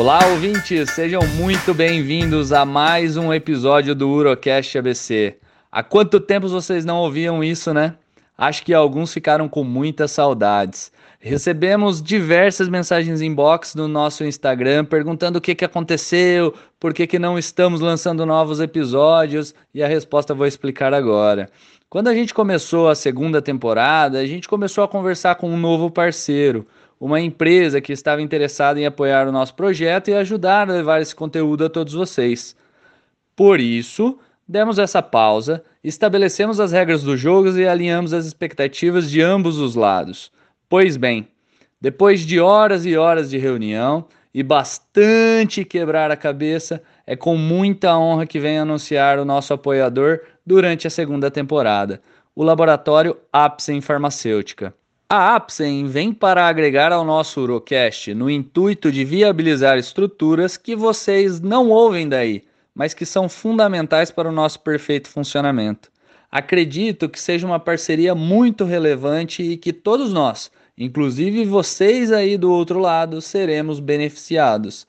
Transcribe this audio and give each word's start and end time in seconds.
Olá, 0.00 0.26
ouvintes, 0.28 0.92
sejam 0.92 1.20
muito 1.36 1.74
bem-vindos 1.74 2.54
a 2.54 2.64
mais 2.64 3.18
um 3.18 3.34
episódio 3.34 3.94
do 3.94 4.08
Urocast 4.08 4.78
ABC. 4.78 5.36
Há 5.70 5.82
quanto 5.82 6.18
tempo 6.18 6.48
vocês 6.48 6.86
não 6.86 6.96
ouviam 6.96 7.44
isso, 7.44 7.74
né? 7.74 7.94
Acho 8.36 8.64
que 8.64 8.72
alguns 8.72 9.12
ficaram 9.12 9.46
com 9.46 9.62
muitas 9.62 10.10
saudades. 10.10 10.90
Recebemos 11.20 12.00
diversas 12.00 12.66
mensagens 12.66 13.20
inbox 13.20 13.74
no 13.74 13.86
nosso 13.86 14.24
Instagram 14.24 14.86
perguntando 14.86 15.36
o 15.36 15.40
que, 15.40 15.54
que 15.54 15.66
aconteceu, 15.66 16.54
por 16.80 16.94
que, 16.94 17.06
que 17.06 17.18
não 17.18 17.38
estamos 17.38 17.82
lançando 17.82 18.24
novos 18.24 18.58
episódios, 18.58 19.54
e 19.74 19.82
a 19.82 19.86
resposta 19.86 20.32
vou 20.32 20.46
explicar 20.46 20.94
agora. 20.94 21.50
Quando 21.90 22.08
a 22.08 22.14
gente 22.14 22.32
começou 22.32 22.88
a 22.88 22.94
segunda 22.94 23.42
temporada, 23.42 24.18
a 24.18 24.24
gente 24.24 24.48
começou 24.48 24.82
a 24.82 24.88
conversar 24.88 25.34
com 25.34 25.50
um 25.50 25.58
novo 25.58 25.90
parceiro 25.90 26.66
uma 27.00 27.18
empresa 27.18 27.80
que 27.80 27.94
estava 27.94 28.20
interessada 28.20 28.78
em 28.78 28.84
apoiar 28.84 29.26
o 29.26 29.32
nosso 29.32 29.54
projeto 29.54 30.08
e 30.08 30.14
ajudar 30.14 30.68
a 30.68 30.74
levar 30.74 31.00
esse 31.00 31.16
conteúdo 31.16 31.64
a 31.64 31.70
todos 31.70 31.94
vocês. 31.94 32.54
Por 33.34 33.58
isso, 33.58 34.18
demos 34.46 34.78
essa 34.78 35.00
pausa, 35.00 35.64
estabelecemos 35.82 36.60
as 36.60 36.72
regras 36.72 37.02
do 37.02 37.16
jogo 37.16 37.48
e 37.56 37.66
alinhamos 37.66 38.12
as 38.12 38.26
expectativas 38.26 39.10
de 39.10 39.22
ambos 39.22 39.58
os 39.58 39.74
lados. 39.74 40.30
Pois 40.68 40.98
bem, 40.98 41.26
depois 41.80 42.20
de 42.20 42.38
horas 42.38 42.84
e 42.84 42.94
horas 42.96 43.30
de 43.30 43.38
reunião 43.38 44.04
e 44.32 44.42
bastante 44.42 45.64
quebrar 45.64 46.10
a 46.10 46.16
cabeça, 46.16 46.82
é 47.06 47.16
com 47.16 47.36
muita 47.36 47.96
honra 47.96 48.26
que 48.26 48.38
venho 48.38 48.62
anunciar 48.62 49.18
o 49.18 49.24
nosso 49.24 49.54
apoiador 49.54 50.20
durante 50.44 50.86
a 50.86 50.90
segunda 50.90 51.30
temporada, 51.30 52.00
o 52.36 52.44
laboratório 52.44 53.16
Apsen 53.32 53.80
Farmacêutica. 53.80 54.74
A 55.12 55.34
Apsen 55.34 55.88
vem 55.88 56.12
para 56.12 56.46
agregar 56.46 56.92
ao 56.92 57.04
nosso 57.04 57.40
Urocast 57.40 58.14
no 58.14 58.30
intuito 58.30 58.92
de 58.92 59.04
viabilizar 59.04 59.76
estruturas 59.76 60.56
que 60.56 60.76
vocês 60.76 61.40
não 61.40 61.68
ouvem 61.68 62.08
daí, 62.08 62.44
mas 62.72 62.94
que 62.94 63.04
são 63.04 63.28
fundamentais 63.28 64.12
para 64.12 64.28
o 64.28 64.32
nosso 64.32 64.60
perfeito 64.60 65.08
funcionamento. 65.08 65.90
Acredito 66.30 67.08
que 67.08 67.18
seja 67.18 67.44
uma 67.44 67.58
parceria 67.58 68.14
muito 68.14 68.64
relevante 68.64 69.42
e 69.42 69.56
que 69.56 69.72
todos 69.72 70.12
nós, 70.12 70.48
inclusive 70.78 71.44
vocês 71.44 72.12
aí 72.12 72.38
do 72.38 72.52
outro 72.52 72.78
lado, 72.78 73.20
seremos 73.20 73.80
beneficiados. 73.80 74.86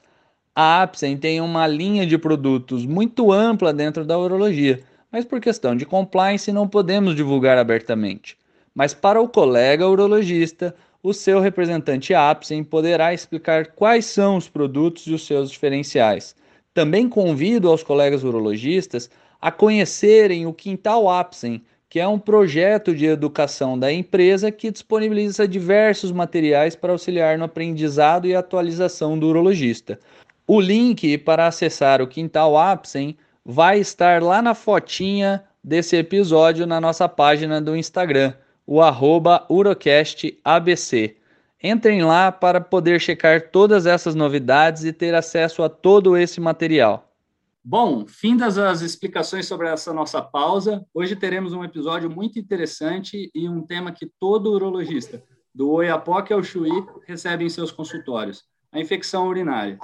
A 0.53 0.83
Apsen 0.83 1.17
tem 1.17 1.41
uma 1.41 1.65
linha 1.65 2.05
de 2.05 2.15
produtos 2.19 2.85
muito 2.85 3.31
ampla 3.31 3.73
dentro 3.73 4.05
da 4.05 4.19
urologia, 4.19 4.83
mas 5.11 5.25
por 5.25 5.41
questão 5.41 5.75
de 5.75 5.83
compliance 5.83 6.51
não 6.51 6.67
podemos 6.67 7.15
divulgar 7.15 7.57
abertamente 7.57 8.39
mas 8.73 8.93
para 8.93 9.21
o 9.21 9.27
colega 9.27 9.87
urologista, 9.87 10.73
o 11.03 11.13
seu 11.13 11.39
representante 11.39 12.13
APSEM 12.13 12.63
poderá 12.63 13.13
explicar 13.13 13.67
quais 13.67 14.05
são 14.05 14.37
os 14.37 14.47
produtos 14.47 15.07
e 15.07 15.13
os 15.13 15.25
seus 15.25 15.49
diferenciais. 15.49 16.35
Também 16.73 17.09
convido 17.09 17.69
aos 17.69 17.83
colegas 17.83 18.23
urologistas 18.23 19.09
a 19.41 19.51
conhecerem 19.51 20.45
o 20.45 20.53
Quintal 20.53 21.09
APSEM, 21.09 21.63
que 21.89 21.99
é 21.99 22.07
um 22.07 22.19
projeto 22.19 22.95
de 22.95 23.05
educação 23.05 23.77
da 23.77 23.91
empresa 23.91 24.51
que 24.51 24.71
disponibiliza 24.71 25.47
diversos 25.47 26.11
materiais 26.11 26.75
para 26.75 26.93
auxiliar 26.93 27.37
no 27.37 27.45
aprendizado 27.45 28.27
e 28.27 28.35
atualização 28.35 29.19
do 29.19 29.27
urologista. 29.27 29.99
O 30.47 30.61
link 30.61 31.17
para 31.17 31.47
acessar 31.47 32.01
o 32.01 32.07
Quintal 32.07 32.57
APSEM 32.57 33.17
vai 33.43 33.79
estar 33.79 34.21
lá 34.21 34.41
na 34.41 34.53
fotinha 34.53 35.43
desse 35.63 35.97
episódio 35.97 36.65
na 36.65 36.79
nossa 36.79 37.09
página 37.09 37.59
do 37.59 37.75
Instagram 37.75 38.33
o 38.71 38.81
arroba 38.81 39.45
UrocastABC. 39.49 41.17
Entrem 41.61 42.05
lá 42.05 42.31
para 42.31 42.61
poder 42.61 43.01
checar 43.01 43.49
todas 43.51 43.85
essas 43.85 44.15
novidades 44.15 44.85
e 44.85 44.93
ter 44.93 45.13
acesso 45.13 45.61
a 45.61 45.67
todo 45.67 46.15
esse 46.15 46.39
material. 46.39 47.11
Bom, 47.61 48.05
findas 48.07 48.57
as 48.57 48.79
explicações 48.79 49.45
sobre 49.45 49.67
essa 49.67 49.91
nossa 49.91 50.21
pausa, 50.21 50.85
hoje 50.93 51.17
teremos 51.17 51.51
um 51.51 51.65
episódio 51.65 52.09
muito 52.09 52.39
interessante 52.39 53.29
e 53.35 53.49
um 53.49 53.61
tema 53.61 53.91
que 53.91 54.09
todo 54.17 54.53
urologista, 54.53 55.21
do 55.53 55.69
Oiapoque 55.69 56.31
ao 56.31 56.41
Chuí, 56.41 56.71
recebe 57.05 57.43
em 57.43 57.49
seus 57.49 57.73
consultórios, 57.73 58.45
a 58.71 58.79
infecção 58.79 59.27
urinária. 59.27 59.77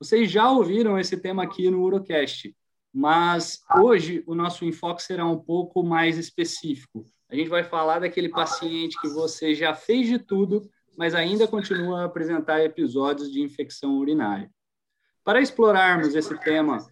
Vocês 0.00 0.30
já 0.30 0.50
ouviram 0.50 0.98
esse 0.98 1.18
tema 1.18 1.42
aqui 1.42 1.70
no 1.70 1.82
Urocast, 1.82 2.56
mas 2.94 3.60
hoje 3.76 4.24
o 4.26 4.34
nosso 4.34 4.64
enfoque 4.64 5.02
será 5.02 5.26
um 5.26 5.38
pouco 5.38 5.82
mais 5.82 6.16
específico, 6.16 7.04
a 7.32 7.34
gente 7.34 7.48
vai 7.48 7.64
falar 7.64 8.00
daquele 8.00 8.28
paciente 8.28 9.00
que 9.00 9.08
você 9.08 9.54
já 9.54 9.74
fez 9.74 10.06
de 10.06 10.18
tudo, 10.18 10.68
mas 10.98 11.14
ainda 11.14 11.48
continua 11.48 12.02
a 12.02 12.04
apresentar 12.04 12.62
episódios 12.62 13.32
de 13.32 13.40
infecção 13.40 13.96
urinária. 13.96 14.50
Para 15.24 15.40
explorarmos 15.40 16.14
esse 16.14 16.38
tema 16.40 16.86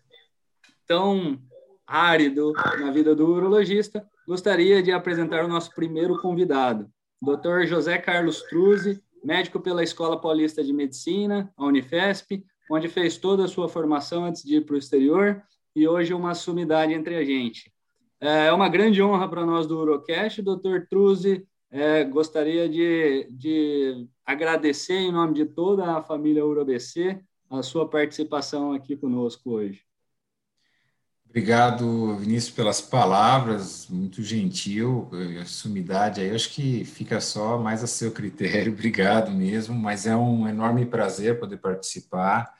tão 0.86 1.38
árido 1.86 2.54
na 2.78 2.90
vida 2.90 3.14
do 3.14 3.26
urologista, 3.26 4.02
gostaria 4.26 4.82
de 4.82 4.90
apresentar 4.90 5.44
o 5.44 5.48
nosso 5.48 5.74
primeiro 5.74 6.18
convidado, 6.22 6.90
Dr. 7.20 7.66
José 7.66 7.98
Carlos 7.98 8.40
Truzzi, 8.44 8.98
médico 9.22 9.60
pela 9.60 9.82
Escola 9.82 10.18
Paulista 10.18 10.64
de 10.64 10.72
Medicina, 10.72 11.52
a 11.54 11.66
Unifesp, 11.66 12.42
onde 12.70 12.88
fez 12.88 13.18
toda 13.18 13.44
a 13.44 13.48
sua 13.48 13.68
formação 13.68 14.24
antes 14.24 14.42
de 14.42 14.56
ir 14.56 14.64
para 14.64 14.76
o 14.76 14.78
exterior 14.78 15.42
e 15.76 15.86
hoje 15.86 16.14
uma 16.14 16.34
sumidade 16.34 16.94
entre 16.94 17.14
a 17.16 17.24
gente. 17.24 17.70
É 18.20 18.52
uma 18.52 18.68
grande 18.68 19.02
honra 19.02 19.28
para 19.28 19.46
nós 19.46 19.66
do 19.66 19.78
Urocast. 19.78 20.42
Doutor 20.42 20.86
Truzzi, 20.88 21.46
é, 21.70 22.04
gostaria 22.04 22.68
de, 22.68 23.26
de 23.30 24.06
agradecer 24.26 24.98
em 24.98 25.10
nome 25.10 25.34
de 25.34 25.46
toda 25.46 25.96
a 25.96 26.02
família 26.02 26.44
UroBC 26.44 27.18
a 27.48 27.62
sua 27.62 27.88
participação 27.88 28.72
aqui 28.72 28.96
conosco 28.96 29.50
hoje. 29.50 29.82
Obrigado, 31.28 32.16
Vinícius, 32.16 32.52
pelas 32.52 32.80
palavras, 32.80 33.86
muito 33.88 34.20
gentil, 34.20 35.08
a 35.40 35.44
sumidade 35.44 36.20
aí, 36.20 36.34
acho 36.34 36.52
que 36.52 36.84
fica 36.84 37.20
só 37.20 37.56
mais 37.56 37.84
a 37.84 37.86
seu 37.86 38.10
critério, 38.10 38.72
obrigado 38.74 39.30
mesmo, 39.30 39.74
mas 39.74 40.06
é 40.06 40.16
um 40.16 40.48
enorme 40.48 40.84
prazer 40.84 41.38
poder 41.38 41.58
participar. 41.58 42.52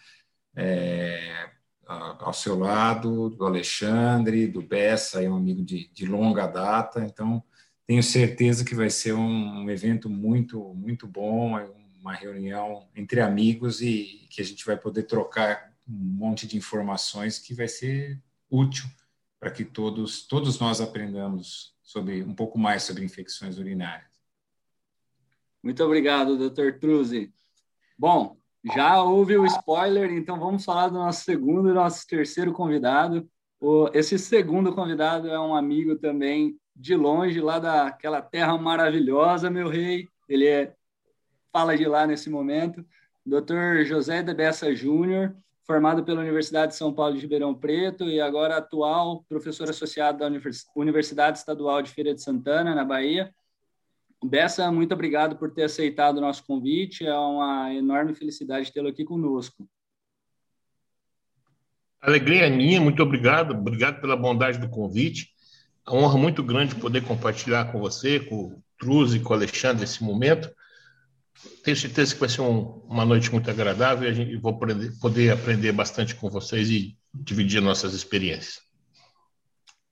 É, 0.55 1.51
ao 2.19 2.33
seu 2.33 2.57
lado, 2.57 3.31
do 3.31 3.45
Alexandre, 3.45 4.47
do 4.47 4.63
Bessa, 4.63 5.23
é 5.23 5.29
um 5.29 5.37
amigo 5.37 5.63
de, 5.65 5.89
de 5.89 6.07
longa 6.07 6.47
data, 6.47 7.05
então 7.05 7.43
tenho 7.87 8.03
certeza 8.03 8.65
que 8.65 8.75
vai 8.75 8.89
ser 8.89 9.13
um, 9.13 9.69
evento 9.69 10.09
muito, 10.09 10.73
muito 10.75 11.09
bom, 11.09 11.59
é 11.59 11.69
uma 12.01 12.15
reunião 12.15 12.89
entre 12.95 13.21
amigos 13.21 13.83
e 13.83 14.27
que 14.31 14.41
a 14.41 14.45
gente 14.45 14.65
vai 14.65 14.77
poder 14.77 15.03
trocar 15.03 15.73
um 15.89 15.93
monte 15.93 16.47
de 16.47 16.57
informações 16.57 17.39
que 17.39 17.53
vai 17.53 17.67
ser 17.67 18.23
útil 18.49 18.85
para 19.41 19.51
que 19.51 19.65
todos, 19.65 20.27
todos 20.27 20.61
nós 20.61 20.81
aprendamos 20.81 21.75
sobre 21.83 22.23
um 22.23 22.35
pouco 22.35 22.59
mais 22.59 22.85
sobre 22.85 23.05
infecções 23.05 23.59
urinárias. 23.59 24.09
Muito 25.63 25.83
obrigado, 25.83 26.39
Dr. 26.39 26.79
Truzzi. 26.79 27.33
Bom, 27.99 28.40
já 28.65 29.03
houve 29.03 29.37
o 29.39 29.47
spoiler, 29.47 30.11
então 30.13 30.39
vamos 30.39 30.65
falar 30.65 30.89
do 30.89 30.95
nosso 30.95 31.25
segundo 31.25 31.71
e 31.71 31.73
nosso 31.73 32.07
terceiro 32.07 32.53
convidado. 32.53 33.29
Esse 33.95 34.19
segundo 34.19 34.75
convidado 34.75 35.29
é 35.29 35.41
um 35.41 35.55
amigo 35.55 35.97
também 35.97 36.59
de 36.77 36.95
longe, 36.95 37.41
lá 37.41 37.59
daquela 37.59 38.21
terra 38.21 38.57
maravilhosa, 38.59 39.51
meu 39.51 39.69
rei. 39.69 40.09
Ele 40.29 40.47
é, 40.47 40.75
fala 41.53 41.77
de 41.77 41.87
lá 41.87 42.07
nesse 42.07 42.29
momento. 42.29 42.85
Dr. 43.25 43.85
José 43.85 44.23
de 44.23 44.35
Bessa 44.35 44.75
Júnior, 44.75 45.35
formado 45.67 46.05
pela 46.05 46.21
Universidade 46.21 46.73
de 46.73 46.79
São 46.79 46.93
Paulo 46.93 47.15
de 47.15 47.21
Ribeirão 47.21 47.55
Preto 47.55 48.05
e 48.05 48.21
agora 48.21 48.57
atual 48.57 49.25
professor 49.29 49.69
associado 49.69 50.19
da 50.19 50.31
Universidade 50.75 51.39
Estadual 51.39 51.83
de 51.83 51.91
Feira 51.91 52.15
de 52.15 52.23
Santana, 52.23 52.75
na 52.75 52.85
Bahia 52.85 53.33
Bessa, 54.23 54.71
muito 54.71 54.93
obrigado 54.93 55.37
por 55.37 55.51
ter 55.51 55.65
aceitado 55.65 56.19
o 56.19 56.21
nosso 56.21 56.45
convite. 56.45 57.07
É 57.07 57.17
uma 57.17 57.73
enorme 57.75 58.15
felicidade 58.15 58.73
tê-lo 58.73 58.89
aqui 58.89 59.05
conosco. 59.05 59.67
Alegria 62.01 62.47
é 62.47 62.51
minha, 62.51 62.81
muito 62.81 63.03
obrigado. 63.03 63.53
Obrigado 63.53 64.01
pela 64.01 64.17
bondade 64.17 64.59
do 64.59 64.69
convite. 64.69 65.29
É 65.87 65.91
uma 65.91 66.03
honra 66.03 66.19
muito 66.19 66.43
grande 66.43 66.75
poder 66.75 67.03
compartilhar 67.03 67.73
com 67.73 67.79
você, 67.79 68.21
com 68.21 68.37
o 68.37 68.63
Truz 68.79 69.15
e 69.15 69.21
com 69.21 69.33
o 69.33 69.37
Alexandre 69.37 69.85
esse 69.85 70.03
momento. 70.03 70.51
Tenho 71.65 71.77
certeza 71.77 72.15
que 72.15 72.21
vai 72.21 72.29
ser 72.29 72.43
um, 72.43 72.83
uma 72.87 73.05
noite 73.05 73.31
muito 73.33 73.51
agradável 73.51 74.07
e 74.07 74.11
a 74.11 74.15
gente 74.15 74.37
vou 74.37 74.53
aprender, 74.53 74.93
poder 75.01 75.33
aprender 75.33 75.73
bastante 75.73 76.15
com 76.15 76.29
vocês 76.29 76.71
e 76.71 76.97
dividir 77.13 77.61
nossas 77.61 77.95
experiências. 77.95 78.61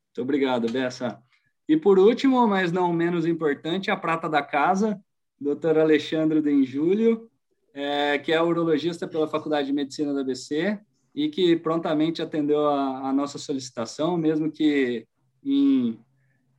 Muito 0.09 0.23
obrigado, 0.23 0.71
Bessa. 0.71 1.23
E 1.69 1.77
por 1.77 1.99
último, 1.99 2.47
mas 2.47 2.73
não 2.73 2.93
menos 2.93 3.27
importante, 3.27 3.91
a 3.91 3.97
prata 3.97 4.29
da 4.29 4.43
casa, 4.43 4.99
Dr. 5.39 5.79
Alexandre 5.79 6.41
Denjúlio, 6.41 7.31
é, 7.75 8.19
que 8.19 8.33
é 8.33 8.43
urologista 8.43 9.07
pela 9.07 9.29
Faculdade 9.29 9.67
de 9.69 9.73
Medicina 9.75 10.15
da 10.15 10.23
ABC 10.23 10.81
e 11.15 11.29
que 11.29 11.57
prontamente 11.57 12.23
atendeu 12.23 12.67
a, 12.69 13.09
a 13.09 13.13
nossa 13.13 13.39
solicitação, 13.39 14.17
mesmo 14.17 14.51
que 14.51 15.07
em, 15.45 15.99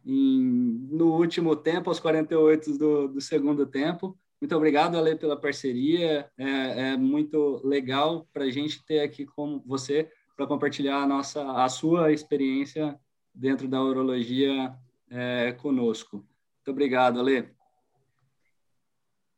em, 0.06 0.88
no 0.92 1.16
último 1.16 1.56
tempo, 1.56 1.90
aos 1.90 2.00
48 2.00 2.78
do, 2.78 3.08
do 3.08 3.22
segundo 3.22 3.66
tempo. 3.66 4.18
Muito 4.40 4.56
obrigado, 4.56 4.96
Ale, 4.96 5.16
pela 5.16 5.36
parceria. 5.36 6.30
É, 6.38 6.92
é 6.92 6.98
muito 6.98 7.60
legal 7.66 8.28
para 8.32 8.46
a 8.46 8.50
gente 8.52 8.86
ter 8.86 9.02
aqui 9.02 9.26
com 9.26 9.62
você 9.66 10.10
para 10.38 10.48
compartilhar 10.48 11.04
a 11.04 11.08
nossa, 11.08 11.52
a 11.52 11.68
sua 11.68 12.14
experiência 12.14 12.98
dentro 13.34 13.68
da 13.68 13.84
urologia 13.84 14.74
é, 15.10 15.52
conosco. 15.54 16.18
Muito 16.18 16.72
obrigado, 16.72 17.20
Ale. 17.20 17.50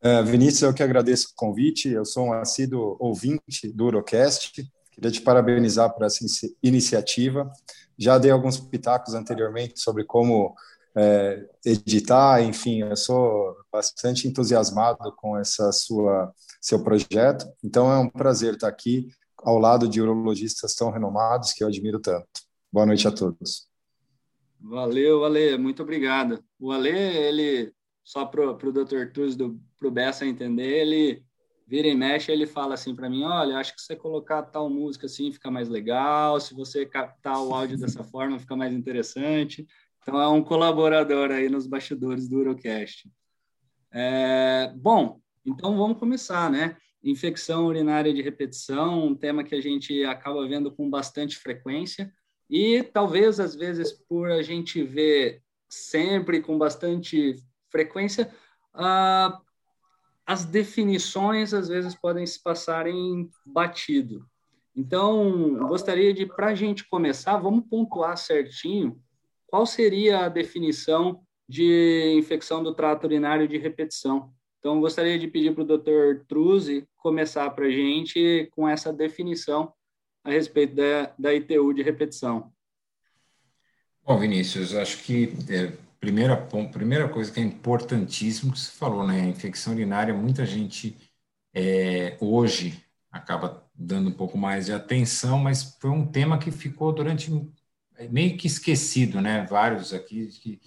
É, 0.04 0.24
Vinícius, 0.24 0.64
eu 0.64 0.74
que 0.74 0.82
agradeço 0.82 1.28
o 1.32 1.36
convite. 1.36 1.90
Eu 1.90 2.06
sou 2.06 2.28
um 2.28 2.34
assíduo 2.34 2.98
ouvinte 3.00 3.72
do 3.72 3.86
Urocast. 3.86 4.64
Queria 4.92 5.12
te 5.12 5.22
parabenizar 5.22 5.94
por 5.94 6.06
essa 6.06 6.26
iniciativa. 6.62 7.52
Já 7.98 8.18
dei 8.18 8.32
alguns 8.32 8.60
pitacos 8.60 9.14
anteriormente 9.14 9.80
sobre 9.80 10.04
como 10.04 10.56
é, 10.96 11.48
editar, 11.66 12.42
enfim, 12.42 12.82
eu 12.82 12.96
sou 12.98 13.56
bastante 13.72 14.28
entusiasmado 14.28 15.12
com 15.16 15.38
essa 15.38 15.72
sua 15.72 16.34
seu 16.60 16.84
projeto. 16.84 17.46
Então 17.64 17.92
é 17.92 17.98
um 17.98 18.10
prazer 18.10 18.56
estar 18.56 18.68
aqui 18.68 19.08
ao 19.38 19.58
lado 19.58 19.88
de 19.88 20.02
urologistas 20.02 20.76
tão 20.76 20.92
renomados 20.92 21.54
que 21.54 21.64
eu 21.64 21.68
admiro 21.68 22.00
tanto. 22.00 22.28
Boa 22.72 22.86
noite 22.86 23.08
a 23.08 23.12
todos. 23.12 23.71
Valeu, 24.64 25.26
Ale, 25.26 25.58
muito 25.58 25.82
obrigado. 25.82 26.44
O 26.60 26.72
Ale, 26.72 26.90
ele, 26.90 27.74
só 28.04 28.26
para 28.26 28.52
o 28.52 28.72
Dr. 28.72 29.12
Tuz, 29.12 29.36
para 29.36 29.88
o 29.88 29.92
Bessa 29.92 30.26
entender, 30.26 30.82
ele 30.82 31.26
vira 31.68 31.88
e 31.88 31.96
mexe, 31.96 32.32
ele 32.32 32.46
fala 32.46 32.76
assim 32.76 32.94
para 32.94 33.10
mim, 33.10 33.24
olha, 33.24 33.58
acho 33.58 33.74
que 33.74 33.82
você 33.82 33.96
colocar 33.96 34.44
tal 34.44 34.70
música 34.70 35.06
assim 35.08 35.32
fica 35.32 35.50
mais 35.50 35.70
legal, 35.70 36.40
se 36.40 36.54
você 36.54 36.86
captar 36.86 37.42
o 37.42 37.54
áudio 37.54 37.78
dessa 37.78 38.04
forma 38.04 38.38
fica 38.38 38.56
mais 38.56 38.74
interessante. 38.74 39.66
Então, 40.02 40.20
é 40.20 40.28
um 40.28 40.44
colaborador 40.44 41.32
aí 41.32 41.50
nos 41.50 41.66
bastidores 41.66 42.28
do 42.28 42.40
Urocast. 42.40 43.10
É, 43.92 44.72
bom, 44.76 45.20
então 45.46 45.78
vamos 45.78 45.98
começar, 45.98 46.52
né? 46.52 46.78
Infecção 47.04 47.66
urinária 47.66 48.14
de 48.14 48.22
repetição, 48.22 49.08
um 49.08 49.16
tema 49.16 49.44
que 49.44 49.56
a 49.56 49.62
gente 49.62 50.04
acaba 50.04 50.48
vendo 50.48 50.72
com 50.72 50.90
bastante 50.90 51.38
frequência 51.38 52.12
e 52.52 52.84
talvez, 52.84 53.40
às 53.40 53.56
vezes, 53.56 53.94
por 53.94 54.30
a 54.30 54.42
gente 54.42 54.84
ver 54.84 55.42
sempre 55.70 56.42
com 56.42 56.58
bastante 56.58 57.38
frequência, 57.70 58.30
uh, 58.76 59.40
as 60.26 60.44
definições, 60.44 61.54
às 61.54 61.70
vezes, 61.70 61.96
podem 61.96 62.28
se 62.28 62.44
passarem 62.44 63.30
batido. 63.46 64.28
Então, 64.76 65.60
gostaria 65.60 66.14
de, 66.14 66.26
para 66.26 66.48
a 66.48 66.56
gente 66.56 66.88
começar, 66.90 67.38
vamos 67.38 67.66
pontuar 67.70 68.18
certinho 68.18 69.02
qual 69.48 69.66
seria 69.66 70.26
a 70.26 70.30
definição 70.30 71.22
de 71.48 72.14
infecção 72.18 72.62
do 72.62 72.76
trato 72.76 73.06
urinário 73.06 73.48
de 73.48 73.58
repetição. 73.58 74.30
Então, 74.60 74.82
gostaria 74.82 75.18
de 75.18 75.28
pedir 75.28 75.54
para 75.54 75.64
o 75.64 75.78
Dr. 75.78 76.26
Truzzi 76.28 76.86
começar 76.98 77.50
para 77.52 77.66
a 77.68 77.72
gente 77.72 78.50
com 78.52 78.68
essa 78.68 78.92
definição 78.92 79.72
a 80.24 80.30
respeito 80.30 80.76
da, 80.76 81.14
da 81.18 81.34
ITU 81.34 81.74
de 81.74 81.82
repetição. 81.82 82.52
Bom, 84.04 84.20
Vinícius, 84.20 84.74
acho 84.74 85.04
que 85.04 85.34
é, 85.50 85.72
primeira, 86.00 86.36
primeira 86.72 87.08
coisa 87.08 87.32
que 87.32 87.40
é 87.40 87.44
importantíssimo 87.44 88.52
que 88.52 88.60
você 88.60 88.72
falou, 88.72 89.06
né? 89.06 89.22
A 89.22 89.28
infecção 89.28 89.74
urinária, 89.74 90.14
muita 90.14 90.46
gente 90.46 90.98
é, 91.54 92.18
hoje 92.20 92.84
acaba 93.12 93.64
dando 93.76 94.10
um 94.10 94.14
pouco 94.14 94.38
mais 94.38 94.66
de 94.66 94.74
atenção, 94.74 95.38
mas 95.38 95.78
foi 95.80 95.90
um 95.90 96.06
tema 96.06 96.40
que 96.40 96.50
ficou 96.50 96.92
durante 96.92 97.32
meio 98.10 98.38
que 98.38 98.48
esquecido, 98.48 99.22
né? 99.22 99.46
Vários 99.48 99.94
aqui 99.94 100.28
que 100.28 100.60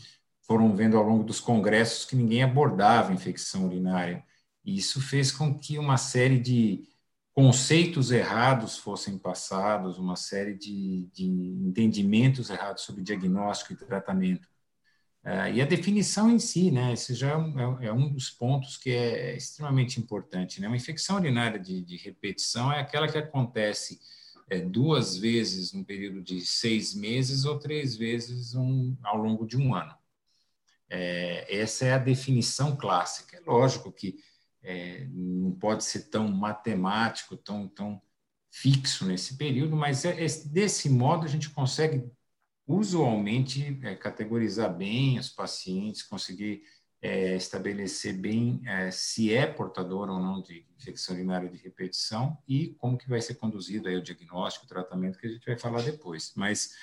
foram 0.47 0.75
vendo 0.77 0.97
ao 0.97 1.03
longo 1.03 1.25
dos 1.25 1.41
congressos 1.41 2.05
que 2.05 2.15
ninguém 2.15 2.43
abordava 2.43 3.12
infecção 3.12 3.67
urinária. 3.67 4.23
E 4.65 4.77
isso 4.77 5.01
fez 5.01 5.33
com 5.33 5.59
que 5.59 5.79
uma 5.79 5.97
série 5.97 6.39
de 6.39 6.89
conceitos 7.34 8.12
errados 8.12 8.78
fossem 8.78 9.19
passados, 9.19 9.98
uma 9.98 10.14
série 10.14 10.54
de, 10.54 11.08
de 11.12 11.25
entendimentos 11.25 12.48
errados 12.48 12.84
sobre 12.84 13.02
diagnóstico 13.02 13.72
e 13.72 13.76
tratamento. 13.76 14.48
Uh, 15.25 15.50
e 15.52 15.60
a 15.60 15.64
definição 15.64 16.31
em 16.31 16.38
si, 16.38 16.70
né, 16.70 16.92
esse 16.92 17.14
já 17.14 17.31
é 17.31 17.36
um, 17.36 17.81
é, 17.81 17.86
é 17.86 17.92
um, 17.92 18.12
dos 18.12 18.31
pontos 18.31 18.76
que 18.76 18.90
é 18.90 19.36
extremamente 19.36 19.98
importante. 19.98 20.60
Né? 20.60 20.69
Uma 20.69 20.76
infecção 20.76 21.16
urinária 21.16 21.58
de, 21.58 21.82
de 21.82 21.96
repetição 21.96 22.70
é 22.70 22.78
aquela 22.78 23.08
que 23.08 23.19
acontece 23.19 23.98
é, 24.48 24.60
duas 24.60 25.16
vezes 25.16 25.72
no 25.72 25.84
período 25.84 26.22
de 26.22 26.40
seis 26.42 26.94
meses 26.94 27.44
ou 27.44 27.58
três 27.58 27.96
vezes 27.96 28.54
um, 28.54 28.96
ao 29.02 29.16
longo 29.16 29.46
de 29.46 29.56
um 29.56 29.75
ano. 29.75 29.94
É, 30.88 31.58
essa 31.58 31.86
é 31.86 31.94
a 31.94 31.98
definição 31.98 32.76
clássica. 32.76 33.38
É 33.38 33.40
lógico 33.40 33.90
que 33.90 34.16
é, 34.64 35.06
não 35.11 35.52
pode 35.52 35.84
ser 35.84 36.08
tão 36.08 36.26
matemático, 36.28 37.37
tão, 37.37 37.69
tão 37.69 38.00
fixo 38.50 39.05
nesse 39.05 39.37
período, 39.37 39.76
mas 39.76 40.05
é, 40.05 40.25
é, 40.25 40.26
desse 40.46 40.88
modo 40.88 41.25
a 41.25 41.28
gente 41.28 41.50
consegue 41.50 42.05
usualmente 42.66 43.78
é, 43.82 43.94
categorizar 43.94 44.75
bem 44.75 45.19
os 45.19 45.28
pacientes, 45.28 46.02
conseguir 46.02 46.62
é, 47.02 47.37
estabelecer 47.37 48.14
bem 48.14 48.62
é, 48.64 48.90
se 48.90 49.34
é 49.34 49.46
portador 49.46 50.08
ou 50.08 50.19
não 50.19 50.40
de 50.40 50.67
infecção 50.78 51.14
urinária 51.14 51.49
de 51.49 51.58
repetição 51.58 52.38
e 52.49 52.69
como 52.78 52.96
que 52.96 53.08
vai 53.08 53.20
ser 53.20 53.34
conduzido 53.34 53.88
aí 53.88 53.96
o 53.96 54.02
diagnóstico, 54.02 54.64
o 54.64 54.69
tratamento, 54.69 55.19
que 55.19 55.26
a 55.26 55.31
gente 55.31 55.44
vai 55.44 55.58
falar 55.58 55.82
depois. 55.82 56.32
Mas 56.34 56.75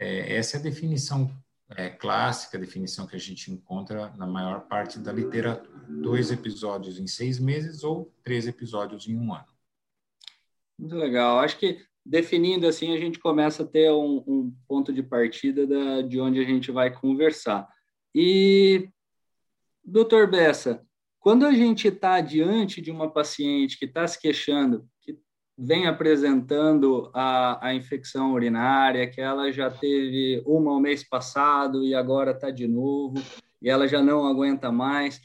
essa 0.00 0.56
é 0.56 0.60
a 0.60 0.62
definição 0.62 1.28
é, 1.76 1.90
clássica, 1.90 2.58
definição 2.58 3.06
que 3.06 3.16
a 3.16 3.20
gente 3.20 3.52
encontra 3.52 4.12
na 4.16 4.26
maior 4.26 4.60
parte 4.66 4.98
da 4.98 5.12
literatura. 5.12 5.78
Dois 5.88 6.30
episódios 6.30 6.98
em 6.98 7.06
seis 7.06 7.38
meses 7.38 7.84
ou 7.84 8.12
três 8.22 8.46
episódios 8.46 9.06
em 9.06 9.16
um 9.18 9.34
ano. 9.34 9.46
Muito 10.78 10.96
legal. 10.96 11.38
Acho 11.38 11.58
que 11.58 11.80
definindo 12.04 12.66
assim, 12.66 12.94
a 12.94 12.98
gente 12.98 13.18
começa 13.18 13.62
a 13.62 13.66
ter 13.66 13.90
um, 13.92 14.24
um 14.26 14.54
ponto 14.66 14.92
de 14.92 15.02
partida 15.02 15.66
da, 15.66 16.02
de 16.02 16.18
onde 16.20 16.40
a 16.40 16.44
gente 16.44 16.70
vai 16.70 16.90
conversar. 16.90 17.68
E, 18.14 18.88
doutor 19.84 20.30
Bessa, 20.30 20.82
quando 21.20 21.44
a 21.44 21.52
gente 21.52 21.88
está 21.88 22.20
diante 22.20 22.80
de 22.80 22.90
uma 22.90 23.10
paciente 23.10 23.78
que 23.78 23.84
está 23.84 24.06
se 24.06 24.18
queixando, 24.18 24.88
vem 25.58 25.88
apresentando 25.88 27.10
a, 27.12 27.66
a 27.66 27.74
infecção 27.74 28.32
urinária, 28.32 29.10
que 29.10 29.20
ela 29.20 29.50
já 29.50 29.68
teve 29.68 30.40
uma 30.46 30.72
o 30.72 30.78
mês 30.78 31.02
passado 31.02 31.84
e 31.84 31.96
agora 31.96 32.30
está 32.30 32.48
de 32.48 32.68
novo, 32.68 33.20
e 33.60 33.68
ela 33.68 33.88
já 33.88 34.00
não 34.00 34.24
aguenta 34.24 34.70
mais. 34.70 35.20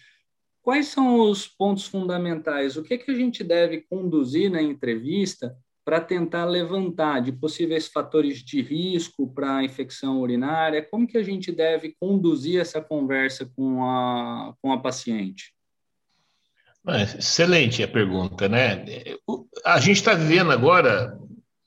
Quais 0.63 0.87
são 0.87 1.29
os 1.29 1.47
pontos 1.47 1.85
fundamentais? 1.85 2.75
O 2.75 2.83
que, 2.83 2.97
que 2.97 3.11
a 3.11 3.13
gente 3.13 3.43
deve 3.43 3.81
conduzir 3.81 4.49
na 4.49 4.61
entrevista 4.61 5.55
para 5.85 6.01
tentar 6.01 6.45
levantar 6.45 7.21
de 7.21 7.31
possíveis 7.31 7.87
fatores 7.87 8.39
de 8.39 8.61
risco 8.61 9.31
para 9.31 9.57
a 9.57 9.63
infecção 9.63 10.19
urinária? 10.19 10.81
Como 10.81 11.05
que 11.05 11.17
a 11.17 11.23
gente 11.23 11.51
deve 11.51 11.95
conduzir 11.99 12.59
essa 12.59 12.81
conversa 12.81 13.45
com 13.55 13.83
a, 13.83 14.55
com 14.61 14.71
a 14.71 14.81
paciente? 14.81 15.52
Excelente 16.85 17.81
a 17.81 17.87
pergunta, 17.87 18.49
né? 18.49 18.83
A 19.65 19.79
gente 19.79 19.97
está 19.97 20.13
vivendo 20.13 20.51
agora 20.51 21.17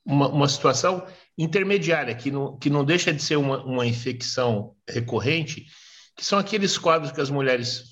uma, 0.05 0.29
uma, 0.29 0.49
situação 0.49 1.07
intermediária, 1.39 2.15
que 2.15 2.31
não, 2.31 2.59
que 2.59 2.69
não 2.69 2.85
deixa 2.85 3.13
de 3.13 3.23
ser 3.23 3.37
uma, 3.37 3.65
uma 3.65 3.87
infecção 3.87 4.75
recorrente, 4.89 5.67
que 6.15 6.25
são 6.25 6.39
aqueles 6.39 6.77
quadros 6.77 7.13
que 7.13 7.21
as 7.21 7.31
mulheres 7.31 7.85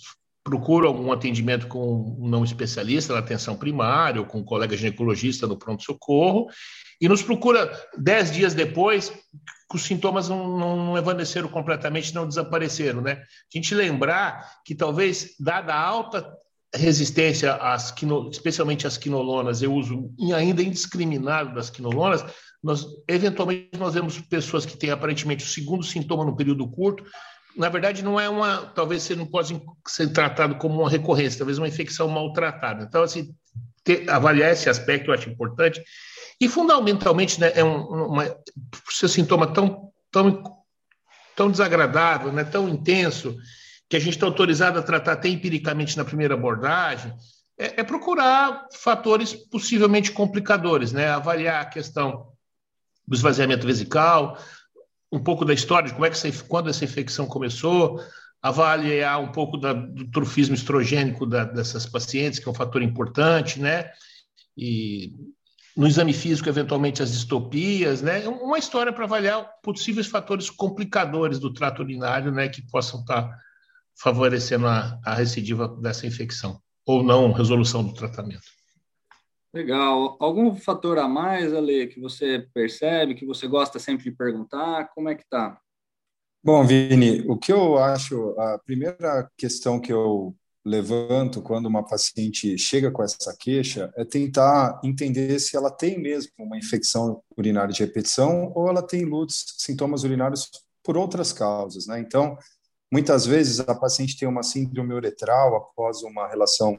procuram 0.44 0.88
algum 0.88 1.10
atendimento 1.10 1.66
com 1.66 2.14
um 2.20 2.28
não 2.28 2.44
especialista 2.44 3.14
na 3.14 3.20
atenção 3.20 3.56
primária 3.56 4.20
ou 4.20 4.26
com 4.26 4.40
um 4.40 4.44
colega 4.44 4.76
ginecologista 4.76 5.46
no 5.46 5.56
pronto-socorro, 5.56 6.46
e 7.00 7.08
nos 7.08 7.22
procura 7.22 7.72
dez 7.96 8.30
dias 8.30 8.52
depois 8.52 9.08
que 9.08 9.76
os 9.76 9.82
sintomas 9.82 10.28
não, 10.28 10.58
não, 10.58 10.76
não 10.76 10.98
evaneceram 10.98 11.48
completamente, 11.48 12.14
não 12.14 12.28
desapareceram, 12.28 13.00
né? 13.00 13.12
A 13.12 13.56
gente 13.56 13.74
lembrar 13.74 14.60
que 14.64 14.74
talvez, 14.74 15.34
dada 15.40 15.74
a 15.74 15.80
alta 15.80 16.30
resistência 16.74 17.54
às 17.54 17.90
quino, 17.90 18.28
especialmente 18.30 18.86
às 18.86 18.96
quinolonas, 18.96 19.62
eu 19.62 19.72
uso 19.72 20.10
ainda 20.34 20.62
indiscriminado 20.62 21.54
das 21.54 21.70
quinolonas, 21.70 22.24
nós 22.62 22.86
eventualmente 23.08 23.78
nós 23.78 23.94
vemos 23.94 24.18
pessoas 24.20 24.66
que 24.66 24.76
têm 24.76 24.90
aparentemente 24.90 25.44
o 25.44 25.48
segundo 25.48 25.84
sintoma 25.84 26.24
no 26.24 26.36
período 26.36 26.66
curto, 26.68 27.04
na 27.56 27.68
verdade 27.68 28.02
não 28.02 28.18
é 28.18 28.28
uma, 28.28 28.66
talvez 28.74 29.02
você 29.02 29.14
não 29.14 29.26
pode 29.26 29.60
ser 29.86 30.08
tratado 30.12 30.56
como 30.56 30.80
uma 30.80 30.90
recorrência, 30.90 31.38
talvez 31.38 31.58
uma 31.58 31.68
infecção 31.68 32.08
maltratada. 32.08 32.84
Então 32.84 33.02
assim, 33.02 33.32
ter, 33.84 34.08
avaliar 34.10 34.52
esse 34.52 34.68
aspecto 34.68 35.10
eu 35.10 35.14
acho 35.14 35.30
importante 35.30 35.82
e 36.40 36.48
fundamentalmente 36.48 37.40
né, 37.40 37.52
é 37.54 37.62
um, 37.62 38.06
uma, 38.06 38.36
seu 38.90 39.08
sintoma 39.08 39.52
tão 39.52 39.92
tão 40.10 40.42
tão 41.36 41.50
desagradável, 41.50 42.32
né, 42.32 42.44
tão 42.44 42.68
intenso, 42.68 43.36
que 43.88 43.96
a 43.96 44.00
gente 44.00 44.14
está 44.14 44.26
autorizado 44.26 44.78
a 44.78 44.82
tratar 44.82 45.12
até 45.12 45.28
empiricamente 45.28 45.96
na 45.96 46.04
primeira 46.04 46.34
abordagem, 46.34 47.12
é, 47.58 47.80
é, 47.80 47.84
procurar 47.84 48.66
fatores 48.72 49.32
possivelmente 49.32 50.10
complicadores, 50.10 50.92
né? 50.92 51.08
Avaliar 51.08 51.62
a 51.62 51.66
questão 51.66 52.32
do 53.06 53.14
esvaziamento 53.14 53.66
vesical, 53.66 54.38
um 55.12 55.22
pouco 55.22 55.44
da 55.44 55.54
história 55.54 55.88
de 55.88 55.94
como 55.94 56.06
é 56.06 56.10
que 56.10 56.16
essa, 56.16 56.44
quando 56.44 56.68
essa 56.68 56.84
infecção 56.84 57.26
começou, 57.26 58.00
avaliar 58.42 59.20
um 59.20 59.30
pouco 59.30 59.56
da, 59.56 59.72
do 59.72 60.10
trofismo 60.10 60.54
estrogênico 60.54 61.24
da, 61.24 61.44
dessas 61.44 61.86
pacientes, 61.86 62.38
que 62.38 62.48
é 62.48 62.50
um 62.50 62.54
fator 62.54 62.82
importante, 62.82 63.60
né? 63.60 63.90
E 64.56 65.12
no 65.76 65.86
exame 65.86 66.12
físico, 66.12 66.48
eventualmente, 66.48 67.02
as 67.02 67.12
distopias, 67.12 68.02
né? 68.02 68.26
Uma 68.28 68.58
história 68.58 68.92
para 68.92 69.04
avaliar 69.04 69.48
possíveis 69.62 70.06
fatores 70.06 70.50
complicadores 70.50 71.38
do 71.38 71.52
trato 71.52 71.82
urinário, 71.82 72.32
né? 72.32 72.48
Que 72.48 72.62
possam 72.62 73.00
estar 73.00 73.22
tá 73.22 73.38
favorecendo 73.96 74.66
a, 74.66 74.98
a 75.04 75.14
recidiva 75.14 75.68
dessa 75.68 76.06
infecção, 76.06 76.60
ou 76.86 77.02
não 77.02 77.32
resolução 77.32 77.82
do 77.82 77.94
tratamento. 77.94 78.42
Legal. 79.52 80.16
Algum 80.18 80.54
fator 80.56 80.98
a 80.98 81.06
mais, 81.06 81.54
Ale, 81.54 81.86
que 81.86 82.00
você 82.00 82.48
percebe, 82.52 83.14
que 83.14 83.24
você 83.24 83.46
gosta 83.46 83.78
sempre 83.78 84.04
de 84.04 84.10
perguntar? 84.10 84.90
Como 84.94 85.08
é 85.08 85.14
que 85.14 85.24
tá? 85.30 85.58
Bom, 86.42 86.66
Vini, 86.66 87.24
o 87.28 87.38
que 87.38 87.52
eu 87.52 87.78
acho, 87.78 88.38
a 88.38 88.58
primeira 88.58 89.30
questão 89.38 89.80
que 89.80 89.92
eu 89.92 90.34
levanto 90.64 91.42
quando 91.42 91.66
uma 91.66 91.86
paciente 91.86 92.56
chega 92.58 92.90
com 92.90 93.02
essa 93.02 93.36
queixa 93.38 93.92
é 93.96 94.04
tentar 94.04 94.80
entender 94.82 95.38
se 95.38 95.56
ela 95.56 95.70
tem 95.70 96.00
mesmo 96.00 96.32
uma 96.38 96.56
infecção 96.56 97.22
urinária 97.36 97.72
de 97.72 97.80
repetição 97.80 98.50
ou 98.54 98.68
ela 98.68 98.82
tem 98.82 99.04
LUTs, 99.04 99.54
sintomas 99.58 100.04
urinários 100.04 100.50
por 100.82 100.96
outras 100.96 101.32
causas, 101.32 101.86
né? 101.86 101.98
Então, 102.00 102.36
muitas 102.92 103.26
vezes 103.26 103.60
a 103.60 103.74
paciente 103.74 104.16
tem 104.18 104.28
uma 104.28 104.42
síndrome 104.42 104.94
uretral 104.94 105.56
após 105.56 106.02
uma 106.02 106.28
relação 106.28 106.78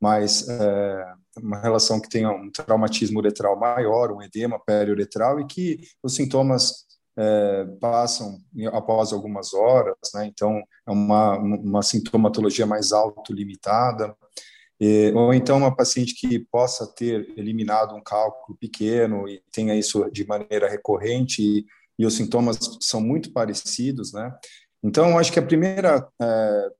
mais 0.00 0.46
é, 0.48 1.14
uma 1.38 1.58
relação 1.58 2.00
que 2.00 2.08
tenha 2.08 2.30
um 2.30 2.50
traumatismo 2.50 3.18
uretral 3.18 3.58
maior, 3.58 4.12
um 4.12 4.22
edema 4.22 4.58
periuretral 4.58 5.40
e 5.40 5.46
que 5.46 5.80
os 6.02 6.14
sintomas 6.14 6.86
é, 7.18 7.64
passam 7.80 8.38
após 8.72 9.12
algumas 9.12 9.54
horas, 9.54 9.96
né? 10.14 10.26
então 10.26 10.62
é 10.86 10.90
uma, 10.90 11.38
uma 11.38 11.82
sintomatologia 11.82 12.66
mais 12.66 12.92
autolimitada, 12.92 14.14
e, 14.78 15.10
ou 15.14 15.32
então 15.32 15.56
uma 15.56 15.74
paciente 15.74 16.14
que 16.14 16.38
possa 16.38 16.86
ter 16.86 17.32
eliminado 17.36 17.94
um 17.94 18.02
cálculo 18.02 18.56
pequeno 18.58 19.26
e 19.26 19.42
tenha 19.50 19.74
isso 19.74 20.10
de 20.10 20.26
maneira 20.26 20.68
recorrente 20.68 21.40
e, 21.42 21.64
e 21.98 22.04
os 22.04 22.14
sintomas 22.14 22.58
são 22.82 23.00
muito 23.00 23.32
parecidos, 23.32 24.12
né? 24.12 24.30
Então, 24.86 25.18
acho 25.18 25.32
que 25.32 25.40
a 25.40 25.42
primeira, 25.42 26.08
é, 26.22 26.70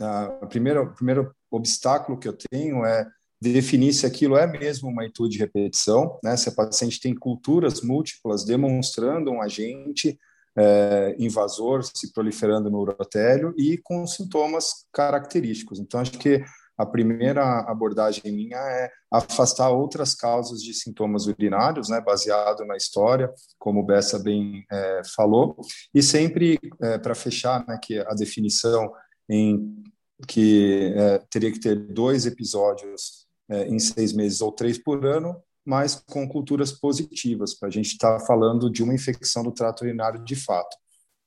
a 0.00 0.46
primeira, 0.46 0.80
o 0.80 0.94
primeiro 0.94 1.34
obstáculo 1.50 2.16
que 2.16 2.28
eu 2.28 2.32
tenho 2.32 2.86
é 2.86 3.04
definir 3.40 3.92
se 3.92 4.06
aquilo 4.06 4.36
é 4.36 4.46
mesmo 4.46 4.88
uma 4.88 5.04
etude 5.04 5.32
de 5.32 5.38
repetição, 5.40 6.20
né? 6.22 6.36
se 6.36 6.48
a 6.48 6.52
paciente 6.52 7.00
tem 7.00 7.12
culturas 7.12 7.80
múltiplas 7.80 8.44
demonstrando 8.44 9.32
um 9.32 9.42
agente 9.42 10.16
é, 10.56 11.16
invasor 11.18 11.82
se 11.82 12.12
proliferando 12.12 12.70
no 12.70 12.78
urotélio 12.78 13.52
e 13.58 13.76
com 13.76 14.06
sintomas 14.06 14.86
característicos. 14.92 15.80
Então, 15.80 15.98
acho 15.98 16.12
que 16.12 16.44
a 16.82 16.86
primeira 16.86 17.60
abordagem 17.60 18.32
minha 18.32 18.58
é 18.58 18.90
afastar 19.10 19.70
outras 19.70 20.14
causas 20.14 20.60
de 20.60 20.74
sintomas 20.74 21.26
urinários, 21.26 21.88
né, 21.88 22.00
baseado 22.00 22.64
na 22.64 22.76
história, 22.76 23.32
como 23.58 23.84
Bessa 23.84 24.18
bem 24.18 24.64
é, 24.70 25.02
falou, 25.14 25.56
e 25.94 26.02
sempre, 26.02 26.58
é, 26.82 26.98
para 26.98 27.14
fechar, 27.14 27.64
né, 27.66 27.78
que 27.80 27.98
a 27.98 28.14
definição 28.14 28.92
em 29.28 29.82
que 30.26 30.92
é, 30.96 31.18
teria 31.30 31.52
que 31.52 31.60
ter 31.60 31.76
dois 31.76 32.26
episódios 32.26 33.26
é, 33.48 33.68
em 33.68 33.78
seis 33.78 34.12
meses 34.12 34.40
ou 34.40 34.50
três 34.50 34.78
por 34.78 35.04
ano, 35.06 35.36
mas 35.64 35.94
com 35.94 36.28
culturas 36.28 36.72
positivas, 36.72 37.54
para 37.54 37.68
a 37.68 37.72
gente 37.72 37.92
estar 37.92 38.18
tá 38.18 38.24
falando 38.24 38.68
de 38.68 38.82
uma 38.82 38.94
infecção 38.94 39.44
do 39.44 39.52
trato 39.52 39.82
urinário 39.82 40.24
de 40.24 40.34
fato, 40.34 40.76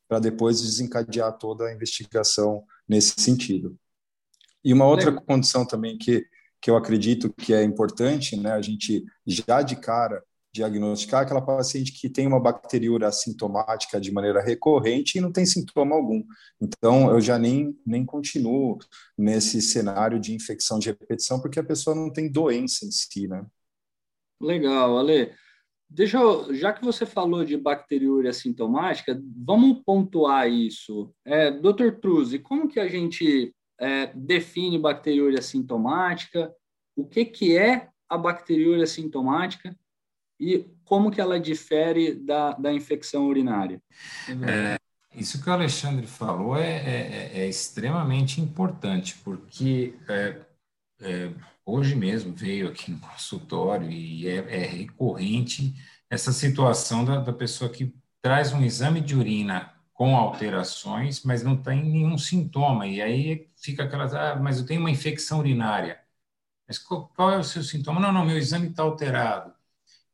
para 0.08 0.20
depois 0.20 0.62
desencadear 0.62 1.38
toda 1.38 1.66
a 1.66 1.74
investigação 1.74 2.64
nesse 2.88 3.22
sentido. 3.22 3.78
E 4.66 4.74
uma 4.74 4.88
outra 4.88 5.12
Legal. 5.12 5.24
condição 5.24 5.66
também 5.66 5.96
que, 5.96 6.26
que 6.60 6.72
eu 6.72 6.76
acredito 6.76 7.32
que 7.32 7.54
é 7.54 7.64
importante, 7.64 8.36
né, 8.36 8.52
a 8.52 8.62
gente 8.62 9.06
já 9.26 9.62
de 9.62 9.76
cara 9.76 10.24
diagnosticar 10.52 11.22
aquela 11.22 11.42
paciente 11.42 11.92
que 11.92 12.10
tem 12.10 12.26
uma 12.26 12.40
bacteriúria 12.40 13.10
assintomática 13.10 14.00
de 14.00 14.12
maneira 14.12 14.42
recorrente 14.42 15.18
e 15.18 15.22
não 15.22 15.32
tem 15.32 15.46
sintoma 15.46 15.96
algum. 15.96 16.24
Então, 16.60 17.12
eu 17.12 17.20
já 17.20 17.38
nem, 17.38 17.78
nem 17.86 18.06
continuo 18.06 18.80
nesse 19.18 19.62
cenário 19.62 20.18
de 20.18 20.34
infecção 20.34 20.80
de 20.80 20.88
repetição, 20.88 21.42
porque 21.42 21.60
a 21.60 21.64
pessoa 21.64 21.96
não 21.96 22.12
tem 22.12 22.32
doença 22.32 22.86
em 22.86 22.92
si, 22.92 23.28
né? 23.28 23.46
Legal, 24.42 24.98
Ale. 24.98 25.34
Deixa 25.90 26.18
eu, 26.18 26.54
já 26.56 26.74
que 26.74 26.84
você 26.84 27.06
falou 27.06 27.46
de 27.46 27.58
bacteriúria 27.58 28.32
assintomática, 28.32 29.22
vamos 29.38 29.84
pontuar 29.86 30.50
isso. 30.50 31.14
É, 31.24 31.52
Dr. 31.52 32.00
Truzzi, 32.02 32.40
como 32.40 32.68
que 32.68 32.80
a 32.80 32.88
gente 32.88 33.54
é, 33.80 34.08
define 34.14 34.80
bacteriúria 34.80 35.40
assintomática? 35.40 36.54
O 36.96 37.06
que, 37.06 37.26
que 37.26 37.58
é 37.58 37.90
a 38.10 38.18
bacteriúria 38.18 38.84
assintomática? 38.84 39.76
e 40.40 40.66
como 40.84 41.12
que 41.12 41.22
ela 41.22 41.40
difere 41.40 42.14
da, 42.14 42.52
da 42.54 42.74
infecção 42.74 43.28
urinária? 43.28 43.82
É, 44.28 44.78
isso 45.14 45.42
que 45.42 45.50
o 45.50 45.54
Alexandre 45.54 46.06
falou 46.06 46.58
é, 46.58 46.76
é, 46.76 47.32
é 47.40 47.48
extremamente 47.48 48.42
importante, 48.42 49.16
porque 49.24 49.96
é, 50.08 50.42
é, 51.02 51.32
hoje 51.66 51.96
mesmo 51.96 52.34
veio 52.34 52.68
aqui 52.68 52.92
no 52.92 53.00
consultório 53.00 53.90
e 53.90 54.28
é, 54.28 54.64
é 54.64 54.66
recorrente 54.66 55.74
essa 56.10 56.32
situação 56.32 57.04
da, 57.04 57.20
da 57.20 57.34
pessoa 57.34 57.70
que 57.70 57.94
traz 58.22 58.52
um 58.52 58.62
exame 58.62 59.02
de 59.02 59.16
urina 59.16 59.74
com 59.96 60.16
alterações, 60.18 61.24
mas 61.24 61.44
não 61.44 61.58
tem 61.58 61.84
nenhum 61.84 62.18
sintoma. 62.18 62.86
E 62.88 63.02
aí 63.02 63.50
fica 63.58 63.86
aquela, 63.86 64.34
ah, 64.34 64.36
mas 64.36 64.60
eu 64.60 64.66
tenho 64.66 64.82
uma 64.82 64.92
infecção 64.92 65.40
urinária. 65.40 66.00
Mas 66.68 66.78
qual, 66.80 67.32
é 67.32 67.38
o 67.40 67.44
seu 67.44 67.64
sintoma? 67.64 68.00
Não, 68.00 68.12
não, 68.12 68.26
meu 68.26 68.38
exame 68.38 68.68
está 68.70 68.84
alterado. 68.84 69.54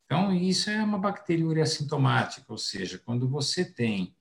Então, 0.06 0.34
isso 0.34 0.70
é 0.70 0.84
uma 0.84 1.00
bacteriúria 1.00 1.64
assintomática, 1.64 2.46
ou 2.50 2.58
seja, 2.58 3.00
quando 3.00 3.30
você 3.30 3.66
tem 3.66 4.16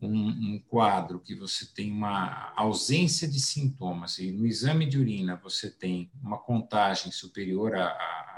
um, 0.00 0.28
um, 0.54 0.58
quadro 0.68 1.20
que 1.20 1.34
você 1.34 1.66
tem 1.66 1.90
uma 1.92 2.52
ausência 2.56 3.28
de 3.28 3.40
sintomas, 3.40 4.18
e 4.18 4.30
no 4.30 4.46
exame 4.46 4.86
de 4.86 4.98
urina 4.98 5.36
você 5.36 5.70
tem 5.70 6.10
uma 6.22 6.38
contagem 6.38 7.10
superior 7.12 7.74
a, 7.74 7.86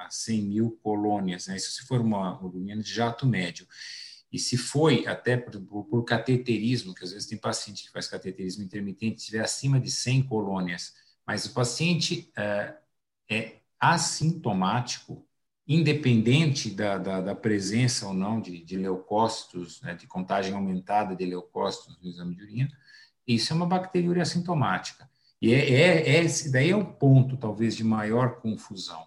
a 0.04 0.08
100 0.10 0.42
mil 0.42 0.78
colônias, 0.82 1.48
né? 1.48 1.56
isso 1.56 1.72
se 1.72 1.86
for 1.86 2.00
uma 2.00 2.40
urina 2.42 2.82
de 2.82 2.92
jato 2.92 3.26
médio, 3.26 3.66
e 4.32 4.38
se 4.38 4.56
foi 4.56 5.06
até 5.06 5.36
por, 5.36 5.84
por, 5.84 6.04
cateterismo, 6.04 6.94
que 6.94 7.04
às 7.04 7.12
vezes 7.12 7.28
tem 7.28 7.36
paciente 7.36 7.84
que 7.84 7.92
faz 7.92 8.08
cateterismo 8.08 8.64
intermitente, 8.64 9.18
estiver 9.18 9.40
acima 9.40 9.78
de 9.78 9.90
100 9.90 10.22
colônias, 10.22 10.94
mas 11.26 11.44
o 11.44 11.52
paciente 11.52 12.32
uh, 12.38 12.74
é 13.28 13.56
assintomático, 13.78 15.26
independente 15.68 16.70
da, 16.70 16.96
da, 16.96 17.20
da, 17.20 17.34
presença 17.34 18.06
ou 18.06 18.14
não 18.14 18.40
de, 18.40 18.64
de 18.64 18.76
leucócitos, 18.76 19.80
né, 19.82 19.94
de 19.94 20.06
contagem 20.06 20.54
aumentada 20.54 21.14
de 21.14 21.26
leucócitos 21.26 21.98
no 22.00 22.08
exame 22.08 22.34
de 22.34 22.42
urina, 22.42 22.78
isso 23.26 23.52
é 23.52 23.56
uma 23.56 23.66
bacteriúria 23.66 24.22
assintomática. 24.22 25.08
E 25.40 25.52
é, 25.52 25.70
é, 25.70 26.08
é, 26.16 26.24
esse 26.24 26.50
daí 26.50 26.70
é 26.70 26.76
o 26.76 26.84
ponto, 26.84 27.36
talvez, 27.36 27.76
de 27.76 27.84
maior 27.84 28.40
confusão, 28.40 29.06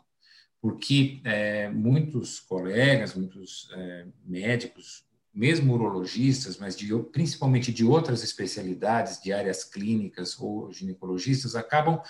porque 0.61 1.21
é, 1.23 1.69
muitos 1.69 2.39
colegas, 2.39 3.15
muitos 3.15 3.69
é, 3.73 4.05
médicos, 4.23 5.04
mesmo 5.35 5.73
urologistas, 5.73 6.57
mas 6.57 6.75
de, 6.77 6.87
principalmente 7.11 7.73
de 7.73 7.83
outras 7.83 8.23
especialidades, 8.23 9.21
de 9.21 9.33
áreas 9.33 9.65
clínicas 9.65 10.39
ou 10.39 10.71
ginecologistas, 10.71 11.55
acabam 11.55 12.01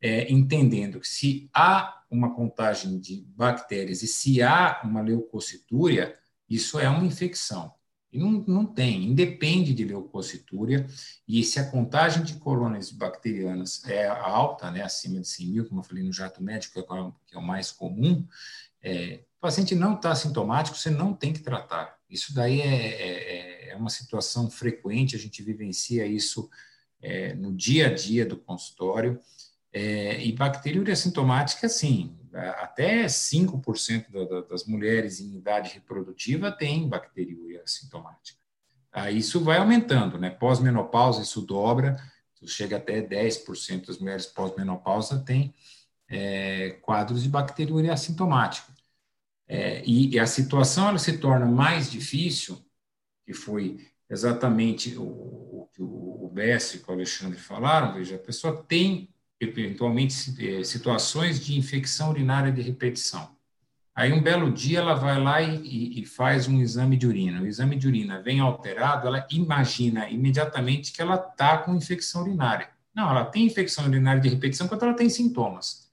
é, 0.00 0.32
entendendo 0.32 1.00
que 1.00 1.08
se 1.08 1.50
há 1.52 2.02
uma 2.10 2.34
contagem 2.34 2.98
de 2.98 3.22
bactérias 3.36 4.02
e 4.02 4.06
se 4.06 4.40
há 4.40 4.80
uma 4.84 5.02
leucocitúria, 5.02 6.16
isso 6.48 6.78
é 6.78 6.88
uma 6.88 7.04
infecção. 7.04 7.74
E 8.12 8.18
não, 8.18 8.30
não 8.46 8.66
tem, 8.66 9.04
independe 9.04 9.72
de 9.72 9.84
leucocitúria, 9.84 10.84
e 11.28 11.44
se 11.44 11.60
a 11.60 11.70
contagem 11.70 12.24
de 12.24 12.34
colônias 12.34 12.90
bacterianas 12.90 13.84
é 13.84 14.08
alta, 14.08 14.68
né, 14.70 14.82
acima 14.82 15.20
de 15.20 15.28
100 15.28 15.46
mil, 15.46 15.68
como 15.68 15.80
eu 15.80 15.84
falei 15.84 16.02
no 16.02 16.12
jato 16.12 16.42
médico, 16.42 16.84
que 17.26 17.34
é 17.36 17.38
o 17.38 17.42
mais 17.42 17.70
comum, 17.70 18.26
é, 18.82 19.20
o 19.38 19.40
paciente 19.40 19.74
não 19.74 19.94
está 19.94 20.14
sintomático, 20.14 20.76
você 20.76 20.90
não 20.90 21.14
tem 21.14 21.32
que 21.32 21.40
tratar. 21.40 21.98
Isso 22.08 22.34
daí 22.34 22.60
é, 22.60 22.66
é, 22.66 23.68
é 23.70 23.76
uma 23.76 23.90
situação 23.90 24.50
frequente, 24.50 25.16
a 25.16 25.18
gente 25.18 25.42
vivencia 25.42 26.06
isso 26.06 26.50
é, 27.00 27.34
no 27.34 27.52
dia 27.52 27.88
a 27.88 27.94
dia 27.94 28.26
do 28.26 28.36
consultório, 28.36 29.18
é, 29.72 30.22
e 30.24 30.32
bacteriúria 30.32 30.96
sintomática, 30.96 31.68
sim, 31.68 32.18
até 32.32 33.06
5% 33.06 34.10
da, 34.10 34.24
da, 34.24 34.40
das 34.42 34.64
mulheres 34.64 35.20
em 35.20 35.36
idade 35.36 35.74
reprodutiva 35.74 36.50
têm 36.50 36.88
bacteriúria 36.88 37.62
sintomática. 37.66 38.38
Aí 38.92 39.18
isso 39.18 39.40
vai 39.40 39.58
aumentando, 39.58 40.18
né? 40.18 40.30
Pós-menopausa, 40.30 41.22
isso 41.22 41.40
dobra, 41.40 41.96
chega 42.44 42.76
até 42.76 43.00
10% 43.00 43.86
das 43.86 43.98
mulheres 43.98 44.26
pós-menopausa 44.26 45.18
têm 45.20 45.54
é, 46.10 46.70
quadros 46.82 47.22
de 47.22 47.28
bacteriúria 47.28 47.92
assintomática. 47.92 48.72
É, 49.48 49.82
e, 49.84 50.14
e, 50.14 50.18
a 50.18 50.26
situação 50.26 50.88
ela 50.88 50.98
se 50.98 51.18
torna 51.18 51.46
mais 51.46 51.90
difícil, 51.90 52.64
que 53.24 53.32
foi 53.32 53.88
exatamente 54.08 54.96
o, 54.96 55.68
que 55.72 55.82
o, 55.82 56.24
o 56.24 56.30
Bess 56.32 56.74
e 56.74 56.84
o 56.86 56.92
Alexandre 56.92 57.38
falaram, 57.38 57.94
veja, 57.94 58.16
a 58.16 58.18
pessoa 58.18 58.62
tem 58.62 59.08
eventualmente 59.40 60.34
eh, 60.38 60.62
situações 60.64 61.44
de 61.44 61.58
infecção 61.58 62.10
urinária 62.10 62.52
de 62.52 62.60
repetição. 62.60 63.34
Aí 63.94 64.12
um 64.12 64.22
belo 64.22 64.52
dia 64.52 64.78
ela 64.78 64.94
vai 64.94 65.20
lá 65.20 65.42
e, 65.42 66.00
e, 66.00 66.06
faz 66.06 66.46
um 66.46 66.60
exame 66.60 66.96
de 66.96 67.06
urina. 67.06 67.40
O 67.40 67.46
exame 67.46 67.76
de 67.76 67.88
urina 67.88 68.20
vem 68.22 68.38
alterado, 68.40 69.06
ela 69.06 69.26
imagina 69.30 70.08
imediatamente 70.08 70.92
que 70.92 71.02
ela 71.02 71.16
está 71.16 71.58
com 71.58 71.74
infecção 71.74 72.22
urinária. 72.22 72.70
Não, 72.94 73.10
ela 73.10 73.24
tem 73.24 73.46
infecção 73.46 73.86
urinária 73.86 74.20
de 74.20 74.28
repetição 74.28 74.68
quando 74.68 74.84
ela 74.84 74.94
tem 74.94 75.08
sintomas. 75.08 75.89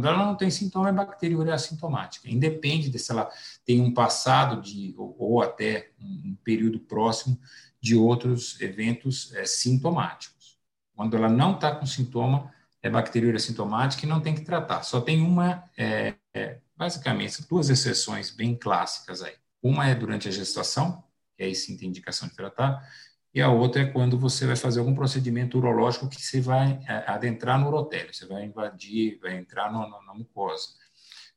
Quando 0.00 0.08
ela 0.08 0.24
não 0.24 0.34
tem 0.34 0.50
sintoma, 0.50 0.88
é 0.88 0.92
bacteriúria 0.92 1.52
assintomática. 1.52 2.26
Independe 2.26 2.88
de 2.88 2.98
se 2.98 3.12
ela 3.12 3.30
tem 3.66 3.82
um 3.82 3.92
passado 3.92 4.62
de, 4.62 4.94
ou, 4.96 5.14
ou 5.18 5.42
até 5.42 5.90
um, 6.00 6.34
período 6.42 6.80
próximo 6.80 7.38
de 7.78 7.94
outros 7.94 8.58
eventos 8.62 9.30
é, 9.34 9.44
sintomáticos. 9.44 10.58
Quando 10.96 11.18
ela 11.18 11.28
não 11.28 11.54
está 11.54 11.74
com 11.74 11.84
sintoma, 11.84 12.50
é 12.82 12.88
bacteriúria 12.88 13.36
assintomática 13.36 14.06
e 14.06 14.08
não 14.08 14.22
tem 14.22 14.34
que 14.34 14.40
tratar. 14.40 14.84
Só 14.84 15.02
tem 15.02 15.20
uma, 15.20 15.64
é, 15.76 16.14
é, 16.32 16.60
basicamente, 16.74 17.46
duas 17.46 17.68
exceções 17.68 18.30
bem 18.30 18.56
clássicas 18.56 19.22
aí. 19.22 19.34
Uma 19.62 19.86
é 19.86 19.94
durante 19.94 20.28
a 20.28 20.32
gestação, 20.32 21.04
que 21.36 21.42
aí 21.42 21.54
sim 21.54 21.76
tem 21.76 21.90
indicação 21.90 22.26
de 22.26 22.34
tratar, 22.34 22.88
e 23.32 23.40
a 23.40 23.48
outra 23.48 23.82
é 23.82 23.86
quando 23.86 24.18
você 24.18 24.46
vai 24.46 24.56
fazer 24.56 24.80
algum 24.80 24.94
procedimento 24.94 25.58
urológico 25.58 26.08
que 26.08 26.20
você 26.20 26.40
vai 26.40 26.80
é, 26.88 27.10
adentrar 27.10 27.58
no 27.60 27.68
urotélio, 27.68 28.12
você 28.12 28.26
vai 28.26 28.44
invadir, 28.44 29.18
vai 29.20 29.36
entrar 29.36 29.72
no, 29.72 29.88
no, 29.88 30.02
na 30.02 30.14
mucosa. 30.14 30.68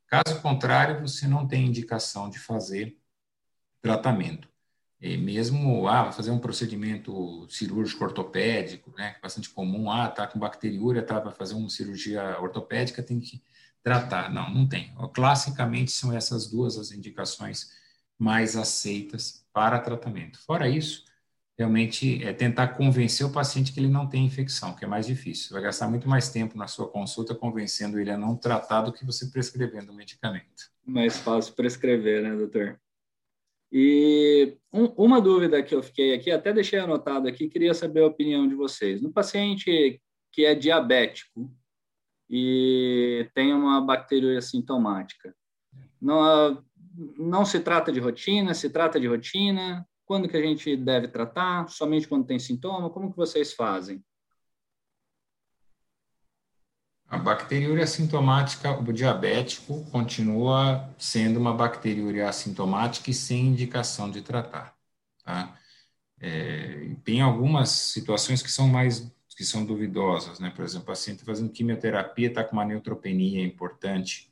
Caso 0.07 0.41
contrário, 0.41 1.01
você 1.01 1.27
não 1.27 1.47
tem 1.47 1.65
indicação 1.65 2.29
de 2.29 2.39
fazer 2.39 2.97
tratamento. 3.81 4.47
E 4.99 5.17
mesmo, 5.17 5.87
ah, 5.87 6.11
fazer 6.11 6.31
um 6.31 6.39
procedimento 6.39 7.45
cirúrgico 7.49 8.05
ortopédico, 8.05 8.93
né, 8.97 9.17
bastante 9.21 9.49
comum, 9.49 9.91
ah, 9.91 10.07
tá 10.07 10.25
com 10.25 10.39
bacteriúria, 10.39 11.03
tá, 11.03 11.19
vai 11.19 11.33
fazer 11.33 11.55
uma 11.55 11.69
cirurgia 11.69 12.39
ortopédica, 12.39 13.03
tem 13.03 13.19
que 13.19 13.43
tratar. 13.83 14.31
Não, 14.33 14.49
não 14.49 14.67
tem. 14.67 14.95
Classicamente, 15.13 15.91
são 15.91 16.13
essas 16.13 16.47
duas 16.49 16.77
as 16.77 16.91
indicações 16.91 17.69
mais 18.17 18.55
aceitas 18.55 19.45
para 19.51 19.79
tratamento. 19.79 20.39
Fora 20.39 20.69
isso, 20.69 21.03
realmente 21.57 22.23
é 22.23 22.33
tentar 22.33 22.69
convencer 22.69 23.25
o 23.25 23.31
paciente 23.31 23.71
que 23.71 23.79
ele 23.79 23.87
não 23.87 24.07
tem 24.07 24.25
infecção, 24.25 24.75
que 24.75 24.85
é 24.85 24.87
mais 24.87 25.05
difícil. 25.05 25.53
Vai 25.53 25.61
gastar 25.61 25.87
muito 25.87 26.09
mais 26.09 26.29
tempo 26.29 26.57
na 26.57 26.67
sua 26.67 26.87
consulta 26.87 27.35
convencendo 27.35 27.99
ele 27.99 28.11
a 28.11 28.17
não 28.17 28.35
tratar 28.35 28.81
do 28.81 28.93
que 28.93 29.05
você 29.05 29.27
prescrevendo 29.27 29.91
o 29.91 29.95
medicamento. 29.95 30.71
Mais 30.85 31.17
fácil 31.17 31.53
prescrever, 31.53 32.23
né, 32.23 32.35
doutor? 32.35 32.79
E 33.71 34.57
um, 34.71 34.85
uma 34.97 35.19
dúvida 35.21 35.61
que 35.63 35.73
eu 35.73 35.81
fiquei 35.81 36.13
aqui, 36.13 36.29
até 36.31 36.53
deixei 36.53 36.79
anotado 36.79 37.27
aqui, 37.27 37.49
queria 37.49 37.73
saber 37.73 38.01
a 38.01 38.07
opinião 38.07 38.47
de 38.47 38.55
vocês. 38.55 39.01
No 39.01 39.11
paciente 39.11 39.99
que 40.31 40.45
é 40.45 40.55
diabético 40.55 41.51
e 42.29 43.29
tem 43.33 43.53
uma 43.53 43.79
bacteriúria 43.81 44.41
sintomática, 44.41 45.35
não, 46.01 46.63
não 47.17 47.45
se 47.45 47.59
trata 47.59 47.91
de 47.91 47.99
rotina, 47.99 48.53
se 48.53 48.69
trata 48.69 48.99
de 48.99 49.07
rotina, 49.07 49.87
quando 50.13 50.29
que 50.29 50.37
a 50.37 50.41
gente 50.43 50.77
deve 50.77 51.07
tratar? 51.07 51.67
Somente 51.69 52.07
quando 52.07 52.27
tem 52.27 52.37
sintoma? 52.37 52.87
Como 52.91 53.09
que 53.09 53.17
vocês 53.17 53.51
fazem? 53.51 54.05
A 57.07 57.17
bacteriúria 57.17 57.83
assintomática, 57.83 58.79
o 58.79 58.93
diabético 58.93 59.83
continua 59.89 60.87
sendo 60.99 61.39
uma 61.39 61.51
bacteriúria 61.51 62.29
assintomática 62.29 63.09
e 63.09 63.13
sem 63.13 63.47
indicação 63.47 64.11
de 64.11 64.21
tratar. 64.21 64.77
Tá? 65.23 65.57
É, 66.19 66.95
tem 67.03 67.19
algumas 67.19 67.69
situações 67.69 68.43
que 68.43 68.51
são 68.51 68.67
mais 68.67 69.11
que 69.35 69.43
são 69.43 69.65
duvidosas, 69.65 70.39
né? 70.39 70.51
Por 70.51 70.63
exemplo, 70.63 70.83
o 70.83 70.87
paciente 70.89 71.25
fazendo 71.25 71.51
quimioterapia 71.51 72.27
está 72.27 72.43
com 72.43 72.55
uma 72.55 72.63
neutropenia 72.63 73.43
importante, 73.43 74.31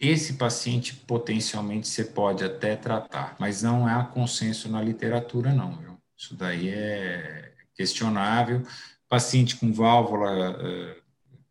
esse 0.00 0.34
paciente 0.34 0.94
potencialmente 0.94 1.88
você 1.88 2.04
pode 2.04 2.44
até 2.44 2.76
tratar, 2.76 3.36
mas 3.38 3.62
não 3.62 3.86
há 3.86 4.04
consenso 4.04 4.68
na 4.68 4.80
literatura, 4.80 5.52
não. 5.52 5.76
Viu? 5.76 5.98
Isso 6.16 6.34
daí 6.34 6.68
é 6.68 7.52
questionável. 7.74 8.62
Paciente 9.08 9.56
com 9.56 9.72
válvula 9.72 10.50
uh, 10.50 11.02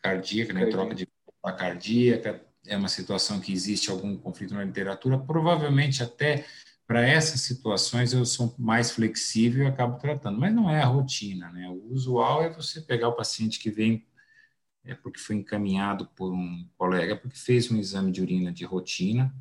cardíaca, 0.02 0.54
né, 0.54 0.66
troca 0.68 0.96
de 0.96 1.08
válvula 1.26 1.60
cardíaca, 1.60 2.42
é 2.66 2.78
uma 2.78 2.90
situação 2.90 3.40
que 3.40 3.52
existe 3.52 3.90
algum 3.90 4.16
conflito 4.16 4.54
na 4.54 4.64
literatura. 4.64 5.18
Provavelmente 5.18 6.04
até 6.04 6.46
para 6.86 7.06
essas 7.06 7.42
situações 7.42 8.14
eu 8.14 8.26
sou 8.26 8.56
mais 8.58 8.92
flexível 8.92 9.66
e 9.66 9.68
acabo 9.68 9.98
tratando, 9.98 10.40
mas 10.40 10.54
não 10.54 10.70
é 10.70 10.82
a 10.82 10.86
rotina, 10.86 11.52
né? 11.52 11.68
O 11.70 11.94
usual 11.94 12.44
é 12.44 12.50
você 12.50 12.80
pegar 12.80 13.10
o 13.10 13.16
paciente 13.16 13.60
que 13.60 13.70
vem 13.70 14.06
é 14.88 14.96
porque 14.96 15.20
foi 15.20 15.36
encaminhado 15.36 16.08
por 16.16 16.34
um 16.34 16.68
colega, 16.78 17.16
porque 17.16 17.38
fez 17.38 17.72
um 17.72 17.78
exame 17.78 18.12
de 18.12 18.22
urina 18.22 18.52
de 18.52 18.66
rotina 18.66 19.34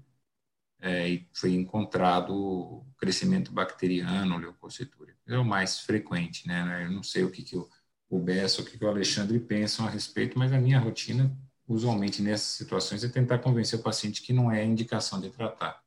é, 0.81 1.09
e 1.09 1.29
foi 1.35 1.55
encontrado 1.55 2.85
crescimento 2.99 3.53
bacteriano, 3.53 4.39
leucocitúria. 4.39 5.17
É 5.27 5.39
o 5.39 5.45
mais 5.45 5.81
frequente, 5.81 6.47
né? 6.47 6.85
Eu 6.87 6.93
não 6.93 7.03
sei 7.03 7.25
o 7.25 7.31
que, 7.31 7.43
que 7.43 7.57
o, 7.57 7.69
o 8.11 8.19
Bessa, 8.21 8.63
o 8.63 8.65
que, 8.65 8.79
que 8.79 8.85
o 8.85 8.89
Alexandre 8.89 9.41
pensam 9.41 9.87
a 9.87 9.91
respeito, 9.91 10.39
mas 10.39 10.53
a 10.53 10.61
minha 10.61 10.79
rotina, 10.79 11.37
usualmente 11.67 12.23
nessas 12.23 12.49
situações, 12.57 13.05
é 13.05 13.09
tentar 13.09 13.39
convencer 13.39 13.79
o 13.79 13.83
paciente 13.83 14.23
que 14.23 14.33
não 14.33 14.51
é 14.51 14.65
indicação 14.65 15.21
de 15.21 15.31
tratar. 15.31 15.86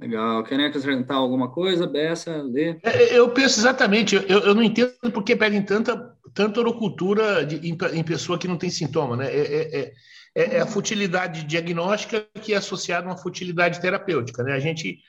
Legal. 0.00 0.42
Querem 0.44 0.64
acrescentar 0.64 1.18
alguma 1.18 1.50
coisa, 1.50 1.86
Bessa, 1.86 2.42
Lê? 2.42 2.78
É, 2.82 3.18
eu 3.18 3.28
penso 3.30 3.60
exatamente. 3.60 4.16
Eu, 4.16 4.40
eu 4.40 4.54
não 4.54 4.62
entendo 4.62 4.94
por 5.12 5.22
que 5.22 5.36
pedem 5.36 5.62
tanta, 5.62 6.16
tanta 6.32 6.58
orocultura 6.58 7.44
de, 7.44 7.56
em, 7.68 7.76
em, 7.92 8.02
pessoa 8.02 8.38
que 8.38 8.48
não 8.48 8.56
tem 8.56 8.70
sintoma. 8.70 9.14
Né? 9.14 9.26
É, 9.26 9.40
é, 9.40 9.94
é, 10.34 10.56
é, 10.56 10.60
a 10.60 10.66
futilidade 10.66 11.44
diagnóstica 11.44 12.26
que 12.40 12.54
é 12.54 12.56
associada 12.56 13.06
a 13.06 13.10
uma 13.10 13.18
futilidade 13.18 13.78
terapêutica. 13.78 14.42
Né? 14.42 14.54
A 14.54 14.58
gente, 14.58 15.00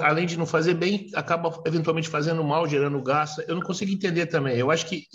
além 0.00 0.26
de 0.26 0.36
não 0.36 0.46
fazer 0.46 0.74
bem, 0.74 1.08
acaba 1.14 1.62
eventualmente 1.64 2.08
fazendo 2.08 2.42
mal, 2.42 2.66
gerando 2.66 3.00
gasto. 3.02 3.42
Eu 3.46 3.54
não 3.54 3.62
consigo 3.62 3.92
entender 3.92 4.26
também. 4.26 4.56
Eu 4.56 4.70
acho 4.70 4.86
que 4.86 5.06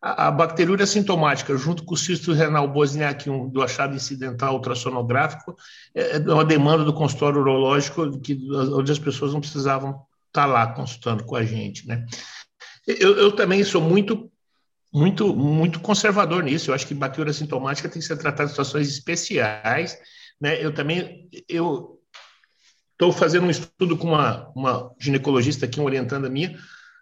a, 0.00 0.30
bacteriúria 0.30 0.86
sintomática, 0.86 1.56
junto 1.56 1.84
com 1.84 1.94
o 1.94 1.96
cisto 1.96 2.32
renal 2.32 2.68
Bosniak, 2.68 3.28
um, 3.28 3.48
do 3.48 3.62
achado 3.62 3.96
incidental 3.96 4.54
ultrassonográfico, 4.54 5.56
é, 5.94 6.16
é 6.16 6.18
uma 6.20 6.44
demanda 6.44 6.84
do 6.84 6.92
consultório 6.92 7.40
urológico 7.40 8.20
que, 8.20 8.38
onde 8.52 8.92
as 8.92 8.98
pessoas 8.98 9.32
não 9.32 9.40
precisavam 9.40 9.90
estar 9.90 10.06
tá 10.32 10.46
lá 10.46 10.66
consultando 10.68 11.24
com 11.24 11.34
a 11.34 11.44
gente, 11.44 11.86
né? 11.88 12.06
Eu, 12.86 13.16
eu 13.16 13.32
também 13.32 13.64
sou 13.64 13.80
muito 13.80 14.30
muito 14.92 15.34
muito 15.34 15.80
conservador 15.80 16.42
nisso. 16.44 16.70
Eu 16.70 16.74
acho 16.74 16.86
que 16.86 16.94
bacteriúria 16.94 17.32
sintomática 17.32 17.88
tem 17.88 18.00
que 18.00 18.06
ser 18.06 18.16
tratada 18.16 18.44
em 18.44 18.48
situações 18.48 18.88
especiais, 18.88 19.98
né? 20.40 20.64
Eu 20.64 20.72
também 20.72 21.28
eu 21.48 21.95
estou 22.96 23.12
fazendo 23.12 23.46
um 23.46 23.50
estudo 23.50 23.96
com 23.96 24.08
uma, 24.08 24.50
uma 24.56 24.90
ginecologista 24.98 25.66
aqui, 25.66 25.78
uma 25.78 25.86
orientanda 25.86 26.30
minha, 26.30 26.58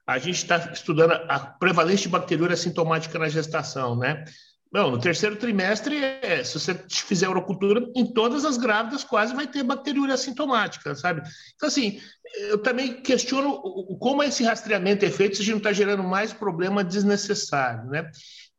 a 0.07 0.19
gente 0.19 0.37
está 0.37 0.57
estudando 0.73 1.13
a 1.13 1.39
prevalência 1.39 2.03
de 2.03 2.09
bacteriúria 2.11 2.57
sintomática 2.57 3.19
na 3.19 3.29
gestação, 3.29 3.97
né? 3.97 4.25
Não, 4.73 4.91
no 4.91 4.99
terceiro 4.99 5.37
trimestre, 5.37 5.97
é, 5.97 6.43
se 6.43 6.59
você 6.59 6.75
fizer 6.89 7.29
urocultura, 7.29 7.89
em 7.95 8.13
todas 8.13 8.45
as 8.45 8.57
grávidas 8.57 9.05
quase 9.05 9.33
vai 9.33 9.47
ter 9.47 9.63
bacteriúria 9.63 10.17
sintomática, 10.17 10.97
sabe? 10.97 11.23
Então, 11.55 11.69
assim, 11.69 12.01
eu 12.49 12.59
também 12.59 13.01
questiono 13.01 13.63
como 14.01 14.21
esse 14.21 14.43
rastreamento 14.43 15.05
é 15.05 15.11
feito 15.11 15.37
se 15.37 15.43
a 15.43 15.45
gente 15.45 15.53
não 15.53 15.59
está 15.59 15.73
gerando 15.73 16.03
mais 16.03 16.33
problema 16.33 16.83
desnecessário, 16.83 17.89
né? 17.89 18.11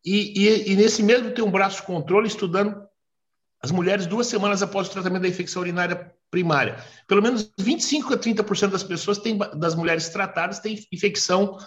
E, 0.06 0.42
e, 0.42 0.72
e, 0.72 0.76
nesse 0.78 1.04
mesmo 1.04 1.32
tem 1.32 1.44
um 1.44 1.52
braço 1.52 1.84
controle 1.84 2.28
estudando 2.28 2.82
as 3.62 3.72
mulheres 3.72 4.06
duas 4.06 4.28
semanas 4.28 4.64
após 4.64 4.88
o 4.88 4.92
tratamento 4.92 5.24
da 5.24 5.28
infecção 5.28 5.64
urinária 5.64 6.15
primária. 6.36 6.76
Pelo 7.08 7.22
menos 7.22 7.50
25 7.58 8.14
a 8.14 8.18
30% 8.18 8.68
das 8.68 8.84
pessoas 8.84 9.18
têm, 9.20 9.38
das 9.38 9.74
mulheres 9.74 10.10
tratadas 10.10 10.60
têm 10.60 10.86
infecção 10.92 11.58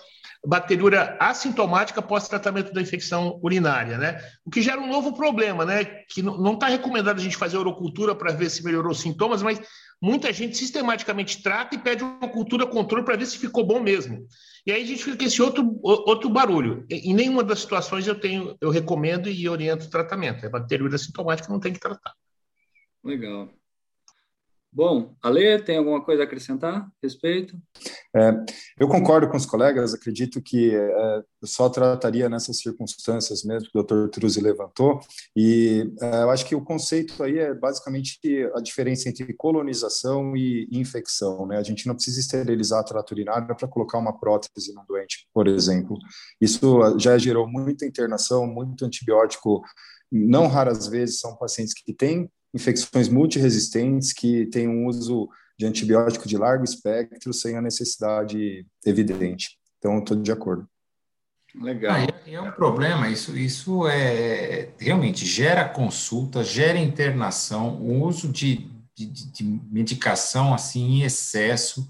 bacteriúria 0.46 1.16
assintomática 1.18 2.00
após 2.00 2.28
tratamento 2.28 2.72
da 2.72 2.82
infecção 2.82 3.40
urinária, 3.42 3.96
né? 3.96 4.20
O 4.44 4.50
que 4.50 4.60
gera 4.60 4.78
um 4.78 4.86
novo 4.86 5.14
problema, 5.14 5.64
né? 5.64 5.84
Que 5.84 6.20
não 6.22 6.52
está 6.52 6.66
recomendado 6.66 7.18
a 7.18 7.22
gente 7.22 7.36
fazer 7.36 7.56
urocultura 7.56 8.14
para 8.14 8.30
ver 8.30 8.50
se 8.50 8.62
melhorou 8.62 8.92
os 8.92 9.00
sintomas, 9.00 9.42
mas 9.42 9.58
muita 10.00 10.32
gente 10.32 10.56
sistematicamente 10.56 11.42
trata 11.42 11.74
e 11.74 11.78
pede 11.78 12.04
uma 12.04 12.28
cultura 12.28 12.66
controle 12.66 13.04
para 13.04 13.16
ver 13.16 13.26
se 13.26 13.38
ficou 13.38 13.64
bom 13.64 13.80
mesmo. 13.80 14.26
E 14.66 14.70
aí 14.70 14.82
a 14.82 14.86
gente 14.86 15.02
fica 15.02 15.16
com 15.16 15.24
esse 15.24 15.40
outro, 15.40 15.80
outro 15.82 16.28
barulho. 16.28 16.84
Em 16.90 17.14
nenhuma 17.14 17.42
das 17.42 17.60
situações 17.60 18.06
eu 18.06 18.20
tenho, 18.20 18.54
eu 18.60 18.70
recomendo 18.70 19.30
e 19.30 19.48
oriento 19.48 19.86
o 19.86 19.90
tratamento. 19.90 20.46
A 20.46 20.50
bacteriúria 20.50 20.96
assintomática 20.96 21.50
não 21.50 21.58
tem 21.58 21.72
que 21.72 21.80
tratar. 21.80 22.12
Legal. 23.02 23.57
Bom, 24.70 25.14
Ale, 25.22 25.62
tem 25.62 25.78
alguma 25.78 26.04
coisa 26.04 26.22
a 26.22 26.26
acrescentar 26.26 26.74
a 26.74 26.88
respeito? 27.02 27.56
É, 28.14 28.32
eu 28.78 28.86
concordo 28.86 29.28
com 29.28 29.36
os 29.36 29.46
colegas, 29.46 29.94
acredito 29.94 30.42
que 30.42 30.74
é, 30.74 31.22
só 31.44 31.70
trataria 31.70 32.28
nessas 32.28 32.58
circunstâncias 32.58 33.42
mesmo 33.44 33.70
que 33.70 33.78
o 33.78 33.82
Dr. 33.82 34.08
Truzzi 34.10 34.40
levantou, 34.42 35.00
e 35.34 35.90
é, 36.02 36.22
eu 36.22 36.30
acho 36.30 36.44
que 36.44 36.54
o 36.54 36.62
conceito 36.62 37.22
aí 37.22 37.38
é 37.38 37.54
basicamente 37.54 38.18
a 38.54 38.60
diferença 38.60 39.08
entre 39.08 39.32
colonização 39.32 40.36
e 40.36 40.68
infecção. 40.70 41.46
Né? 41.46 41.56
A 41.56 41.62
gente 41.62 41.86
não 41.86 41.94
precisa 41.94 42.20
esterilizar 42.20 42.80
a 42.80 42.84
trato 42.84 43.12
urinário 43.12 43.56
para 43.56 43.68
colocar 43.68 43.98
uma 43.98 44.18
prótese 44.18 44.74
no 44.74 44.84
doente, 44.86 45.26
por 45.32 45.48
exemplo. 45.48 45.96
Isso 46.38 46.98
já 46.98 47.16
gerou 47.16 47.48
muita 47.48 47.86
internação, 47.86 48.46
muito 48.46 48.84
antibiótico 48.84 49.62
não 50.10 50.46
raras 50.46 50.86
vezes 50.86 51.20
são 51.20 51.36
pacientes 51.36 51.74
que 51.74 51.92
têm 51.92 52.30
infecções 52.54 53.08
multiresistentes 53.08 54.12
que 54.12 54.46
têm 54.46 54.68
um 54.68 54.86
uso 54.86 55.28
de 55.58 55.66
antibiótico 55.66 56.28
de 56.28 56.36
largo 56.36 56.64
espectro 56.64 57.32
sem 57.32 57.56
a 57.56 57.62
necessidade 57.62 58.66
evidente. 58.86 59.58
Então, 59.78 59.98
estou 59.98 60.16
de 60.16 60.32
acordo. 60.32 60.68
Legal. 61.54 61.94
Ah, 61.94 62.02
é, 62.02 62.34
é 62.34 62.40
um 62.40 62.52
problema, 62.52 63.08
isso, 63.08 63.36
isso 63.36 63.88
é 63.88 64.68
realmente 64.78 65.24
gera 65.24 65.68
consulta, 65.68 66.44
gera 66.44 66.78
internação, 66.78 67.76
o 67.80 68.04
uso 68.04 68.28
de, 68.28 68.70
de, 68.94 69.06
de 69.06 69.44
medicação 69.70 70.54
assim 70.54 70.98
em 70.98 71.02
excesso 71.02 71.88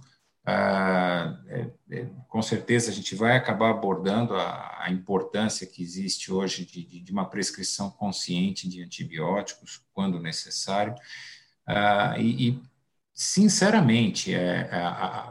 com 2.28 2.42
certeza 2.42 2.90
a 2.90 2.94
gente 2.94 3.14
vai 3.14 3.36
acabar 3.36 3.70
abordando 3.70 4.34
a, 4.34 4.86
importância 4.90 5.66
que 5.66 5.82
existe 5.82 6.32
hoje 6.32 6.64
de, 6.64 7.12
uma 7.12 7.28
prescrição 7.28 7.90
consciente 7.90 8.66
de 8.68 8.82
antibióticos 8.82 9.82
quando 9.92 10.18
necessário. 10.18 10.94
Ah, 11.66 12.14
e, 12.18 12.58
sinceramente, 13.12 14.34
é, 14.34 14.70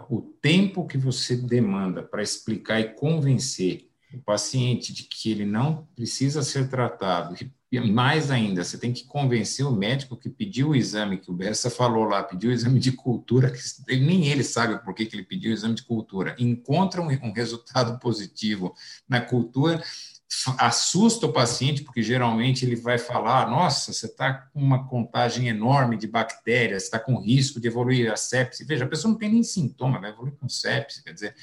o 0.10 0.22
tempo 0.22 0.86
que 0.86 0.98
você 0.98 1.36
demanda 1.36 2.04
para 2.04 2.22
explicar 2.22 2.80
e 2.80 2.94
convencer 2.94 3.87
o 4.14 4.20
paciente 4.20 4.94
de 4.94 5.04
que 5.04 5.32
ele 5.32 5.46
não 5.46 5.88
precisa 5.96 6.42
ser 6.42 6.70
tratado 6.70 7.36
e 7.70 7.82
mais 7.82 8.32
ainda, 8.32 8.64
você 8.64 8.78
tem 8.78 8.94
que 8.94 9.04
convencer 9.04 9.66
o 9.66 9.72
médico 9.72 10.16
que 10.16 10.30
pediu 10.30 10.70
o 10.70 10.76
exame, 10.76 11.18
que 11.18 11.30
o 11.30 11.34
Bessa 11.34 11.70
falou 11.70 12.06
lá, 12.06 12.24
pediu 12.24 12.50
o 12.50 12.54
exame 12.54 12.80
de 12.80 12.94
cultura, 12.94 13.52
que 13.52 13.60
nem 14.00 14.28
ele 14.28 14.44
sabe 14.44 14.82
por 14.84 14.94
que, 14.94 15.06
que 15.06 15.16
ele 15.18 15.26
pediu 15.26 15.52
o 15.52 15.54
exame 15.54 15.76
de 15.76 15.84
cultura. 15.84 16.34
Encontra 16.40 17.02
um, 17.02 17.08
um 17.08 17.34
resultado 17.34 18.00
positivo 18.00 18.74
na 19.08 19.20
cultura, 19.20 19.84
assusta 20.58 21.26
o 21.26 21.34
paciente, 21.34 21.84
porque 21.84 22.02
geralmente 22.02 22.66
ele 22.66 22.78
vai 22.78 22.98
falar: 22.98 23.50
nossa, 23.50 23.92
você 23.92 24.06
está 24.06 24.34
com 24.34 24.62
uma 24.62 24.88
contagem 24.88 25.50
enorme 25.50 25.98
de 25.98 26.08
bactérias, 26.08 26.84
está 26.84 26.98
com 26.98 27.20
risco 27.20 27.60
de 27.60 27.68
evoluir 27.68 28.10
a 28.10 28.16
sepse. 28.16 28.64
Veja, 28.64 28.86
a 28.86 28.88
pessoa 28.88 29.12
não 29.12 29.20
tem 29.20 29.30
nem 29.30 29.44
sintoma, 29.44 30.00
vai 30.00 30.12
evoluir 30.12 30.36
com 30.36 30.48
sepse, 30.48 31.04
quer 31.04 31.14
dizer. 31.14 31.36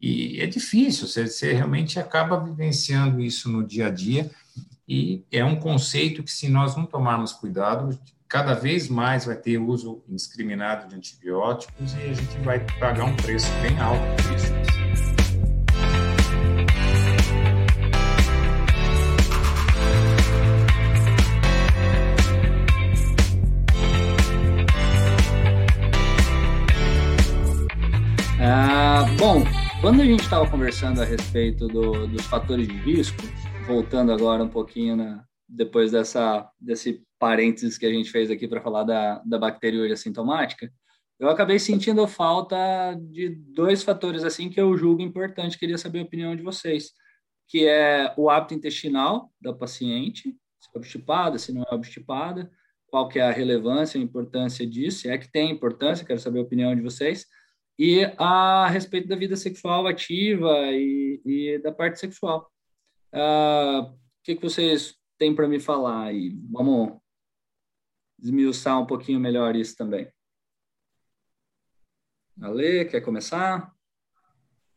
E 0.00 0.40
é 0.40 0.46
difícil, 0.46 1.06
você, 1.06 1.26
você 1.26 1.52
realmente 1.52 1.98
acaba 1.98 2.42
vivenciando 2.42 3.20
isso 3.20 3.50
no 3.50 3.62
dia 3.62 3.88
a 3.88 3.90
dia 3.90 4.30
e 4.88 5.22
é 5.30 5.44
um 5.44 5.56
conceito 5.56 6.22
que, 6.22 6.32
se 6.32 6.48
nós 6.48 6.74
não 6.74 6.86
tomarmos 6.86 7.32
cuidado, 7.32 7.96
cada 8.26 8.54
vez 8.54 8.88
mais 8.88 9.26
vai 9.26 9.36
ter 9.36 9.58
uso 9.58 10.02
indiscriminado 10.08 10.88
de 10.88 10.96
antibióticos 10.96 11.92
e 11.92 12.10
a 12.10 12.14
gente 12.14 12.38
vai 12.38 12.58
pagar 12.78 13.04
um 13.04 13.14
preço 13.16 13.46
bem 13.60 13.78
alto 13.78 14.00
por 14.22 14.34
isso. 14.34 14.80
Ah, 28.42 29.04
bom, 29.18 29.44
quando 29.80 30.02
a 30.02 30.04
gente 30.04 30.20
estava 30.20 30.48
conversando 30.48 31.00
a 31.00 31.06
respeito 31.06 31.66
do, 31.66 32.06
dos 32.06 32.26
fatores 32.26 32.68
de 32.68 32.74
risco, 32.74 33.22
voltando 33.66 34.12
agora 34.12 34.44
um 34.44 34.48
pouquinho 34.48 34.94
na, 34.94 35.24
depois 35.48 35.90
dessa, 35.90 36.50
desse 36.60 37.02
parênteses 37.18 37.78
que 37.78 37.86
a 37.86 37.90
gente 37.90 38.10
fez 38.10 38.30
aqui 38.30 38.46
para 38.46 38.60
falar 38.60 38.84
da, 38.84 39.22
da 39.24 39.38
bacteriúria 39.38 39.96
sintomática, 39.96 40.70
eu 41.18 41.30
acabei 41.30 41.58
sentindo 41.58 42.06
falta 42.06 42.94
de 43.10 43.30
dois 43.30 43.82
fatores 43.82 44.22
assim 44.22 44.50
que 44.50 44.60
eu 44.60 44.76
julgo 44.76 45.00
importante, 45.00 45.58
queria 45.58 45.78
saber 45.78 46.00
a 46.00 46.04
opinião 46.04 46.36
de 46.36 46.42
vocês, 46.42 46.90
que 47.48 47.66
é 47.66 48.12
o 48.18 48.28
hábito 48.28 48.52
intestinal 48.52 49.32
da 49.40 49.52
paciente, 49.54 50.24
se 50.60 50.68
é 50.74 50.78
obstipada, 50.78 51.38
se 51.38 51.54
não 51.54 51.62
é 51.62 51.74
obstipada, 51.74 52.50
qual 52.86 53.08
que 53.08 53.18
é 53.18 53.22
a 53.22 53.32
relevância, 53.32 53.98
a 53.98 54.04
importância 54.04 54.66
disso, 54.66 55.00
se 55.00 55.08
é 55.08 55.16
que 55.16 55.30
tem 55.32 55.50
importância, 55.50 56.04
quero 56.04 56.20
saber 56.20 56.40
a 56.40 56.42
opinião 56.42 56.74
de 56.76 56.82
vocês, 56.82 57.24
e 57.80 58.04
a 58.18 58.68
respeito 58.68 59.08
da 59.08 59.16
vida 59.16 59.34
sexual 59.36 59.86
ativa 59.86 60.66
e, 60.66 61.18
e 61.24 61.58
da 61.62 61.72
parte 61.72 61.98
sexual. 61.98 62.52
Uh, 63.10 63.88
o 63.88 63.98
que, 64.22 64.36
que 64.36 64.42
vocês 64.42 64.94
têm 65.16 65.34
para 65.34 65.48
me 65.48 65.58
falar 65.58 66.04
aí? 66.04 66.38
Vamos 66.50 66.98
desmiuçar 68.18 68.78
um 68.78 68.84
pouquinho 68.84 69.18
melhor 69.18 69.56
isso 69.56 69.74
também. 69.78 70.12
Ale, 72.42 72.84
quer 72.84 73.00
começar? 73.00 73.72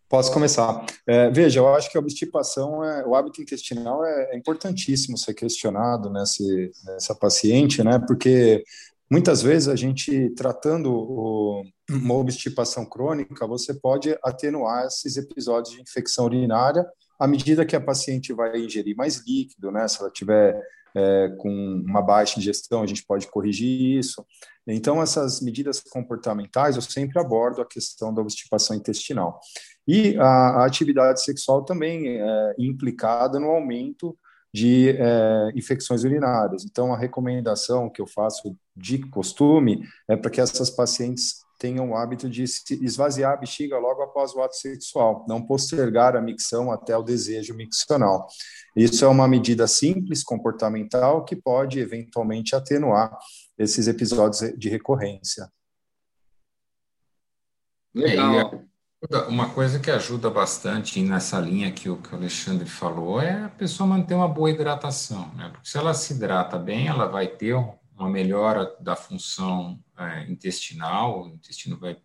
Posso 0.07 0.31
começar. 0.31 0.85
É, 1.05 1.29
veja, 1.29 1.59
eu 1.59 1.75
acho 1.75 1.91
que 1.91 1.97
a 1.97 2.01
obstipação, 2.01 2.85
é, 2.85 3.05
o 3.05 3.15
hábito 3.15 3.41
intestinal 3.41 4.05
é, 4.05 4.31
é 4.31 4.37
importantíssimo 4.37 5.17
ser 5.17 5.33
questionado 5.33 6.09
nesse, 6.09 6.71
nessa 6.85 7.13
paciente, 7.13 7.83
né? 7.83 7.99
Porque 8.07 8.63
muitas 9.11 9.41
vezes 9.41 9.67
a 9.67 9.75
gente 9.75 10.29
tratando 10.35 10.89
o, 10.89 11.63
uma 11.89 12.15
obstipação 12.15 12.85
crônica, 12.85 13.47
você 13.47 13.73
pode 13.73 14.17
atenuar 14.23 14.85
esses 14.85 15.17
episódios 15.17 15.75
de 15.75 15.81
infecção 15.81 16.25
urinária 16.25 16.85
à 17.19 17.27
medida 17.27 17.65
que 17.65 17.75
a 17.75 17.81
paciente 17.81 18.33
vai 18.33 18.57
ingerir 18.57 18.95
mais 18.95 19.25
líquido, 19.25 19.71
né? 19.71 19.87
Se 19.87 20.01
ela 20.01 20.11
tiver 20.11 20.59
é, 20.95 21.33
com 21.37 21.49
uma 21.85 22.01
baixa 22.01 22.39
ingestão, 22.39 22.81
a 22.81 22.87
gente 22.87 23.05
pode 23.05 23.27
corrigir 23.27 23.97
isso. 23.97 24.25
Então, 24.67 25.01
essas 25.01 25.41
medidas 25.41 25.81
comportamentais, 25.81 26.75
eu 26.75 26.81
sempre 26.81 27.19
abordo 27.19 27.61
a 27.61 27.65
questão 27.65 28.13
da 28.13 28.21
obstipação 28.21 28.75
intestinal. 28.75 29.39
E 29.87 30.15
a, 30.17 30.25
a 30.25 30.65
atividade 30.65 31.21
sexual 31.21 31.63
também 31.65 32.07
é 32.07 32.55
implicada 32.57 33.39
no 33.39 33.49
aumento 33.49 34.17
de 34.53 34.89
é, 34.91 35.51
infecções 35.55 36.03
urinárias. 36.03 36.63
Então, 36.63 36.93
a 36.93 36.97
recomendação 36.97 37.89
que 37.89 38.01
eu 38.01 38.07
faço 38.07 38.55
de 38.75 38.99
costume 39.09 39.83
é 40.07 40.15
para 40.15 40.29
que 40.29 40.39
essas 40.39 40.69
pacientes 40.69 41.42
tenham 41.57 41.91
o 41.91 41.95
hábito 41.95 42.29
de 42.29 42.43
esvaziar 42.43 43.33
a 43.33 43.37
bexiga 43.37 43.77
logo 43.77 44.01
após 44.01 44.33
o 44.33 44.41
ato 44.41 44.55
sexual, 44.55 45.25
não 45.27 45.45
postergar 45.45 46.15
a 46.15 46.21
micção 46.21 46.71
até 46.71 46.97
o 46.97 47.03
desejo 47.03 47.53
miccional. 47.53 48.27
Isso 48.75 49.05
é 49.05 49.07
uma 49.07 49.27
medida 49.27 49.67
simples, 49.67 50.23
comportamental, 50.23 51.23
que 51.23 51.35
pode 51.35 51.79
eventualmente 51.79 52.55
atenuar 52.55 53.17
esses 53.57 53.87
episódios 53.87 54.53
de 54.57 54.69
recorrência. 54.69 55.49
Legal. 57.93 58.65
É, 59.11 59.17
uma 59.27 59.49
coisa 59.49 59.79
que 59.79 59.91
ajuda 59.91 60.29
bastante 60.29 61.01
nessa 61.01 61.39
linha 61.39 61.71
que 61.71 61.89
o, 61.89 61.97
que 61.97 62.13
o 62.13 62.17
Alexandre 62.17 62.67
falou 62.67 63.21
é 63.21 63.43
a 63.43 63.49
pessoa 63.49 63.85
manter 63.85 64.15
uma 64.15 64.27
boa 64.27 64.49
hidratação, 64.49 65.29
né? 65.35 65.49
Porque 65.49 65.67
se 65.67 65.77
ela 65.77 65.93
se 65.93 66.13
hidrata 66.13 66.57
bem, 66.57 66.87
ela 66.87 67.05
vai 67.05 67.27
ter 67.27 67.53
uma 67.95 68.09
melhora 68.09 68.75
da 68.79 68.95
função 68.95 69.83
é, 69.97 70.23
intestinal, 70.23 71.23
o 71.23 71.27
intestino 71.27 71.77
vai 71.77 71.97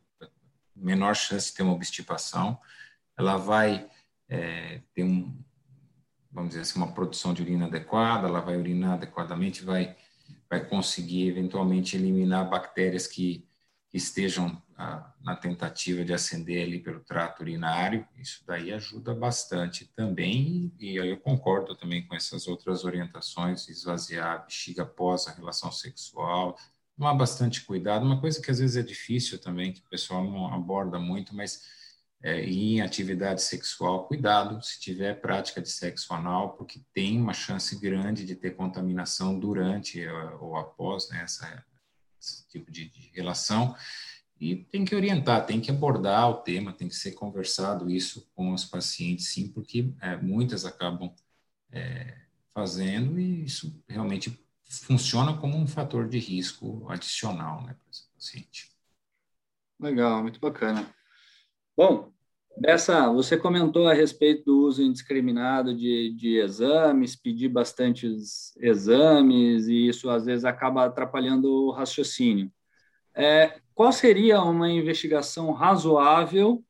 menor 0.74 1.14
chance 1.14 1.50
de 1.50 1.56
ter 1.56 1.62
uma 1.62 1.72
obstipação, 1.72 2.58
ela 3.16 3.36
vai 3.36 3.88
é, 4.28 4.80
ter 4.94 5.02
um, 5.02 5.36
vamos 6.30 6.50
dizer 6.50 6.62
assim, 6.62 6.78
uma 6.78 6.92
produção 6.92 7.34
de 7.34 7.42
urina 7.42 7.66
adequada, 7.66 8.28
ela 8.28 8.40
vai 8.40 8.56
urinar 8.56 8.94
adequadamente, 8.94 9.64
vai, 9.64 9.96
vai 10.48 10.64
conseguir 10.64 11.28
eventualmente 11.28 11.96
eliminar 11.96 12.48
bactérias 12.48 13.06
que, 13.06 13.46
que 13.90 13.96
estejam 13.96 14.62
ah, 14.80 15.12
na 15.20 15.34
tentativa 15.34 16.04
de 16.04 16.14
ascender 16.14 16.64
ali 16.64 16.78
pelo 16.78 17.00
trato 17.00 17.40
urinário, 17.40 18.06
isso 18.16 18.44
daí 18.46 18.72
ajuda 18.72 19.12
bastante 19.12 19.90
também, 19.96 20.72
e 20.78 21.00
aí 21.00 21.08
eu 21.08 21.18
concordo 21.18 21.74
também 21.74 22.06
com 22.06 22.14
essas 22.14 22.46
outras 22.46 22.84
orientações, 22.84 23.68
esvaziar 23.68 24.36
a 24.36 24.38
bexiga 24.38 24.84
após 24.84 25.26
a 25.26 25.32
relação 25.32 25.72
sexual, 25.72 26.56
tomar 26.96 27.14
bastante 27.14 27.64
cuidado, 27.64 28.06
uma 28.06 28.20
coisa 28.20 28.40
que 28.40 28.52
às 28.52 28.60
vezes 28.60 28.76
é 28.76 28.82
difícil 28.82 29.40
também, 29.40 29.72
que 29.72 29.80
o 29.80 29.88
pessoal 29.90 30.22
não 30.22 30.54
aborda 30.54 30.96
muito, 30.96 31.34
mas 31.34 31.60
é, 32.22 32.44
em 32.44 32.80
atividade 32.80 33.42
sexual, 33.42 34.06
cuidado 34.06 34.62
se 34.62 34.78
tiver 34.78 35.20
prática 35.20 35.60
de 35.60 35.70
sexo 35.70 36.14
anal, 36.14 36.52
porque 36.52 36.80
tem 36.94 37.20
uma 37.20 37.34
chance 37.34 37.76
grande 37.76 38.24
de 38.24 38.36
ter 38.36 38.52
contaminação 38.52 39.36
durante 39.36 40.06
ou 40.40 40.56
após 40.56 41.08
né, 41.10 41.22
essa, 41.24 41.64
esse 42.20 42.48
tipo 42.48 42.70
de, 42.70 42.88
de 42.88 43.10
relação, 43.12 43.74
e 44.40 44.56
tem 44.56 44.84
que 44.84 44.94
orientar, 44.94 45.44
tem 45.46 45.60
que 45.60 45.70
abordar 45.70 46.30
o 46.30 46.34
tema, 46.34 46.72
tem 46.72 46.88
que 46.88 46.94
ser 46.94 47.12
conversado 47.12 47.90
isso 47.90 48.30
com 48.34 48.52
os 48.52 48.64
pacientes, 48.64 49.28
sim, 49.28 49.48
porque 49.48 49.92
é, 50.00 50.16
muitas 50.16 50.64
acabam 50.64 51.12
é, 51.72 52.16
fazendo 52.54 53.18
e 53.18 53.44
isso 53.44 53.82
realmente 53.88 54.38
funciona 54.64 55.36
como 55.36 55.56
um 55.56 55.66
fator 55.66 56.08
de 56.08 56.18
risco 56.18 56.86
adicional, 56.88 57.62
né, 57.62 57.74
para 57.74 57.90
esse 57.90 58.04
paciente. 58.14 58.70
Legal, 59.80 60.22
muito 60.22 60.40
bacana. 60.40 60.92
Bom, 61.76 62.12
Bessa, 62.60 63.08
você 63.12 63.36
comentou 63.36 63.86
a 63.86 63.94
respeito 63.94 64.46
do 64.46 64.66
uso 64.66 64.82
indiscriminado 64.82 65.72
de, 65.72 66.12
de 66.16 66.38
exames, 66.38 67.14
pedir 67.14 67.48
bastantes 67.48 68.56
exames, 68.56 69.68
e 69.68 69.86
isso 69.86 70.10
às 70.10 70.24
vezes 70.26 70.44
acaba 70.44 70.84
atrapalhando 70.84 71.48
o 71.48 71.70
raciocínio. 71.70 72.50
É, 73.18 73.54
qual 73.74 73.92
seria 73.92 74.40
uma 74.40 74.70
investigação 74.70 75.50
razoável, 75.50 76.62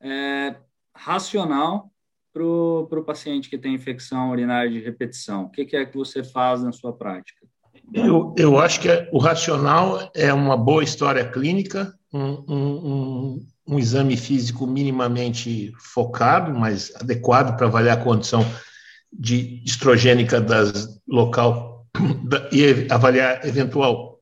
é, 0.00 0.54
racional, 0.94 1.90
para 2.32 2.44
o 2.44 3.04
paciente 3.04 3.50
que 3.50 3.58
tem 3.58 3.74
infecção 3.74 4.30
urinária 4.30 4.70
de 4.70 4.78
repetição? 4.78 5.44
O 5.44 5.50
que, 5.50 5.64
que 5.64 5.76
é 5.76 5.84
que 5.84 5.96
você 5.96 6.22
faz 6.22 6.62
na 6.62 6.70
sua 6.70 6.92
prática? 6.92 7.46
Eu, 7.92 8.34
eu 8.36 8.58
acho 8.58 8.80
que 8.80 8.88
o 9.10 9.18
racional 9.18 10.10
é 10.14 10.32
uma 10.32 10.56
boa 10.56 10.84
história 10.84 11.26
clínica, 11.28 11.94
um, 12.12 12.44
um, 12.48 13.46
um 13.66 13.78
exame 13.78 14.16
físico 14.16 14.66
minimamente 14.66 15.72
focado, 15.78 16.52
mas 16.52 16.94
adequado 16.96 17.56
para 17.56 17.66
avaliar 17.66 17.98
a 17.98 18.02
condição 18.02 18.44
de 19.12 19.62
estrogênica 19.64 20.40
das 20.40 21.00
local 21.08 21.86
da, 22.24 22.48
e 22.52 22.86
avaliar 22.90 23.46
eventual 23.46 24.15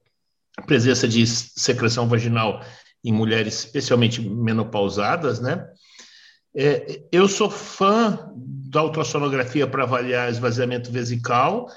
presença 0.67 1.07
de 1.07 1.27
secreção 1.27 2.09
vaginal 2.09 2.61
em 3.05 3.13
mulheres 3.13 3.65
especialmente 3.65 4.21
menopausadas, 4.21 5.41
né? 5.41 5.67
É, 6.57 7.01
eu 7.11 7.27
sou 7.27 7.51
fã 7.51 8.31
da 8.37 8.83
ultrassonografia 8.83 9.67
para 9.67 9.83
avaliar 9.83 10.31
esvaziamento 10.31 10.91
vesical 10.91 11.69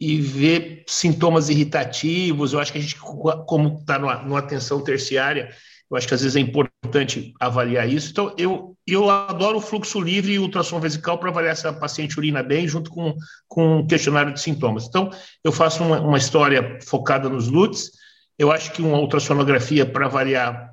e 0.00 0.20
ver 0.20 0.84
sintomas 0.88 1.48
irritativos. 1.48 2.52
Eu 2.52 2.60
acho 2.60 2.72
que 2.72 2.78
a 2.78 2.80
gente, 2.80 2.96
como 2.98 3.78
está 3.78 3.98
numa, 3.98 4.16
numa 4.22 4.38
atenção 4.38 4.82
terciária, 4.82 5.50
eu 5.90 5.96
acho 5.96 6.08
que 6.08 6.14
às 6.14 6.22
vezes 6.22 6.36
é 6.36 6.40
importante 6.40 7.34
avaliar 7.38 7.86
isso. 7.86 8.10
Então, 8.10 8.34
eu, 8.38 8.74
eu 8.86 9.10
adoro 9.10 9.58
o 9.58 9.60
fluxo 9.60 10.00
livre 10.00 10.32
e 10.32 10.38
ultrassom 10.38 10.80
vesical 10.80 11.18
para 11.18 11.28
avaliar 11.28 11.54
se 11.54 11.68
a 11.68 11.72
paciente 11.72 12.18
urina 12.18 12.42
bem, 12.42 12.66
junto 12.66 12.90
com, 12.90 13.14
com 13.46 13.76
um 13.76 13.86
questionário 13.86 14.32
de 14.32 14.40
sintomas. 14.40 14.86
Então, 14.86 15.10
eu 15.44 15.52
faço 15.52 15.84
uma, 15.84 16.00
uma 16.00 16.16
história 16.16 16.78
focada 16.82 17.28
nos 17.28 17.48
LUTs. 17.48 17.90
Eu 18.38 18.50
acho 18.50 18.72
que 18.72 18.82
uma 18.82 18.98
ultrassonografia 18.98 19.84
para 19.84 20.06
avaliar 20.06 20.72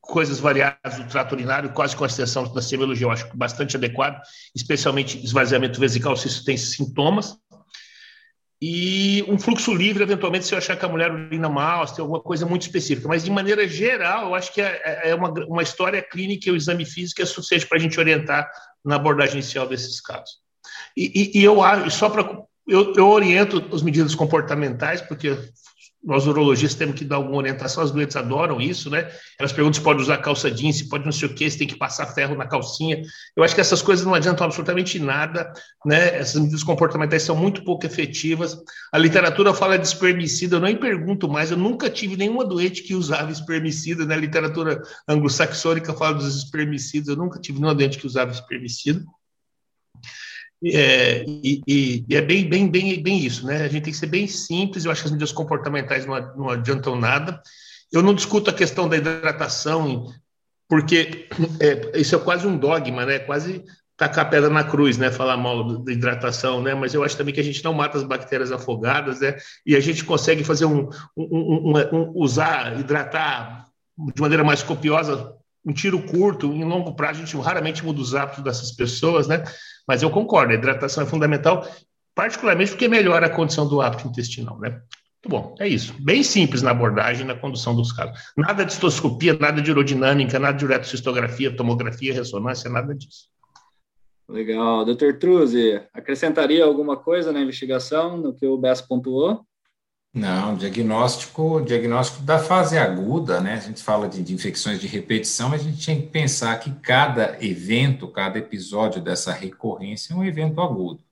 coisas 0.00 0.40
variadas 0.40 0.96
do 0.96 1.08
trato 1.08 1.34
urinário, 1.34 1.72
quase 1.72 1.96
com 1.96 2.04
exceção 2.04 2.52
da 2.52 2.60
semiologia, 2.60 3.06
eu 3.06 3.10
acho 3.10 3.36
bastante 3.36 3.76
adequado, 3.76 4.20
especialmente 4.54 5.22
esvaziamento 5.24 5.78
vesical, 5.78 6.16
se 6.16 6.26
isso 6.26 6.44
tem 6.44 6.56
sintomas 6.56 7.38
e 8.62 9.24
um 9.26 9.38
fluxo 9.38 9.72
livre, 9.72 10.02
eventualmente, 10.02 10.44
se 10.44 10.52
eu 10.52 10.58
achar 10.58 10.76
que 10.76 10.84
a 10.84 10.88
mulher 10.88 11.10
urina 11.10 11.48
mal, 11.48 11.86
se 11.86 11.96
tem 11.96 12.02
alguma 12.02 12.20
coisa 12.20 12.44
muito 12.44 12.62
específica. 12.62 13.08
Mas, 13.08 13.24
de 13.24 13.30
maneira 13.30 13.66
geral, 13.66 14.26
eu 14.26 14.34
acho 14.34 14.52
que 14.52 14.60
é, 14.60 14.82
é, 14.84 15.10
é 15.10 15.14
uma, 15.14 15.30
uma 15.46 15.62
história 15.62 16.02
clínica 16.02 16.46
e 16.46 16.52
o 16.52 16.56
exame 16.56 16.84
físico 16.84 17.22
é 17.22 17.24
suficiente 17.24 17.66
para 17.66 17.78
a 17.78 17.80
gente 17.80 17.98
orientar 17.98 18.50
na 18.84 18.96
abordagem 18.96 19.36
inicial 19.36 19.66
desses 19.66 19.98
casos. 19.98 20.40
E, 20.94 21.32
e, 21.34 21.40
e 21.40 21.44
eu 21.44 21.56
só 21.90 22.10
para. 22.10 22.42
Eu, 22.68 22.92
eu 22.94 23.08
oriento 23.08 23.66
as 23.74 23.82
medidas 23.82 24.14
comportamentais, 24.14 25.00
porque 25.00 25.36
nós 26.02 26.26
urologistas 26.26 26.78
temos 26.78 26.94
que 26.94 27.04
dar 27.04 27.16
alguma 27.16 27.36
orientação, 27.36 27.82
as 27.82 27.90
doentes 27.90 28.16
adoram 28.16 28.60
isso, 28.60 28.88
né? 28.88 29.10
Elas 29.38 29.52
perguntam 29.52 29.78
se 29.78 29.84
pode 29.84 30.00
usar 30.00 30.16
calça 30.18 30.50
jeans, 30.50 30.78
se 30.78 30.88
pode 30.88 31.04
não 31.04 31.12
sei 31.12 31.28
o 31.28 31.34
quê, 31.34 31.48
se 31.48 31.58
tem 31.58 31.68
que 31.68 31.76
passar 31.76 32.06
ferro 32.06 32.34
na 32.34 32.46
calcinha. 32.46 33.02
Eu 33.36 33.44
acho 33.44 33.54
que 33.54 33.60
essas 33.60 33.82
coisas 33.82 34.04
não 34.04 34.14
adiantam 34.14 34.46
absolutamente 34.46 34.98
nada, 34.98 35.52
né? 35.84 36.16
Essas 36.16 36.40
medidas 36.40 36.62
comportamentais 36.62 37.22
são 37.22 37.36
muito 37.36 37.62
pouco 37.64 37.84
efetivas. 37.84 38.56
A 38.90 38.96
literatura 38.96 39.52
fala 39.52 39.78
de 39.78 39.86
espermicida, 39.86 40.56
eu 40.56 40.60
nem 40.60 40.76
pergunto 40.76 41.28
mais, 41.28 41.50
eu 41.50 41.56
nunca 41.58 41.90
tive 41.90 42.16
nenhuma 42.16 42.46
doente 42.46 42.82
que 42.82 42.94
usava 42.94 43.30
espermicida, 43.30 44.06
né? 44.06 44.14
A 44.14 44.18
literatura 44.18 44.80
anglo-saxônica 45.06 45.92
fala 45.92 46.14
dos 46.14 46.34
espermicidas, 46.34 47.08
eu 47.08 47.16
nunca 47.16 47.38
tive 47.38 47.58
nenhuma 47.58 47.74
doente 47.74 47.98
que 47.98 48.06
usava 48.06 48.32
espermicida. 48.32 49.04
É, 50.62 51.24
e, 51.26 51.62
e, 51.66 52.14
é 52.14 52.20
bem, 52.20 52.48
bem, 52.48 52.68
bem, 52.68 53.02
bem 53.02 53.18
isso, 53.18 53.46
né? 53.46 53.62
A 53.62 53.68
gente 53.68 53.84
tem 53.84 53.92
que 53.92 53.98
ser 53.98 54.06
bem 54.06 54.26
simples. 54.26 54.84
Eu 54.84 54.90
acho 54.90 55.02
que 55.02 55.06
as 55.06 55.12
medidas 55.12 55.32
comportamentais 55.32 56.04
não, 56.04 56.36
não 56.36 56.50
adiantam 56.50 56.96
nada. 56.96 57.42
Eu 57.90 58.02
não 58.02 58.14
discuto 58.14 58.50
a 58.50 58.54
questão 58.54 58.88
da 58.88 58.96
hidratação, 58.96 60.12
porque 60.68 61.28
é, 61.58 61.98
isso 61.98 62.14
é 62.14 62.18
quase 62.18 62.46
um 62.46 62.56
dogma, 62.56 63.06
né? 63.06 63.18
Quase 63.20 63.64
tacar 63.96 64.28
pedra 64.28 64.50
na 64.50 64.62
cruz, 64.62 64.98
né? 64.98 65.10
Falar 65.10 65.36
mal 65.36 65.82
da 65.82 65.92
hidratação, 65.92 66.62
né? 66.62 66.74
Mas 66.74 66.92
eu 66.92 67.02
acho 67.02 67.16
também 67.16 67.34
que 67.34 67.40
a 67.40 67.44
gente 67.44 67.64
não 67.64 67.72
mata 67.72 67.96
as 67.96 68.04
bactérias 68.04 68.52
afogadas, 68.52 69.20
né? 69.20 69.36
E 69.64 69.74
a 69.74 69.80
gente 69.80 70.04
consegue 70.04 70.44
fazer 70.44 70.66
um, 70.66 70.90
um, 71.16 71.72
um, 71.72 71.96
um 71.96 72.12
usar, 72.14 72.78
hidratar 72.78 73.66
de 74.14 74.20
maneira 74.20 74.44
mais 74.44 74.62
copiosa 74.62 75.39
um 75.64 75.72
tiro 75.72 76.02
curto, 76.02 76.46
em 76.52 76.64
longo 76.64 76.94
prazo, 76.94 77.22
a 77.22 77.24
gente 77.24 77.36
raramente 77.36 77.84
muda 77.84 78.00
os 78.00 78.14
hábitos 78.14 78.44
dessas 78.44 78.72
pessoas, 78.72 79.28
né? 79.28 79.44
Mas 79.86 80.02
eu 80.02 80.10
concordo, 80.10 80.52
a 80.52 80.56
hidratação 80.56 81.04
é 81.04 81.06
fundamental, 81.06 81.66
particularmente 82.14 82.70
porque 82.70 82.88
melhora 82.88 83.26
a 83.26 83.30
condição 83.30 83.68
do 83.68 83.80
hábito 83.80 84.08
intestinal, 84.08 84.58
né? 84.58 84.70
Muito 84.70 85.28
bom, 85.28 85.54
é 85.60 85.68
isso. 85.68 85.94
Bem 86.00 86.22
simples 86.22 86.62
na 86.62 86.70
abordagem 86.70 87.26
na 87.26 87.34
condução 87.34 87.76
dos 87.76 87.92
casos. 87.92 88.18
Nada 88.36 88.64
de 88.64 88.72
histoscopia, 88.72 89.36
nada 89.38 89.60
de 89.60 89.70
urodinâmica, 89.70 90.38
nada 90.38 90.56
de 90.56 90.64
uretocistografia, 90.64 91.54
tomografia, 91.54 92.14
ressonância, 92.14 92.70
nada 92.70 92.94
disso. 92.94 93.28
Legal. 94.26 94.84
Doutor 94.84 95.18
Truze, 95.18 95.82
acrescentaria 95.92 96.64
alguma 96.64 96.96
coisa 96.96 97.32
na 97.32 97.40
investigação, 97.40 98.16
no 98.16 98.32
que 98.32 98.46
o 98.46 98.56
Bess 98.56 98.80
pontuou? 98.80 99.44
Não, 100.12 100.56
diagnóstico, 100.56 101.60
diagnóstico 101.60 102.22
da 102.24 102.38
fase 102.38 102.76
aguda, 102.76 103.40
né? 103.40 103.54
A 103.54 103.60
gente 103.60 103.82
fala 103.82 104.08
de, 104.08 104.22
de, 104.24 104.34
infecções 104.34 104.80
de 104.80 104.88
repetição, 104.88 105.52
a 105.52 105.56
gente 105.56 105.86
tem 105.86 106.02
que 106.02 106.08
pensar 106.08 106.58
que 106.58 106.72
cada 106.80 107.38
evento, 107.44 108.08
cada 108.08 108.38
episódio 108.38 109.00
dessa 109.00 109.32
recorrência 109.32 110.12
é 110.12 110.16
um 110.16 110.24
evento 110.24 110.60
agudo. 110.60 111.04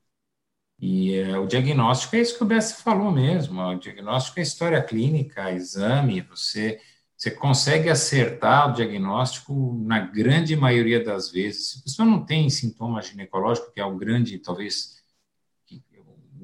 E 0.80 1.14
é, 1.14 1.38
o 1.38 1.46
diagnóstico 1.46 2.16
é 2.16 2.20
isso 2.20 2.36
que 2.36 2.42
o 2.44 2.46
Bessa 2.46 2.76
falou 2.82 3.10
mesmo. 3.10 3.60
O 3.60 3.78
diagnóstico 3.78 4.38
é 4.40 4.42
história 4.42 4.82
clínica, 4.82 5.52
exame, 5.52 6.20
você, 6.22 6.80
você 7.16 7.30
consegue 7.30 7.90
acertar 7.90 8.70
o 8.70 8.74
diagnóstico 8.74 9.74
na 9.84 10.00
grande 10.00 10.56
maioria 10.56 11.02
das 11.02 11.30
vezes. 11.30 11.70
Se 11.70 11.78
a 11.80 11.82
pessoa 11.82 12.06
não 12.08 12.24
tem 12.24 12.48
sintoma 12.50 13.02
ginecológico, 13.02 13.72
que 13.72 13.80
é 13.80 13.84
o 13.84 13.96
grande, 13.96 14.38
talvez 14.38 14.97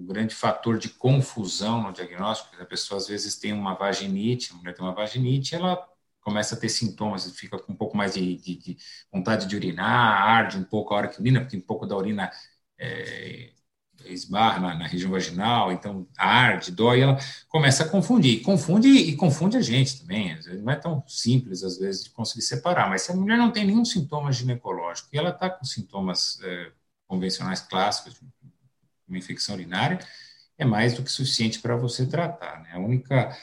grande 0.05 0.35
fator 0.35 0.79
de 0.79 0.88
confusão 0.88 1.83
no 1.83 1.93
diagnóstico, 1.93 2.61
a 2.61 2.67
pessoa 2.67 2.99
às 2.99 3.09
vezes 3.09 3.37
tem 3.37 3.53
uma 3.53 3.75
vaginite, 3.75 4.53
a 4.53 4.57
mulher 4.57 4.75
tem 4.75 4.85
uma 4.85 4.95
vaginite, 4.95 5.55
ela 5.55 5.77
começa 6.21 6.55
a 6.55 6.59
ter 6.59 6.69
sintomas, 6.71 7.31
fica 7.38 7.59
com 7.59 7.73
um 7.73 7.77
pouco 7.77 7.97
mais 7.97 8.14
de, 8.14 8.37
de, 8.37 8.57
de 8.57 8.77
vontade 9.12 9.47
de 9.47 9.55
urinar, 9.57 10.23
arde 10.23 10.57
um 10.57 10.64
pouco 10.64 10.95
a 10.95 10.97
hora 10.97 11.09
que 11.09 11.21
urina, 11.21 11.40
porque 11.40 11.57
um 11.57 11.61
pouco 11.61 11.87
da 11.87 11.97
urina 11.97 12.31
é, 12.79 13.53
esbarra 14.07 14.61
na, 14.61 14.75
na, 14.75 14.87
região 14.87 15.11
vaginal, 15.11 15.73
então 15.73 16.07
arde, 16.17 16.71
dói, 16.73 17.01
ela 17.01 17.19
começa 17.49 17.85
a 17.85 17.88
confundir, 17.88 18.43
confunde 18.43 18.88
e 18.88 19.17
confunde 19.17 19.57
a 19.57 19.61
gente 19.61 20.01
também, 20.01 20.38
não 20.62 20.73
é 20.73 20.77
tão 20.77 21.05
simples 21.07 21.62
às 21.62 21.79
vezes 21.79 22.05
de 22.05 22.11
conseguir 22.11 22.43
separar, 22.43 22.88
mas 22.88 23.03
se 23.03 23.12
a 23.12 23.14
mulher 23.14 23.38
não 23.38 23.51
tem 23.53 23.67
nenhum 23.67 23.85
sintoma 23.85 24.33
ginecológico 24.33 25.09
e 25.12 25.19
ela 25.19 25.31
está 25.31 25.49
com 25.51 25.64
sintomas 25.64 26.38
é, 26.43 26.73
convencionais 27.07 27.61
clássicos, 27.61 28.21
uma 29.09 29.19
infecção 29.19 29.55
urinária, 29.55 29.99
é 30.57 30.64
mais 30.64 30.95
do 30.95 31.03
que 31.03 31.11
suficiente 31.11 31.61
para 31.61 31.77
você 31.77 32.07
tratar. 32.07 32.62
Né? 32.62 32.71
A 32.73 32.79
única 32.79 33.37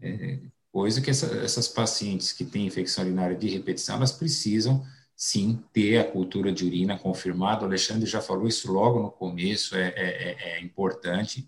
é, 0.00 0.38
coisa 0.72 1.00
que 1.00 1.10
essa, 1.10 1.26
essas 1.38 1.68
pacientes 1.68 2.32
que 2.32 2.44
têm 2.44 2.66
infecção 2.66 3.04
urinária 3.04 3.36
de 3.36 3.48
repetição, 3.48 3.96
elas 3.96 4.12
precisam 4.12 4.84
sim 5.16 5.62
ter 5.72 5.98
a 5.98 6.04
cultura 6.10 6.52
de 6.52 6.64
urina 6.64 6.98
confirmada. 6.98 7.62
O 7.62 7.66
Alexandre 7.66 8.06
já 8.06 8.20
falou 8.20 8.48
isso 8.48 8.72
logo 8.72 9.02
no 9.02 9.10
começo, 9.10 9.76
é, 9.76 9.88
é, 9.88 9.96
é, 9.96 10.58
é 10.58 10.60
importante. 10.62 11.46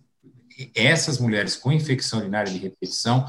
Essas 0.74 1.18
mulheres 1.18 1.56
com 1.56 1.72
infecção 1.72 2.18
urinária 2.18 2.52
de 2.52 2.58
repetição, 2.58 3.26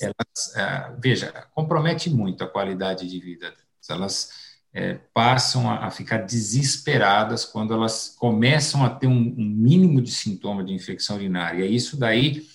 elas, 0.00 0.56
ah, 0.56 0.94
veja, 0.98 1.32
compromete 1.52 2.08
muito 2.08 2.44
a 2.44 2.48
qualidade 2.48 3.08
de 3.08 3.18
vida 3.18 3.50
delas. 3.50 3.90
Elas 3.90 4.49
é, 4.72 4.94
passam 5.12 5.68
a, 5.68 5.86
a, 5.86 5.90
ficar 5.90 6.18
desesperadas 6.18 7.44
quando 7.44 7.74
elas 7.74 8.14
começam 8.18 8.84
a 8.84 8.90
ter 8.90 9.06
um, 9.06 9.12
um, 9.12 9.44
mínimo 9.44 10.00
de 10.00 10.10
sintoma 10.10 10.62
de 10.64 10.72
infecção 10.72 11.16
urinária. 11.16 11.64
E 11.64 11.74
isso 11.74 11.96
daí, 11.98 12.46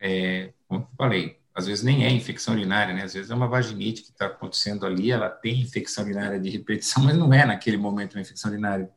é, 0.00 0.52
como 0.66 0.82
eu 0.82 0.88
falei, 0.96 1.38
às 1.54 1.66
vezes 1.66 1.82
nem 1.82 2.04
é 2.04 2.10
infecção 2.10 2.54
urinária, 2.54 2.94
né? 2.94 3.02
Às 3.02 3.14
vezes 3.14 3.30
é 3.30 3.34
uma 3.34 3.48
vaginite 3.48 4.02
que 4.02 4.10
está 4.10 4.26
acontecendo 4.26 4.86
ali, 4.86 5.10
ela 5.10 5.28
tem 5.28 5.60
infecção 5.60 6.04
urinária 6.04 6.38
de 6.38 6.50
repetição, 6.50 7.02
mas 7.04 7.16
não 7.16 7.32
é 7.32 7.44
naquele 7.44 7.76
momento 7.76 8.14
uma 8.14 8.22
infecção 8.22 8.50
urinária. 8.50 8.90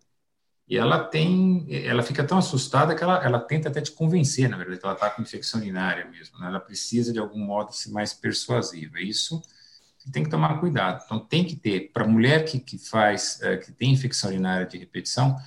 E 0.67 0.77
ela 0.77 1.03
tem, 1.03 1.67
ela 1.85 2.01
fica 2.03 2.23
tão 2.23 2.37
assustada 2.37 2.95
que 2.95 3.03
ela, 3.03 3.23
ela 3.23 3.39
tenta 3.39 3.67
até 3.69 3.81
te 3.81 3.91
convencer, 3.91 4.47
na 4.47 4.57
verdade, 4.57 4.79
que 4.79 4.85
ela 4.85 4.93
está 4.93 5.09
com 5.09 5.21
infecção 5.21 5.59
urinária 5.59 6.05
mesmo. 6.05 6.39
Né? 6.39 6.47
Ela 6.47 6.59
precisa, 6.59 7.11
de 7.11 7.19
algum 7.19 7.39
modo, 7.39 7.73
ser 7.73 7.91
mais 7.91 8.13
persuasiva. 8.13 8.99
Isso 9.01 9.41
tem 10.09 10.23
que 10.23 10.29
tomar 10.29 10.59
cuidado. 10.59 11.03
Então, 11.05 11.19
tem 11.19 11.43
que 11.43 11.55
ter, 11.55 11.91
para 11.91 12.07
mulher 12.07 12.45
que, 12.45 12.59
que 12.59 12.77
faz, 12.77 13.41
é, 13.41 13.57
que 13.57 13.71
tem 13.71 13.91
infecção 13.91 14.29
urinária 14.29 14.65
de 14.65 14.77
repetição, 14.77 15.37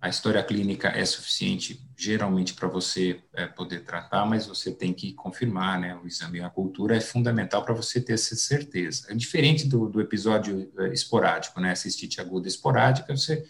a 0.00 0.08
história 0.08 0.42
clínica 0.42 0.88
é 0.88 1.04
suficiente, 1.04 1.80
geralmente, 1.96 2.54
para 2.54 2.68
você 2.68 3.20
é, 3.32 3.46
poder 3.46 3.84
tratar, 3.84 4.26
mas 4.26 4.46
você 4.46 4.70
tem 4.70 4.92
que 4.92 5.14
confirmar, 5.14 5.80
né? 5.80 5.96
O 5.96 6.06
exame 6.06 6.40
a 6.40 6.50
cultura 6.50 6.96
é 6.96 7.00
fundamental 7.00 7.64
para 7.64 7.74
você 7.74 8.00
ter 8.00 8.12
essa 8.12 8.36
certeza. 8.36 9.06
É 9.08 9.14
diferente 9.14 9.66
do, 9.66 9.88
do 9.88 10.00
episódio 10.00 10.70
é, 10.78 10.92
esporádico, 10.92 11.60
né? 11.60 11.74
Cistite 11.74 12.20
aguda 12.20 12.46
esporádica, 12.46 13.16
você 13.16 13.44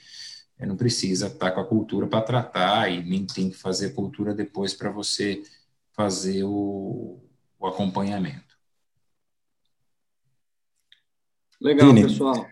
não 0.59 0.77
precisa 0.77 1.27
estar 1.27 1.51
com 1.51 1.61
a 1.61 1.67
cultura 1.67 2.07
para 2.07 2.23
tratar 2.23 2.91
e 2.91 3.03
nem 3.03 3.27
tem 3.27 3.51
que 3.51 3.57
fazer 3.57 3.91
cultura 3.91 4.33
depois 4.33 4.73
para 4.73 4.91
você 4.91 5.43
fazer 5.93 6.45
o, 6.45 7.21
o 7.59 7.67
acompanhamento. 7.67 8.46
Legal, 11.61 11.89
Vini. 11.89 12.03
pessoal. 12.09 12.47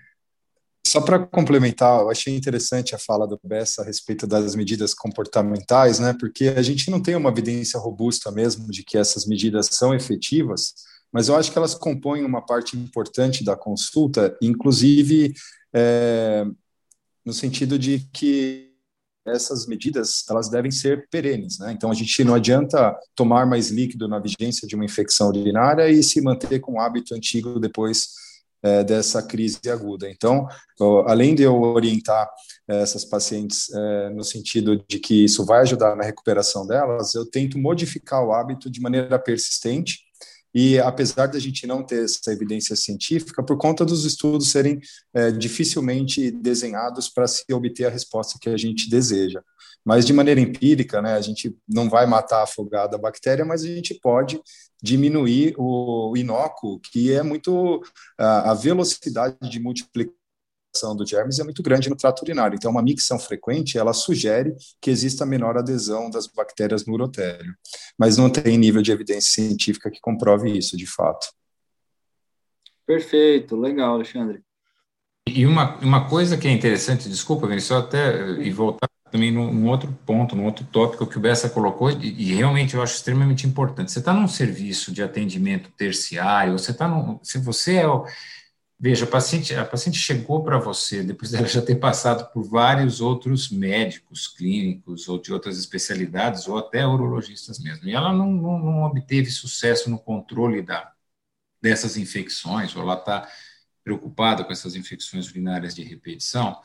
Só 0.86 1.00
para 1.00 1.18
complementar, 1.18 2.02
eu 2.02 2.10
achei 2.10 2.36
interessante 2.36 2.94
a 2.94 2.98
fala 2.98 3.26
do 3.26 3.40
Bessa 3.42 3.82
a 3.82 3.84
respeito 3.84 4.26
das 4.26 4.54
medidas 4.54 4.94
comportamentais, 4.94 5.98
né? 5.98 6.14
Porque 6.18 6.48
a 6.48 6.62
gente 6.62 6.90
não 6.90 7.02
tem 7.02 7.16
uma 7.16 7.30
evidência 7.30 7.80
robusta 7.80 8.30
mesmo 8.30 8.70
de 8.70 8.84
que 8.84 8.96
essas 8.96 9.26
medidas 9.26 9.66
são 9.72 9.94
efetivas, 9.94 10.74
mas 11.12 11.28
eu 11.28 11.36
acho 11.36 11.50
que 11.50 11.58
elas 11.58 11.74
compõem 11.74 12.24
uma 12.24 12.44
parte 12.44 12.76
importante 12.76 13.42
da 13.42 13.56
consulta, 13.56 14.36
inclusive 14.42 15.34
é, 15.72 16.44
no 17.24 17.32
sentido 17.32 17.78
de 17.78 18.00
que 18.12 18.70
essas 19.26 19.66
medidas 19.66 20.22
elas 20.28 20.50
devem 20.50 20.70
ser 20.70 21.08
perenes, 21.08 21.58
né? 21.58 21.72
Então 21.72 21.90
a 21.90 21.94
gente 21.94 22.22
não 22.22 22.34
adianta 22.34 22.94
tomar 23.16 23.46
mais 23.46 23.70
líquido 23.70 24.06
na 24.06 24.18
vigência 24.18 24.68
de 24.68 24.76
uma 24.76 24.84
infecção 24.84 25.28
urinária 25.28 25.88
e 25.90 26.02
se 26.02 26.20
manter 26.20 26.60
com 26.60 26.74
o 26.74 26.80
hábito 26.80 27.14
antigo 27.14 27.58
depois 27.58 28.22
é, 28.64 28.82
dessa 28.82 29.22
crise 29.22 29.60
aguda. 29.70 30.10
Então, 30.10 30.48
além 31.06 31.34
de 31.34 31.42
eu 31.42 31.60
orientar 31.60 32.28
é, 32.66 32.80
essas 32.80 33.04
pacientes 33.04 33.70
é, 33.72 34.10
no 34.10 34.24
sentido 34.24 34.82
de 34.88 34.98
que 34.98 35.24
isso 35.24 35.44
vai 35.44 35.60
ajudar 35.60 35.94
na 35.94 36.02
recuperação 36.02 36.66
delas, 36.66 37.14
eu 37.14 37.26
tento 37.26 37.58
modificar 37.58 38.24
o 38.24 38.32
hábito 38.32 38.70
de 38.70 38.80
maneira 38.80 39.18
persistente. 39.18 39.98
E 40.54 40.78
apesar 40.78 41.26
da 41.26 41.38
gente 41.38 41.66
não 41.66 41.84
ter 41.84 42.04
essa 42.04 42.32
evidência 42.32 42.76
científica, 42.76 43.42
por 43.42 43.58
conta 43.58 43.84
dos 43.84 44.04
estudos 44.04 44.50
serem 44.50 44.80
é, 45.12 45.30
dificilmente 45.32 46.30
desenhados 46.30 47.08
para 47.08 47.26
se 47.26 47.44
obter 47.52 47.86
a 47.86 47.90
resposta 47.90 48.38
que 48.40 48.48
a 48.48 48.56
gente 48.56 48.88
deseja. 48.88 49.42
Mas 49.84 50.06
de 50.06 50.12
maneira 50.12 50.40
empírica, 50.40 51.02
né, 51.02 51.14
a 51.14 51.20
gente 51.20 51.54
não 51.68 51.90
vai 51.90 52.06
matar 52.06 52.42
afogada 52.42 52.96
a 52.96 53.00
bactéria, 53.00 53.44
mas 53.44 53.62
a 53.62 53.66
gente 53.66 53.94
pode 54.00 54.40
diminuir 54.82 55.54
o 55.58 56.14
inócuo, 56.16 56.80
que 56.80 57.12
é 57.12 57.22
muito 57.22 57.82
a 58.18 58.54
velocidade 58.54 59.36
de 59.42 59.60
multiplicação 59.60 60.14
do 60.96 61.06
germes 61.06 61.38
é 61.38 61.44
muito 61.44 61.62
grande 61.62 61.88
no 61.88 61.96
trato 61.96 62.22
urinário. 62.22 62.56
Então, 62.56 62.70
uma 62.70 62.82
micção 62.82 63.18
frequente, 63.18 63.78
ela 63.78 63.92
sugere 63.92 64.56
que 64.80 64.90
exista 64.90 65.24
menor 65.24 65.56
adesão 65.56 66.10
das 66.10 66.26
bactérias 66.26 66.84
no 66.84 66.94
urotélio, 66.94 67.54
mas 67.96 68.16
não 68.16 68.28
tem 68.28 68.58
nível 68.58 68.82
de 68.82 68.90
evidência 68.90 69.32
científica 69.32 69.90
que 69.90 70.00
comprove 70.00 70.50
isso, 70.50 70.76
de 70.76 70.86
fato. 70.86 71.28
Perfeito, 72.84 73.56
legal, 73.56 73.94
Alexandre. 73.94 74.42
E 75.26 75.46
uma, 75.46 75.78
uma 75.78 76.08
coisa 76.08 76.36
que 76.36 76.46
é 76.46 76.50
interessante, 76.50 77.08
desculpa, 77.08 77.46
Vinícius, 77.46 77.68
só 77.68 77.78
até 77.78 78.32
e 78.42 78.50
voltar 78.50 78.88
também 79.10 79.30
num, 79.30 79.52
num, 79.52 79.68
outro 79.68 79.92
ponto, 80.04 80.34
num 80.34 80.44
outro 80.44 80.64
tópico 80.64 81.06
que 81.06 81.16
o 81.16 81.20
Bessa 81.20 81.48
colocou, 81.48 81.90
e, 81.90 82.30
e 82.30 82.34
realmente 82.34 82.74
eu 82.74 82.82
acho 82.82 82.94
extremamente 82.96 83.46
importante. 83.46 83.92
Você 83.92 84.00
está 84.00 84.12
num 84.12 84.26
serviço 84.26 84.92
de 84.92 85.02
atendimento 85.02 85.70
terciário, 85.70 86.58
você 86.58 86.72
está. 86.72 86.88
Se 87.22 87.38
você 87.38 87.76
é 87.76 87.88
o. 87.88 88.06
Veja, 88.78 89.04
a 89.04 89.08
paciente, 89.08 89.54
a 89.54 89.64
paciente 89.64 89.98
chegou 89.98 90.42
para 90.42 90.58
você 90.58 91.02
depois 91.02 91.30
dela 91.32 91.46
já 91.46 91.62
ter 91.62 91.76
passado 91.76 92.30
por 92.32 92.42
vários 92.42 93.00
outros 93.00 93.48
médicos 93.50 94.26
clínicos 94.28 95.08
ou 95.08 95.18
de 95.20 95.32
outras 95.32 95.58
especialidades, 95.58 96.48
ou 96.48 96.58
até 96.58 96.86
urologistas 96.86 97.58
mesmo, 97.60 97.88
e 97.88 97.94
ela 97.94 98.12
não, 98.12 98.30
não, 98.32 98.58
não 98.58 98.82
obteve 98.84 99.30
sucesso 99.30 99.88
no 99.88 99.98
controle 99.98 100.60
da, 100.60 100.92
dessas 101.62 101.96
infecções, 101.96 102.74
ou 102.74 102.82
ela 102.82 102.94
está 102.94 103.28
preocupada 103.84 104.44
com 104.44 104.52
essas 104.52 104.74
infecções 104.74 105.28
urinárias 105.30 105.74
de 105.74 105.82
repetição 105.84 106.60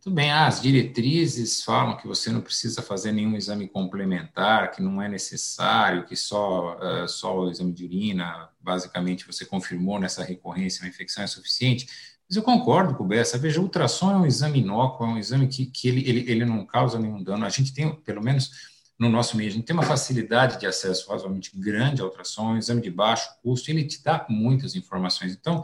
tudo 0.00 0.14
bem, 0.14 0.32
as 0.32 0.62
diretrizes 0.62 1.62
falam 1.62 1.96
que 1.96 2.06
você 2.06 2.30
não 2.30 2.40
precisa 2.40 2.80
fazer 2.80 3.12
nenhum 3.12 3.36
exame 3.36 3.68
complementar, 3.68 4.70
que 4.70 4.80
não 4.80 5.00
é 5.00 5.08
necessário, 5.08 6.06
que 6.06 6.16
só, 6.16 6.78
uh, 6.78 7.06
só 7.06 7.38
o 7.38 7.50
exame 7.50 7.72
de 7.72 7.84
urina, 7.84 8.48
basicamente, 8.58 9.26
você 9.26 9.44
confirmou 9.44 10.00
nessa 10.00 10.24
recorrência, 10.24 10.82
uma 10.82 10.88
infecção 10.88 11.22
é 11.22 11.26
suficiente. 11.26 11.86
Mas 12.26 12.36
eu 12.36 12.42
concordo 12.42 12.94
com 12.94 13.04
o 13.04 13.06
Bessa. 13.06 13.36
Veja, 13.36 13.60
ultrassom 13.60 14.12
é 14.12 14.16
um 14.16 14.26
exame 14.26 14.60
inócuo, 14.60 15.04
é 15.04 15.10
um 15.10 15.18
exame 15.18 15.46
que, 15.48 15.66
que 15.66 15.88
ele, 15.88 16.08
ele, 16.08 16.30
ele 16.30 16.44
não 16.46 16.64
causa 16.64 16.98
nenhum 16.98 17.22
dano. 17.22 17.44
A 17.44 17.50
gente 17.50 17.74
tem, 17.74 17.94
pelo 17.96 18.22
menos 18.22 18.50
no 18.98 19.08
nosso 19.08 19.36
meio, 19.36 19.50
a 19.50 19.52
gente 19.52 19.64
tem 19.64 19.74
uma 19.74 19.82
facilidade 19.82 20.58
de 20.58 20.66
acesso 20.66 21.10
razoavelmente 21.10 21.50
grande 21.58 22.00
ao 22.00 22.08
ultrassom, 22.08 22.50
é 22.50 22.54
um 22.54 22.58
exame 22.58 22.80
de 22.80 22.90
baixo 22.90 23.28
custo, 23.42 23.70
ele 23.70 23.84
te 23.84 24.02
dá 24.02 24.24
muitas 24.28 24.74
informações. 24.76 25.32
Então, 25.32 25.62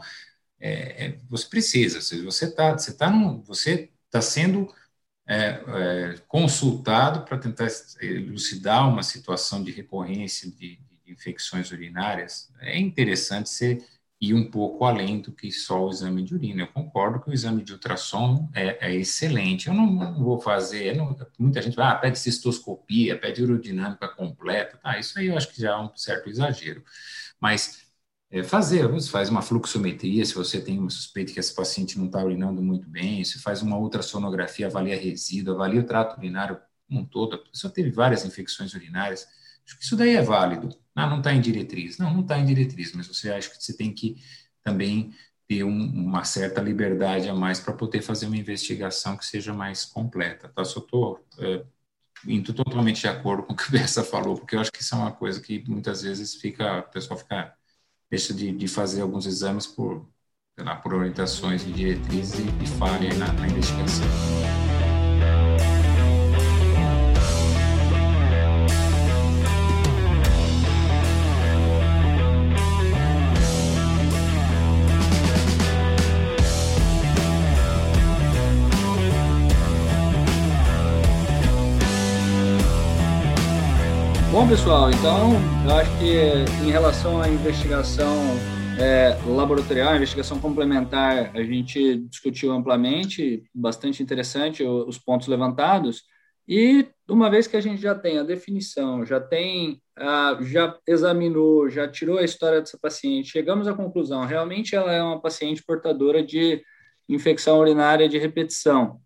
é, 0.59 1.05
é, 1.05 1.19
você 1.29 1.47
precisa, 1.47 2.01
você 2.01 2.45
está 2.45 2.73
você 2.73 2.93
tá 2.93 3.09
num, 3.09 3.41
você 3.41 3.91
está 4.17 4.21
sendo 4.21 4.67
é, 5.27 5.61
é, 5.67 6.15
consultado 6.27 7.25
para 7.25 7.37
tentar 7.37 7.67
elucidar 8.01 8.87
uma 8.87 9.03
situação 9.03 9.63
de 9.63 9.71
recorrência 9.71 10.49
de, 10.49 10.79
de, 11.05 11.11
infecções 11.11 11.71
urinárias, 11.71 12.51
é 12.59 12.77
interessante 12.77 13.49
você 13.49 13.77
ir 14.19 14.33
um 14.33 14.49
pouco 14.49 14.83
além 14.83 15.21
do 15.21 15.31
que 15.31 15.51
só 15.51 15.85
o 15.85 15.89
exame 15.89 16.23
de 16.23 16.33
urina. 16.33 16.63
Eu 16.63 16.67
concordo 16.67 17.19
que 17.19 17.29
o 17.29 17.33
exame 17.33 17.63
de 17.63 17.71
ultrassom 17.71 18.49
é, 18.53 18.89
é 18.89 18.95
excelente. 18.95 19.67
Eu 19.67 19.73
não, 19.73 19.85
não 19.85 20.23
vou 20.23 20.39
fazer, 20.41 20.95
não, 20.97 21.15
muita 21.39 21.61
gente 21.61 21.75
vai, 21.75 21.87
ah, 21.87 21.95
pede 21.95 22.19
cistoscopia, 22.19 23.17
pede 23.17 23.43
urodinâmica 23.43 24.07
completa, 24.07 24.77
tá, 24.77 24.99
isso 24.99 25.17
aí 25.19 25.27
eu 25.27 25.37
acho 25.37 25.53
que 25.53 25.61
já 25.61 25.71
é 25.73 25.77
um 25.77 25.95
certo 25.95 26.29
exagero. 26.29 26.83
Mas 27.39 27.86
é, 28.39 28.43
fazer, 28.43 28.87
você 28.87 29.09
faz 29.09 29.29
uma 29.29 29.41
fluxometria, 29.41 30.25
se 30.25 30.33
você 30.33 30.61
tem 30.61 30.79
uma 30.79 30.89
suspeita 30.89 31.33
que 31.33 31.39
esse 31.39 31.53
paciente 31.53 31.97
não 31.97 32.07
está 32.07 32.23
urinando 32.23 32.61
muito 32.61 32.89
bem, 32.89 33.23
se 33.23 33.39
faz 33.39 33.61
uma 33.61 33.77
ultrassonografia, 33.77 34.67
avalia 34.67 34.99
resíduo, 34.99 35.55
avalia 35.55 35.81
o 35.81 35.85
trato 35.85 36.17
urinário 36.17 36.59
como 36.87 37.01
um 37.01 37.05
todo, 37.05 37.35
a 37.35 37.39
pessoa 37.39 37.71
teve 37.71 37.91
várias 37.91 38.25
infecções 38.25 38.73
urinárias, 38.73 39.27
acho 39.65 39.77
que 39.77 39.83
isso 39.83 39.95
daí 39.95 40.15
é 40.15 40.21
válido. 40.21 40.69
Ah, 40.95 41.05
não 41.07 41.19
está 41.19 41.33
em 41.33 41.41
diretriz. 41.41 41.97
Não, 41.97 42.13
não 42.13 42.21
está 42.21 42.39
em 42.39 42.45
diretriz, 42.45 42.93
mas 42.93 43.07
você 43.07 43.29
acha 43.31 43.49
que 43.49 43.63
você 43.63 43.75
tem 43.75 43.93
que 43.93 44.17
também 44.63 45.13
ter 45.47 45.63
um, 45.63 45.69
uma 45.69 46.23
certa 46.23 46.61
liberdade 46.61 47.29
a 47.29 47.35
mais 47.35 47.59
para 47.59 47.73
poder 47.73 48.01
fazer 48.01 48.25
uma 48.25 48.37
investigação 48.37 49.15
que 49.15 49.25
seja 49.25 49.53
mais 49.53 49.85
completa, 49.85 50.49
tá? 50.49 50.65
Só 50.65 50.79
estou 50.79 51.25
é, 51.39 51.63
indo 52.25 52.53
totalmente 52.53 53.01
de 53.01 53.07
acordo 53.07 53.43
com 53.43 53.53
o 53.53 53.55
que 53.55 53.69
o 53.69 53.71
Bessa 53.71 54.03
falou, 54.03 54.35
porque 54.35 54.55
eu 54.55 54.59
acho 54.59 54.71
que 54.71 54.81
isso 54.81 54.95
é 54.95 54.97
uma 54.97 55.11
coisa 55.11 55.39
que 55.41 55.63
muitas 55.67 56.01
vezes 56.01 56.35
fica, 56.35 56.79
o 56.79 56.91
pessoal 56.91 57.19
fica 57.19 57.55
deixa 58.09 58.33
de, 58.33 58.51
de 58.51 58.67
fazer 58.67 59.01
alguns 59.01 59.25
exames 59.25 59.67
por, 59.67 60.05
lá, 60.57 60.75
por 60.75 60.93
orientações 60.93 61.65
de 61.65 61.73
diretrizes 61.73 62.39
e, 62.39 62.63
e 62.63 62.67
falha 62.67 63.13
na, 63.15 63.31
na 63.33 63.47
investigação. 63.47 64.66
Pessoal, 84.47 84.89
então 84.89 85.33
eu 85.65 85.75
acho 85.75 85.99
que 85.99 86.65
em 86.65 86.71
relação 86.71 87.21
à 87.21 87.27
investigação 87.27 88.15
é, 88.79 89.09
laboratorial, 89.27 89.97
investigação 89.97 90.39
complementar, 90.39 91.35
a 91.35 91.43
gente 91.43 91.97
discutiu 92.03 92.53
amplamente, 92.53 93.43
bastante 93.53 94.01
interessante 94.01 94.63
os 94.63 94.97
pontos 94.97 95.27
levantados. 95.27 96.03
E 96.47 96.87
uma 97.09 97.29
vez 97.29 97.45
que 97.45 97.57
a 97.57 97.61
gente 97.61 97.81
já 97.81 97.93
tem 97.93 98.19
a 98.19 98.23
definição, 98.23 99.05
já 99.05 99.19
tem, 99.19 99.81
já 100.43 100.77
examinou, 100.87 101.69
já 101.69 101.85
tirou 101.85 102.17
a 102.17 102.23
história 102.23 102.61
dessa 102.61 102.77
paciente, 102.81 103.31
chegamos 103.31 103.67
à 103.67 103.73
conclusão, 103.73 104.25
realmente 104.25 104.77
ela 104.77 104.93
é 104.93 105.03
uma 105.03 105.19
paciente 105.19 105.61
portadora 105.61 106.23
de 106.23 106.63
infecção 107.09 107.59
urinária 107.59 108.07
de 108.07 108.17
repetição. 108.17 109.01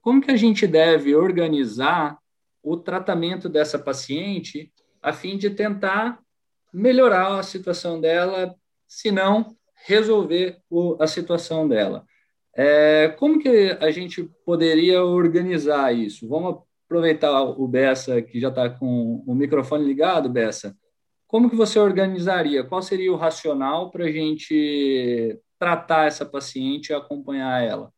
Como 0.00 0.22
que 0.22 0.30
a 0.30 0.36
gente 0.36 0.66
deve 0.66 1.14
organizar 1.14 2.21
o 2.62 2.76
tratamento 2.76 3.48
dessa 3.48 3.78
paciente 3.78 4.72
a 5.02 5.12
fim 5.12 5.36
de 5.36 5.50
tentar 5.50 6.20
melhorar 6.72 7.38
a 7.38 7.42
situação 7.42 8.00
dela, 8.00 8.54
se 8.86 9.10
não 9.10 9.56
resolver 9.84 10.58
o, 10.70 10.96
a 11.00 11.06
situação 11.06 11.68
dela. 11.68 12.04
É, 12.54 13.08
como 13.18 13.40
que 13.40 13.76
a 13.80 13.90
gente 13.90 14.24
poderia 14.44 15.02
organizar 15.02 15.92
isso? 15.92 16.28
Vamos 16.28 16.62
aproveitar 16.84 17.42
o 17.42 17.66
Bessa, 17.66 18.22
que 18.22 18.38
já 18.38 18.48
está 18.48 18.70
com 18.70 19.24
o 19.26 19.34
microfone 19.34 19.84
ligado, 19.84 20.28
Bessa. 20.28 20.76
Como 21.26 21.50
que 21.50 21.56
você 21.56 21.78
organizaria? 21.78 22.62
Qual 22.62 22.82
seria 22.82 23.12
o 23.12 23.16
racional 23.16 23.90
para 23.90 24.04
a 24.04 24.12
gente 24.12 25.38
tratar 25.58 26.06
essa 26.06 26.24
paciente 26.24 26.90
e 26.90 26.94
acompanhar 26.94 27.62
ela? 27.62 27.92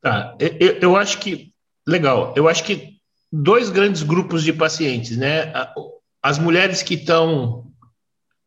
Tá, 0.00 0.36
eu, 0.38 0.78
eu 0.80 0.96
acho 0.96 1.18
que 1.20 1.52
Legal. 1.86 2.32
Eu 2.36 2.48
acho 2.48 2.64
que 2.64 2.91
dois 3.32 3.70
grandes 3.70 4.02
grupos 4.02 4.44
de 4.44 4.52
pacientes, 4.52 5.16
né? 5.16 5.52
As 6.22 6.38
mulheres 6.38 6.82
que 6.82 6.94
estão 6.94 7.72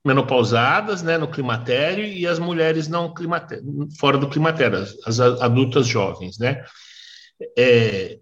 menopausadas, 0.06 1.02
né, 1.02 1.18
no 1.18 1.28
climatério, 1.28 2.06
e 2.06 2.28
as 2.28 2.38
mulheres 2.38 2.88
não 2.88 3.12
climatério, 3.12 3.90
fora 4.00 4.20
do 4.20 4.30
climatério, 4.30 4.86
as 5.04 5.20
adultas 5.20 5.88
jovens, 5.88 6.38
né? 6.38 6.64
É, 7.58 8.20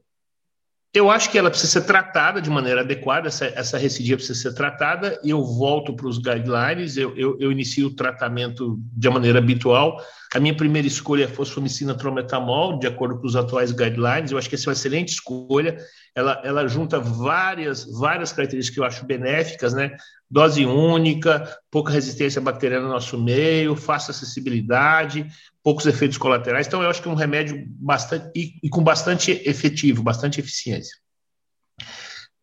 eu 0.94 1.10
acho 1.10 1.32
que 1.32 1.40
ela 1.40 1.50
precisa 1.50 1.72
ser 1.72 1.88
tratada 1.88 2.40
de 2.40 2.52
maneira 2.52 2.82
adequada, 2.82 3.28
essa, 3.28 3.46
essa 3.46 3.80
recidiva 3.80 4.18
precisa 4.18 4.40
ser 4.40 4.54
tratada, 4.54 5.20
e 5.24 5.32
eu 5.32 5.44
volto 5.44 5.96
para 5.96 6.08
os 6.08 6.20
guidelines, 6.20 6.96
eu, 6.98 7.18
eu, 7.18 7.36
eu, 7.40 7.52
inicio 7.52 7.88
o 7.88 7.96
tratamento 7.96 8.80
de 8.96 9.10
maneira 9.10 9.40
habitual. 9.40 10.00
A 10.36 10.40
minha 10.40 10.56
primeira 10.56 10.88
escolha 10.88 11.24
é 11.24 11.28
fosfomicina 11.28 11.96
trometamol, 11.96 12.78
de 12.78 12.86
acordo 12.86 13.20
com 13.20 13.26
os 13.26 13.36
atuais 13.36 13.72
guidelines, 13.72 14.32
eu 14.32 14.38
acho 14.38 14.48
que 14.48 14.54
essa 14.54 14.66
é 14.66 14.70
uma 14.70 14.74
excelente 14.74 15.14
escolha, 15.14 15.78
ela, 16.16 16.40
ela 16.46 16.68
junta 16.68 17.00
várias, 17.00 17.86
várias 17.86 18.32
características 18.32 18.76
que 18.76 18.80
eu 18.80 18.86
acho 18.86 19.04
benéficas, 19.04 19.74
né? 19.74 19.98
Dose 20.30 20.64
única, 20.64 21.58
pouca 21.72 21.92
resistência 21.92 22.40
bacteriana 22.40 22.86
no 22.86 22.94
nosso 22.94 23.20
meio, 23.20 23.76
fácil 23.76 24.12
acessibilidade, 24.12 25.28
poucos 25.64 25.86
efeitos 25.86 26.18
colaterais. 26.18 26.68
Então, 26.68 26.84
eu 26.84 26.90
acho 26.90 27.02
que 27.02 27.08
é 27.08 27.12
um 27.12 27.16
remédio 27.16 27.64
bastante 27.68 28.30
e, 28.36 28.60
e 28.62 28.70
com 28.70 28.84
bastante 28.84 29.32
efetivo, 29.46 30.04
bastante 30.04 30.40
eficiência. 30.40 30.96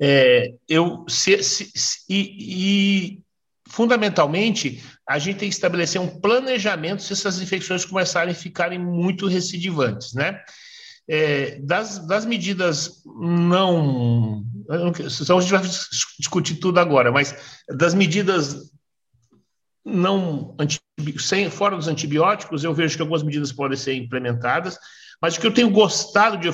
É, 0.01 0.55
eu 0.67 1.05
se, 1.07 1.43
se, 1.43 1.71
se, 1.75 1.99
e, 2.09 3.19
e, 3.19 3.23
fundamentalmente 3.69 4.83
a 5.07 5.19
gente 5.19 5.39
tem 5.39 5.49
que 5.51 5.55
estabelecer 5.55 6.01
um 6.01 6.21
planejamento 6.21 7.03
se 7.03 7.13
essas 7.13 7.41
infecções 7.43 7.85
começarem 7.85 8.33
a 8.33 8.37
ficarem 8.37 8.79
muito 8.79 9.27
recidivantes, 9.27 10.15
né? 10.15 10.43
É, 11.07 11.59
das, 11.61 12.07
das 12.07 12.25
medidas 12.25 13.03
não, 13.05 14.45
a 14.71 15.41
gente 15.41 15.51
vai 15.51 15.63
discutir 16.19 16.55
tudo 16.55 16.79
agora, 16.79 17.11
mas 17.11 17.35
das 17.69 17.93
medidas 17.95 18.71
não 19.85 20.55
sem, 21.19 21.51
fora 21.51 21.77
dos 21.77 21.89
antibióticos, 21.89 22.65
eu 22.65 22.75
vejo 22.75 22.97
que 22.97 23.03
algumas 23.03 23.23
medidas 23.23 23.53
podem 23.53 23.77
ser 23.77 23.95
implementadas, 23.95 24.79
mas 25.21 25.37
o 25.37 25.41
que 25.41 25.47
eu 25.47 25.55
tenho 25.55 25.71
gostado 25.71 26.39
de, 26.39 26.49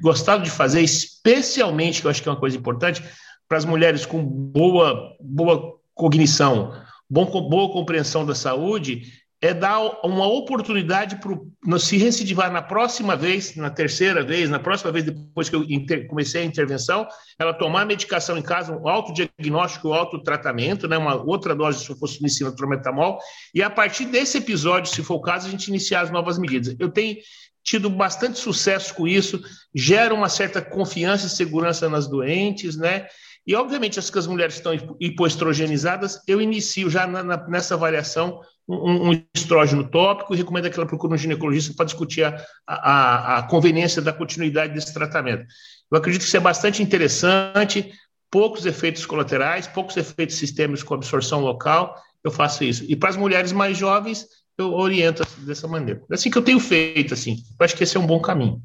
gostado 0.00 0.42
de 0.42 0.50
fazer, 0.50 0.80
especialmente, 0.80 2.00
que 2.00 2.06
eu 2.06 2.10
acho 2.10 2.22
que 2.22 2.28
é 2.28 2.32
uma 2.32 2.38
coisa 2.38 2.56
importante, 2.56 3.02
para 3.48 3.58
as 3.58 3.64
mulheres 3.64 4.06
com 4.06 4.24
boa, 4.24 5.16
boa 5.20 5.74
cognição, 5.94 6.72
bom, 7.08 7.26
boa 7.26 7.72
compreensão 7.72 8.24
da 8.24 8.34
saúde, 8.34 9.21
é 9.42 9.52
dar 9.52 9.80
uma 10.04 10.24
oportunidade 10.24 11.16
para 11.16 11.78
se 11.80 11.96
recidivar 11.96 12.52
na 12.52 12.62
próxima 12.62 13.16
vez, 13.16 13.56
na 13.56 13.68
terceira 13.68 14.22
vez, 14.22 14.48
na 14.48 14.60
próxima 14.60 14.92
vez 14.92 15.04
depois 15.04 15.48
que 15.48 15.56
eu 15.56 15.64
inter, 15.64 16.06
comecei 16.06 16.42
a 16.42 16.44
intervenção, 16.44 17.08
ela 17.36 17.52
tomar 17.52 17.84
medicação 17.84 18.38
em 18.38 18.42
casa, 18.42 18.72
um 18.72 18.88
autodiagnóstico, 18.88 19.88
um 19.88 19.94
autotratamento, 19.94 20.86
né, 20.86 20.96
uma 20.96 21.16
outra 21.16 21.56
dose 21.56 21.84
se 21.84 21.98
fosse 21.98 22.22
medicina 22.22 22.54
trometamol, 22.54 23.18
e 23.52 23.60
a 23.60 23.68
partir 23.68 24.04
desse 24.04 24.38
episódio, 24.38 24.94
se 24.94 25.02
for 25.02 25.16
o 25.16 25.20
caso, 25.20 25.48
a 25.48 25.50
gente 25.50 25.66
iniciar 25.66 26.02
as 26.02 26.10
novas 26.12 26.38
medidas. 26.38 26.76
Eu 26.78 26.88
tenho 26.88 27.16
tido 27.64 27.90
bastante 27.90 28.38
sucesso 28.38 28.94
com 28.94 29.08
isso, 29.08 29.42
gera 29.74 30.14
uma 30.14 30.28
certa 30.28 30.62
confiança 30.62 31.26
e 31.26 31.30
segurança 31.30 31.88
nas 31.88 32.08
doentes, 32.08 32.76
né? 32.76 33.06
E, 33.46 33.54
obviamente, 33.56 33.98
as 33.98 34.08
que 34.08 34.18
as 34.18 34.26
mulheres 34.26 34.54
estão 34.54 34.72
hipoestrogenizadas, 35.00 36.20
eu 36.28 36.40
inicio 36.40 36.88
já 36.88 37.06
na, 37.06 37.24
na, 37.24 37.48
nessa 37.48 37.74
avaliação 37.74 38.40
um, 38.68 39.10
um, 39.10 39.24
estrógeno 39.34 39.88
tópico 39.88 40.32
e 40.32 40.36
recomendo 40.36 40.70
que 40.70 40.76
ela 40.78 40.86
procure 40.86 41.14
um 41.14 41.18
ginecologista 41.18 41.74
para 41.74 41.86
discutir 41.86 42.22
a, 42.24 42.44
a, 42.66 43.38
a, 43.38 43.42
conveniência 43.42 44.00
da 44.00 44.12
continuidade 44.12 44.72
desse 44.72 44.94
tratamento. 44.94 45.44
Eu 45.90 45.98
acredito 45.98 46.22
que 46.22 46.28
isso 46.28 46.36
é 46.36 46.40
bastante 46.40 46.82
interessante, 46.82 47.92
poucos 48.30 48.64
efeitos 48.64 49.04
colaterais, 49.04 49.66
poucos 49.66 49.96
efeitos 49.96 50.36
sistêmicos 50.36 50.84
com 50.84 50.94
absorção 50.94 51.40
local, 51.40 51.96
eu 52.22 52.30
faço 52.30 52.62
isso. 52.62 52.84
E 52.88 52.94
para 52.94 53.10
as 53.10 53.16
mulheres 53.16 53.50
mais 53.50 53.76
jovens, 53.76 54.26
eu 54.56 54.72
oriento 54.72 55.24
dessa 55.38 55.66
maneira. 55.66 56.02
É 56.10 56.14
assim 56.14 56.30
que 56.30 56.38
eu 56.38 56.42
tenho 56.42 56.60
feito, 56.60 57.12
assim. 57.12 57.38
Eu 57.58 57.64
acho 57.64 57.76
que 57.76 57.82
esse 57.82 57.96
é 57.96 58.00
um 58.00 58.06
bom 58.06 58.20
caminho. 58.20 58.62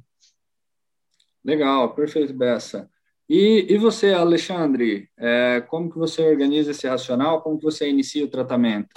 Legal, 1.43 1.93
perfeito, 1.95 2.33
Bessa. 2.33 2.89
E, 3.29 3.65
e 3.69 3.77
você, 3.77 4.13
Alexandre, 4.13 5.09
é, 5.17 5.61
como 5.67 5.91
que 5.91 5.97
você 5.97 6.21
organiza 6.21 6.71
esse 6.71 6.87
racional? 6.87 7.41
Como 7.41 7.57
que 7.57 7.65
você 7.65 7.89
inicia 7.89 8.23
o 8.23 8.29
tratamento? 8.29 8.89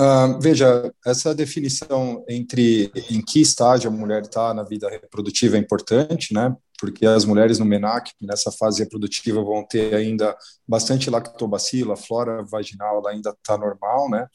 Uh, 0.00 0.40
veja, 0.40 0.90
essa 1.04 1.34
definição 1.34 2.24
entre 2.26 2.90
em 3.10 3.20
que 3.20 3.42
estágio 3.42 3.90
a 3.90 3.92
mulher 3.92 4.22
está 4.22 4.54
na 4.54 4.62
vida 4.62 4.88
reprodutiva 4.88 5.56
é 5.56 5.60
importante, 5.60 6.32
né? 6.32 6.56
Porque 6.80 7.04
as 7.04 7.26
mulheres 7.26 7.58
no 7.58 7.66
MENAC, 7.66 8.12
nessa 8.22 8.50
fase 8.50 8.82
reprodutiva, 8.82 9.42
vão 9.42 9.62
ter 9.62 9.94
ainda 9.94 10.34
bastante 10.66 11.10
lactobacilo, 11.10 11.92
a 11.92 11.96
flora 11.96 12.42
vaginal 12.42 13.06
ainda 13.06 13.28
está 13.30 13.58
normal, 13.58 14.08
né? 14.08 14.26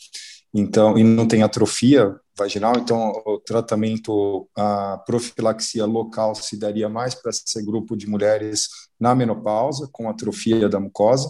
Então, 0.57 0.97
e 0.97 1.03
não 1.03 1.27
tem 1.27 1.43
atrofia 1.43 2.15
vaginal, 2.37 2.77
então 2.77 3.11
o 3.25 3.37
tratamento, 3.39 4.47
a 4.55 4.97
profilaxia 5.05 5.85
local 5.85 6.33
se 6.33 6.57
daria 6.57 6.87
mais 6.87 7.13
para 7.13 7.29
esse 7.29 7.61
grupo 7.61 7.93
de 7.93 8.07
mulheres 8.07 8.69
na 8.97 9.13
menopausa, 9.13 9.89
com 9.91 10.09
atrofia 10.09 10.69
da 10.69 10.79
mucosa. 10.79 11.29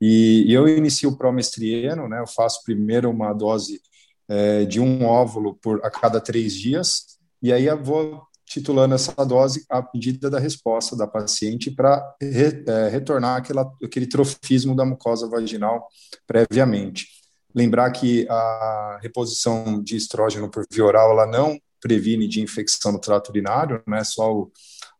E, 0.00 0.44
e 0.46 0.52
eu 0.52 0.68
inicio 0.68 1.10
o 1.10 1.18
promestrieno, 1.18 2.08
né? 2.08 2.20
Eu 2.20 2.26
faço 2.28 2.62
primeiro 2.62 3.10
uma 3.10 3.32
dose 3.32 3.80
é, 4.28 4.64
de 4.64 4.78
um 4.78 5.04
óvulo 5.04 5.58
por 5.60 5.84
a 5.84 5.90
cada 5.90 6.20
três 6.20 6.54
dias, 6.54 7.18
e 7.42 7.52
aí 7.52 7.66
eu 7.66 7.82
vou 7.82 8.22
titulando 8.46 8.94
essa 8.94 9.12
dose 9.24 9.64
à 9.68 9.84
medida 9.92 10.30
da 10.30 10.38
resposta 10.38 10.94
da 10.94 11.08
paciente 11.08 11.68
para 11.68 12.00
re, 12.20 12.62
é, 12.68 12.88
retornar 12.90 13.38
aquela, 13.38 13.68
aquele 13.82 14.06
trofismo 14.06 14.76
da 14.76 14.84
mucosa 14.84 15.28
vaginal 15.28 15.88
previamente. 16.28 17.08
Lembrar 17.54 17.90
que 17.90 18.26
a 18.28 18.98
reposição 19.02 19.82
de 19.82 19.96
estrógeno 19.96 20.50
por 20.50 20.64
via 20.70 20.84
oral 20.84 21.12
ela 21.12 21.26
não 21.26 21.58
previne 21.80 22.28
de 22.28 22.40
infecção 22.40 22.92
no 22.92 22.98
trato 22.98 23.30
urinário, 23.30 23.82
né, 23.86 24.04
só 24.04 24.32
o, 24.32 24.52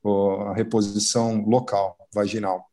o, 0.03 0.43
a 0.43 0.55
reposição 0.55 1.43
local, 1.47 1.97
vaginal. 2.13 2.67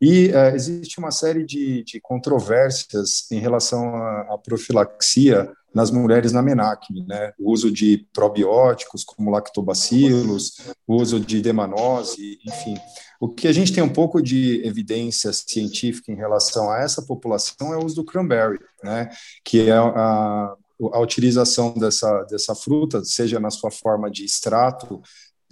E 0.00 0.32
é, 0.34 0.52
existe 0.52 0.98
uma 0.98 1.12
série 1.12 1.44
de, 1.44 1.84
de, 1.84 2.00
controvérsias 2.00 3.30
em 3.30 3.38
relação 3.38 3.94
à, 3.94 4.34
à, 4.34 4.38
profilaxia 4.38 5.48
nas 5.74 5.90
mulheres 5.90 6.32
na 6.32 6.42
menacme, 6.42 7.04
né? 7.06 7.32
O 7.38 7.52
uso 7.52 7.70
de 7.70 8.06
probióticos 8.12 9.04
como 9.04 9.30
lactobacilos, 9.30 10.58
o 10.86 10.96
uso 10.96 11.18
de 11.18 11.40
demanose, 11.40 12.38
enfim. 12.46 12.74
O 13.20 13.28
que 13.28 13.48
a 13.48 13.52
gente 13.52 13.72
tem 13.72 13.82
um 13.82 13.92
pouco 13.92 14.20
de 14.20 14.64
evidência 14.66 15.32
científica 15.32 16.10
em 16.10 16.16
relação 16.16 16.70
a 16.70 16.80
essa 16.80 17.02
população 17.02 17.72
é 17.72 17.76
o 17.76 17.84
uso 17.84 17.96
do 17.96 18.04
cranberry, 18.04 18.58
né? 18.82 19.08
Que 19.44 19.68
é 19.68 19.72
a, 19.72 20.54
a 20.92 21.00
utilização 21.00 21.72
dessa, 21.74 22.24
dessa 22.24 22.54
fruta, 22.54 23.04
seja 23.04 23.38
na 23.38 23.50
sua 23.50 23.70
forma 23.70 24.10
de 24.10 24.24
extrato 24.24 25.00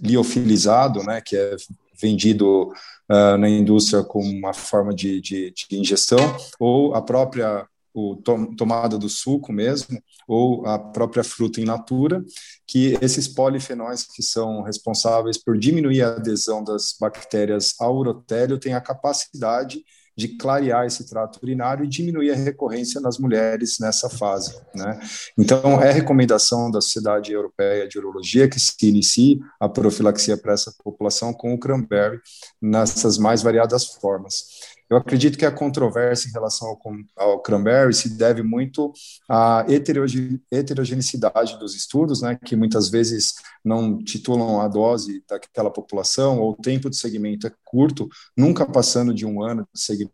liofilizado, 0.01 1.03
né, 1.03 1.21
que 1.21 1.37
é 1.37 1.55
vendido 2.01 2.69
uh, 3.09 3.37
na 3.37 3.47
indústria 3.47 4.03
como 4.03 4.27
uma 4.27 4.53
forma 4.53 4.93
de, 4.93 5.21
de, 5.21 5.53
de, 5.53 5.77
ingestão, 5.77 6.35
ou 6.59 6.95
a 6.95 7.01
própria 7.01 7.67
o 7.93 8.15
to, 8.15 8.55
tomada 8.55 8.97
do 8.97 9.09
suco 9.09 9.51
mesmo, 9.51 10.01
ou 10.27 10.65
a 10.65 10.79
própria 10.79 11.23
fruta 11.23 11.59
in 11.59 11.65
natura, 11.65 12.23
que 12.65 12.97
esses 13.01 13.27
polifenóis 13.27 14.03
que 14.03 14.23
são 14.23 14.61
responsáveis 14.61 15.37
por 15.37 15.57
diminuir 15.57 16.01
a 16.01 16.15
adesão 16.15 16.63
das 16.63 16.95
bactérias 16.99 17.73
ao 17.79 17.97
urotélio 17.97 18.59
têm 18.59 18.73
a 18.73 18.81
capacidade 18.81 19.83
de 20.15 20.27
clarear 20.37 20.85
esse 20.85 21.07
trato 21.09 21.39
urinário 21.41 21.85
e 21.85 21.87
diminuir 21.87 22.31
a 22.31 22.35
recorrência 22.35 22.99
nas 22.99 23.17
mulheres 23.17 23.77
nessa 23.79 24.09
fase. 24.09 24.53
Né? 24.75 24.99
Então, 25.37 25.81
é 25.81 25.91
recomendação 25.91 26.69
da 26.69 26.81
Sociedade 26.81 27.31
Europeia 27.31 27.87
de 27.87 27.97
Urologia 27.97 28.49
que 28.49 28.59
se 28.59 28.75
inicie 28.83 29.39
a 29.59 29.69
profilaxia 29.69 30.37
para 30.37 30.53
essa 30.53 30.73
população 30.83 31.33
com 31.33 31.53
o 31.53 31.59
cranberry 31.59 32.19
nessas 32.61 33.17
mais 33.17 33.41
variadas 33.41 33.85
formas. 33.85 34.45
Eu 34.91 34.97
acredito 34.97 35.37
que 35.37 35.45
a 35.45 35.51
controvérsia 35.53 36.27
em 36.27 36.33
relação 36.33 36.67
ao, 36.67 36.79
ao 37.15 37.41
cranberry 37.41 37.93
se 37.93 38.09
deve 38.09 38.43
muito 38.43 38.91
à 39.29 39.65
heterogeneidade 40.51 41.57
dos 41.57 41.73
estudos, 41.73 42.21
né, 42.21 42.37
que 42.43 42.57
muitas 42.57 42.89
vezes 42.89 43.35
não 43.63 44.03
titulam 44.03 44.59
a 44.59 44.67
dose 44.67 45.23
daquela 45.29 45.71
população, 45.71 46.41
ou 46.41 46.51
o 46.51 46.57
tempo 46.57 46.89
de 46.89 46.97
segmento 46.97 47.47
é 47.47 47.53
curto, 47.63 48.09
nunca 48.35 48.65
passando 48.65 49.13
de 49.13 49.25
um 49.25 49.41
ano 49.41 49.65
de 49.73 49.79
segmento. 49.79 50.13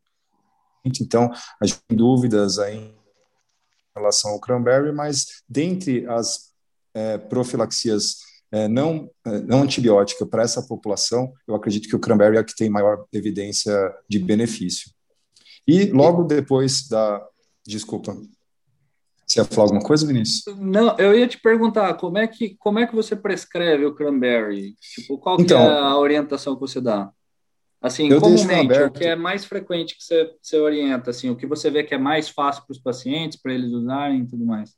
Então, 0.85 1.31
a 1.59 1.65
gente 1.65 1.81
tem 1.87 1.97
dúvidas 1.97 2.59
aí 2.59 2.77
em 2.77 2.93
relação 3.95 4.29
ao 4.29 4.39
cranberry, 4.39 4.91
mas 4.91 5.41
dentre 5.49 6.05
as 6.05 6.51
é, 6.93 7.17
profilaxias 7.17 8.26
não, 8.67 9.09
é, 9.25 9.39
não 9.41 9.63
antibiótica 9.63 10.25
para 10.25 10.43
essa 10.43 10.65
população, 10.65 11.33
eu 11.47 11.55
acredito 11.55 11.89
que 11.89 11.95
o 11.95 11.99
cranberry 11.99 12.37
é 12.37 12.43
que 12.43 12.55
tem 12.55 12.69
maior 12.69 13.05
evidência 13.11 13.73
de 14.09 14.19
benefício. 14.19 14.91
E 15.67 15.85
logo 15.91 16.23
depois 16.23 16.87
da. 16.87 17.21
Desculpa. 17.65 18.15
Você 19.25 19.41
ia 19.41 19.45
falar 19.45 19.63
alguma 19.63 19.81
coisa, 19.81 20.07
Vinícius? 20.07 20.55
Não, 20.57 20.97
eu 20.97 21.13
ia 21.13 21.27
te 21.27 21.37
perguntar 21.37 21.93
como 21.95 22.17
é 22.17 22.25
que, 22.25 22.55
como 22.57 22.79
é 22.79 22.87
que 22.87 22.95
você 22.95 23.13
prescreve 23.13 23.85
o 23.85 23.93
cranberry? 23.93 24.73
Tipo, 24.95 25.17
qual 25.17 25.37
então, 25.37 25.59
é 25.59 25.79
a 25.79 25.97
orientação 25.97 26.55
que 26.55 26.61
você 26.61 26.79
dá? 26.79 27.11
Assim, 27.81 28.07
comumente, 28.17 28.73
o 28.79 28.89
que 28.89 29.03
é 29.03 29.17
mais 29.17 29.43
frequente 29.43 29.97
que 29.97 30.03
você, 30.03 30.31
você 30.41 30.57
orienta, 30.57 31.11
assim, 31.11 31.29
o 31.29 31.35
que 31.35 31.45
você 31.45 31.69
vê 31.69 31.83
que 31.83 31.93
é 31.93 31.97
mais 31.97 32.29
fácil 32.29 32.63
para 32.65 32.71
os 32.71 32.79
pacientes, 32.79 33.39
para 33.39 33.53
eles 33.53 33.71
usarem 33.71 34.21
e 34.21 34.27
tudo 34.27 34.45
mais? 34.45 34.73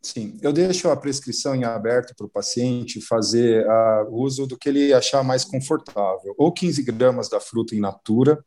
Sim, 0.00 0.38
eu 0.40 0.52
deixo 0.52 0.88
a 0.88 0.96
prescrição 0.96 1.54
em 1.54 1.64
aberto 1.64 2.14
para 2.16 2.26
o 2.26 2.30
paciente 2.30 3.00
fazer 3.00 3.66
uh, 3.66 4.14
uso 4.14 4.46
do 4.46 4.56
que 4.56 4.68
ele 4.68 4.92
achar 4.92 5.24
mais 5.24 5.44
confortável, 5.44 6.34
ou 6.38 6.52
15 6.52 6.82
gramas 6.84 7.28
da 7.28 7.40
fruta 7.40 7.74
in 7.74 7.80
natura, 7.80 8.38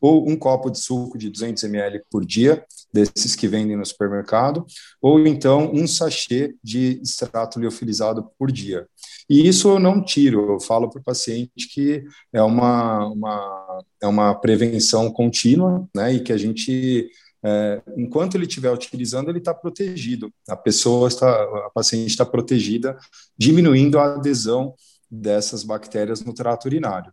ou 0.00 0.28
um 0.28 0.36
copo 0.36 0.68
de 0.68 0.80
suco 0.80 1.16
de 1.16 1.30
200 1.30 1.62
ml 1.62 2.02
por 2.10 2.24
dia, 2.24 2.64
desses 2.92 3.36
que 3.36 3.46
vendem 3.46 3.76
no 3.76 3.86
supermercado, 3.86 4.66
ou 5.00 5.24
então 5.26 5.72
um 5.72 5.86
sachê 5.86 6.54
de 6.62 7.00
extrato 7.02 7.60
liofilizado 7.60 8.28
por 8.36 8.50
dia. 8.50 8.86
E 9.30 9.46
isso 9.46 9.68
eu 9.68 9.78
não 9.78 10.04
tiro, 10.04 10.54
eu 10.54 10.60
falo 10.60 10.90
para 10.90 11.00
o 11.00 11.04
paciente 11.04 11.68
que 11.72 12.04
é 12.32 12.42
uma, 12.42 13.06
uma, 13.06 13.84
é 14.02 14.06
uma 14.06 14.34
prevenção 14.34 15.10
contínua, 15.10 15.88
né, 15.94 16.14
e 16.14 16.20
que 16.20 16.32
a 16.32 16.36
gente, 16.36 17.08
é, 17.44 17.82
enquanto 17.96 18.36
ele 18.36 18.46
estiver 18.46 18.70
utilizando, 18.70 19.30
ele 19.30 19.38
está 19.38 19.52
protegido, 19.52 20.32
a 20.48 20.56
pessoa 20.56 21.08
está, 21.08 21.42
a 21.66 21.70
paciente 21.74 22.10
está 22.10 22.24
protegida, 22.24 22.96
diminuindo 23.36 23.98
a 23.98 24.14
adesão 24.14 24.74
dessas 25.10 25.62
bactérias 25.62 26.22
no 26.22 26.32
trato 26.32 26.66
urinário 26.66 27.12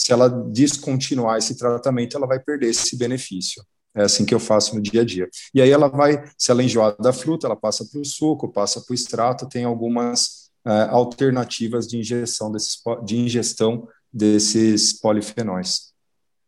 se 0.00 0.12
ela 0.12 0.30
descontinuar 0.30 1.36
esse 1.36 1.58
tratamento, 1.58 2.16
ela 2.16 2.26
vai 2.26 2.40
perder 2.40 2.70
esse 2.70 2.96
benefício. 2.96 3.62
É 3.94 4.02
assim 4.02 4.24
que 4.24 4.34
eu 4.34 4.40
faço 4.40 4.74
no 4.74 4.80
dia 4.80 5.02
a 5.02 5.04
dia. 5.04 5.28
E 5.52 5.60
aí 5.60 5.70
ela 5.70 5.88
vai, 5.88 6.24
se 6.38 6.50
ela 6.50 6.62
enjoar 6.62 6.96
da 6.96 7.12
fruta, 7.12 7.46
ela 7.46 7.56
passa 7.56 7.84
para 7.84 8.00
o 8.00 8.04
suco, 8.04 8.50
passa 8.50 8.80
para 8.80 8.92
o 8.92 8.94
extrato, 8.94 9.46
tem 9.46 9.64
algumas 9.64 10.50
é, 10.66 10.70
alternativas 10.88 11.86
de 11.86 11.98
injeção 11.98 12.50
desses, 12.50 12.78
de 13.04 13.18
ingestão 13.18 13.86
desses 14.10 14.98
polifenóis. 14.98 15.92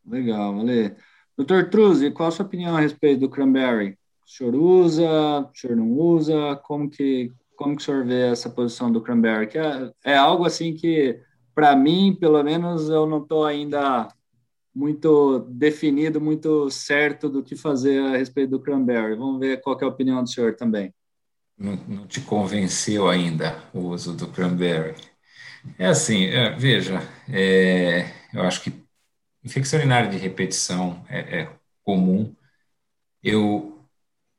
Legal, 0.03 0.59
Ale. 0.59 0.95
Doutor 1.37 1.69
Truzzi, 1.69 2.11
qual 2.11 2.29
a 2.29 2.31
sua 2.31 2.45
opinião 2.45 2.75
a 2.75 2.79
respeito 2.79 3.21
do 3.21 3.29
cranberry? 3.29 3.97
O 4.25 4.29
senhor 4.29 4.55
usa, 4.55 5.03
o 5.41 5.51
senhor 5.55 5.75
não 5.75 5.91
usa? 5.91 6.55
Como 6.63 6.89
que, 6.89 7.31
como 7.55 7.75
que 7.75 7.81
o 7.81 7.85
senhor 7.85 8.05
vê 8.05 8.27
essa 8.27 8.49
posição 8.49 8.91
do 8.91 9.01
cranberry? 9.01 9.47
Que 9.47 9.57
é, 9.57 9.91
é 10.05 10.15
algo 10.15 10.45
assim 10.45 10.73
que 10.73 11.19
para 11.53 11.75
mim, 11.75 12.15
pelo 12.19 12.41
menos, 12.43 12.89
eu 12.89 13.05
não 13.05 13.21
estou 13.21 13.45
ainda 13.45 14.07
muito 14.73 15.39
definido, 15.49 16.19
muito 16.19 16.69
certo 16.69 17.29
do 17.29 17.43
que 17.43 17.55
fazer 17.55 17.99
a 17.99 18.17
respeito 18.17 18.51
do 18.51 18.59
cranberry. 18.59 19.15
Vamos 19.15 19.39
ver 19.39 19.61
qual 19.61 19.77
é 19.79 19.83
a 19.85 19.87
opinião 19.87 20.23
do 20.23 20.29
senhor 20.29 20.55
também. 20.55 20.93
Não, 21.57 21.75
não 21.87 22.07
te 22.07 22.21
convenceu 22.21 23.07
ainda 23.07 23.63
o 23.73 23.81
uso 23.81 24.13
do 24.13 24.27
cranberry? 24.27 24.95
É 25.77 25.85
assim, 25.85 26.25
é, 26.25 26.49
veja, 26.55 27.01
é, 27.29 28.11
eu 28.33 28.41
acho 28.41 28.61
que 28.61 28.82
infecção 29.43 29.79
urinária 29.79 30.09
de 30.09 30.17
repetição 30.17 31.05
é, 31.09 31.41
é 31.41 31.49
comum. 31.83 32.35
Eu 33.21 33.79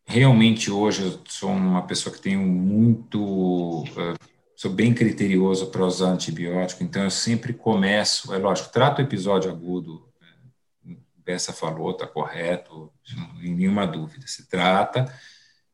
realmente 0.07 0.71
hoje 0.71 1.21
sou 1.29 1.51
uma 1.51 1.87
pessoa 1.87 2.15
que 2.15 2.21
tenho 2.21 2.41
muito 2.41 3.83
uh, 3.85 4.35
sou 4.57 4.71
bem 4.71 4.95
criterioso 4.95 5.67
para 5.67 5.85
usar 5.85 6.11
antibiótico, 6.11 6.83
então 6.83 7.03
eu 7.03 7.11
sempre 7.11 7.53
começo, 7.53 8.33
é 8.33 8.39
lógico, 8.39 8.73
trato 8.73 9.01
o 9.01 9.03
episódio 9.05 9.51
agudo, 9.51 10.09
né, 10.85 10.97
Bessa 11.19 11.53
falou, 11.53 11.91
está 11.91 12.07
correto, 12.07 12.93
tem 13.41 13.55
nenhuma 13.55 13.87
dúvida, 13.87 14.27
se 14.27 14.49
trata. 14.49 15.13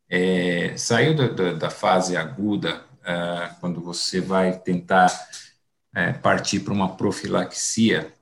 É, 0.08 0.76
saiu 0.76 1.14
da, 1.14 1.28
da, 1.28 1.52
da, 1.52 1.70
fase 1.70 2.16
aguda, 2.16 2.84
é, 3.04 3.50
quando 3.60 3.80
você 3.80 4.20
vai 4.20 4.58
tentar 4.58 5.08
é, 5.94 6.12
partir 6.12 6.60
para 6.60 6.72
uma 6.72 6.96
profilaxia, 6.96 8.12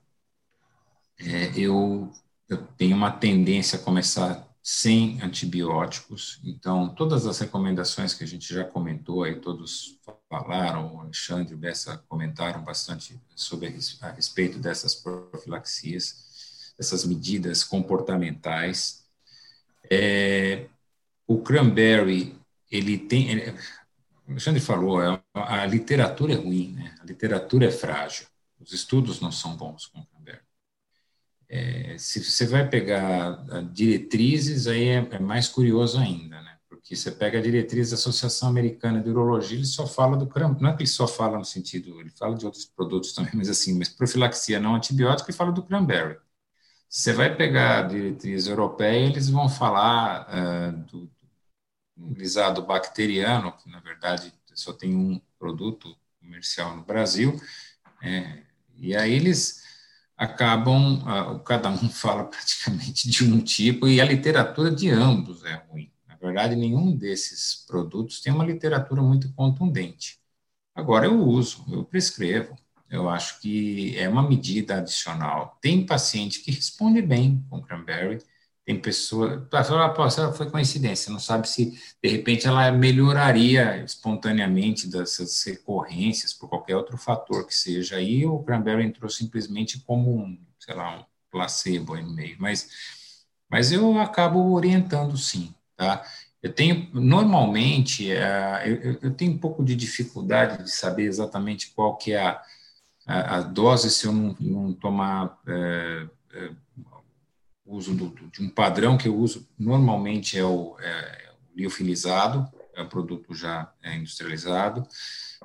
é, 1.20 1.52
eu, 1.58 2.12
eu 2.48 2.58
tenho 2.76 2.96
uma 2.96 3.10
tendência 3.10 3.78
a 3.78 3.82
começar 3.82 4.48
sem 4.70 5.18
antibióticos. 5.22 6.38
Então, 6.44 6.90
todas 6.90 7.26
as 7.26 7.38
recomendações 7.38 8.12
que 8.12 8.22
a 8.22 8.26
gente 8.26 8.52
já 8.52 8.64
comentou 8.64 9.22
aí, 9.24 9.40
todos 9.40 9.98
falaram, 10.28 10.94
o 10.94 11.00
Alexandre 11.00 11.52
e 11.52 11.54
o 11.54 11.58
Bessa 11.58 11.96
comentaram 12.06 12.62
bastante 12.62 13.18
sobre 13.34 13.74
a 14.02 14.10
respeito 14.10 14.58
dessas 14.58 14.94
profilaxias, 14.94 16.74
essas 16.78 17.06
medidas 17.06 17.64
comportamentais. 17.64 19.04
É, 19.90 20.66
o 21.26 21.40
cranberry, 21.40 22.38
ele 22.70 22.98
tem, 22.98 23.30
ele, 23.30 23.50
o 24.26 24.32
Alexandre 24.32 24.60
falou, 24.60 25.00
é, 25.02 25.18
a 25.34 25.64
literatura 25.64 26.34
é 26.34 26.36
ruim, 26.36 26.72
né? 26.72 26.94
a 27.00 27.04
literatura 27.04 27.66
é 27.66 27.70
frágil, 27.70 28.26
os 28.60 28.74
estudos 28.74 29.18
não 29.18 29.32
são 29.32 29.56
bons 29.56 29.86
com 29.86 30.04
cranberry. 30.04 30.47
É, 31.48 31.96
se 31.98 32.22
você 32.22 32.46
vai 32.46 32.68
pegar 32.68 33.42
diretrizes, 33.72 34.66
aí 34.66 34.88
é, 34.88 35.08
é 35.12 35.18
mais 35.18 35.48
curioso 35.48 35.98
ainda, 35.98 36.40
né? 36.42 36.58
Porque 36.68 36.94
você 36.94 37.10
pega 37.10 37.38
a 37.38 37.42
diretriz 37.42 37.90
da 37.90 37.96
Associação 37.96 38.48
Americana 38.48 39.00
de 39.00 39.08
Urologia, 39.08 39.56
ele 39.56 39.66
só 39.66 39.86
fala 39.86 40.16
do 40.16 40.26
cranberry, 40.26 40.62
não 40.62 40.70
é 40.70 40.76
que 40.76 40.82
ele 40.82 40.88
só 40.88 41.08
fala 41.08 41.38
no 41.38 41.44
sentido, 41.44 41.98
ele 42.00 42.10
fala 42.10 42.36
de 42.36 42.44
outros 42.44 42.66
produtos 42.66 43.12
também, 43.12 43.32
mas 43.34 43.48
assim, 43.48 43.78
mas 43.78 43.88
profilaxia 43.88 44.60
não 44.60 44.74
antibiótica, 44.74 45.30
ele 45.30 45.36
fala 45.36 45.52
do 45.52 45.62
cranberry. 45.62 46.18
Você 46.88 47.12
vai 47.12 47.34
pegar 47.34 47.80
a 47.80 47.82
diretriz 47.88 48.46
europeia, 48.46 49.06
eles 49.06 49.28
vão 49.28 49.48
falar 49.48 50.26
uh, 50.28 50.72
do, 50.84 51.10
do 51.96 52.14
lisado 52.14 52.62
bacteriano, 52.62 53.52
que 53.52 53.70
na 53.70 53.80
verdade 53.80 54.32
só 54.54 54.72
tem 54.72 54.94
um 54.94 55.20
produto 55.38 55.96
comercial 56.20 56.76
no 56.76 56.82
Brasil, 56.84 57.40
é, 58.02 58.42
e 58.76 58.94
aí 58.96 59.12
eles 59.12 59.67
acabam, 60.18 61.02
cada 61.44 61.70
um 61.70 61.76
fala 61.90 62.24
praticamente 62.24 63.08
de 63.10 63.24
um 63.24 63.40
tipo, 63.40 63.88
e 63.88 64.00
a 64.00 64.04
literatura 64.04 64.70
de 64.70 64.90
ambos 64.90 65.44
é 65.44 65.54
ruim. 65.70 65.90
Na 66.08 66.16
verdade, 66.16 66.56
nenhum 66.56 66.96
desses 66.96 67.64
produtos 67.66 68.20
tem 68.20 68.32
uma 68.32 68.44
literatura 68.44 69.02
muito 69.02 69.32
contundente. 69.34 70.18
Agora, 70.74 71.06
eu 71.06 71.20
uso, 71.20 71.64
eu 71.70 71.84
prescrevo, 71.84 72.56
eu 72.90 73.08
acho 73.08 73.40
que 73.40 73.96
é 73.98 74.08
uma 74.08 74.26
medida 74.28 74.78
adicional. 74.78 75.58
Tem 75.60 75.84
paciente 75.86 76.40
que 76.42 76.50
responde 76.52 77.02
bem 77.02 77.44
com 77.50 77.60
cranberry, 77.62 78.18
tem 78.68 78.78
pessoa, 78.78 79.48
ah, 79.50 80.30
foi 80.30 80.50
coincidência, 80.50 81.10
não 81.10 81.18
sabe 81.18 81.48
se 81.48 81.72
de 82.02 82.08
repente 82.10 82.46
ela 82.46 82.70
melhoraria 82.70 83.82
espontaneamente 83.82 84.86
dessas 84.90 85.42
recorrências 85.42 86.34
por 86.34 86.50
qualquer 86.50 86.76
outro 86.76 86.98
fator 86.98 87.46
que 87.46 87.54
seja. 87.54 87.96
Aí 87.96 88.26
o 88.26 88.40
cranberry 88.40 88.84
entrou 88.84 89.08
simplesmente 89.08 89.80
como 89.86 90.14
um, 90.14 90.38
sei 90.60 90.74
lá, 90.74 90.98
um 90.98 91.04
placebo 91.30 91.94
aí 91.94 92.02
no 92.02 92.12
meio, 92.14 92.36
mas, 92.38 92.68
mas 93.50 93.72
eu 93.72 93.98
acabo 93.98 94.52
orientando 94.52 95.16
sim, 95.16 95.54
tá? 95.74 96.04
Eu 96.42 96.52
tenho, 96.52 96.90
normalmente, 96.92 98.12
uh, 98.12 98.98
eu, 99.00 99.14
tenho 99.14 99.32
um 99.32 99.38
pouco 99.38 99.64
de 99.64 99.74
dificuldade 99.74 100.64
de 100.64 100.70
saber 100.70 101.04
exatamente 101.04 101.70
qual 101.70 101.96
que 101.96 102.12
é 102.12 102.20
a, 102.20 102.42
a, 103.06 103.36
a 103.36 103.40
dose 103.40 103.90
se 103.90 104.06
eu 104.06 104.12
não, 104.12 104.36
não 104.38 104.72
tomar 104.74 105.40
uh, 105.46 106.56
uso 107.68 107.94
do, 107.94 108.08
de 108.30 108.42
um 108.42 108.48
padrão 108.48 108.96
que 108.96 109.08
eu 109.08 109.16
uso 109.16 109.48
normalmente 109.58 110.38
é 110.38 110.44
o, 110.44 110.76
é, 110.80 111.30
o 111.52 111.58
liofilizado, 111.58 112.48
é 112.74 112.82
um 112.82 112.88
produto 112.88 113.34
já 113.34 113.72
é, 113.82 113.96
industrializado. 113.96 114.86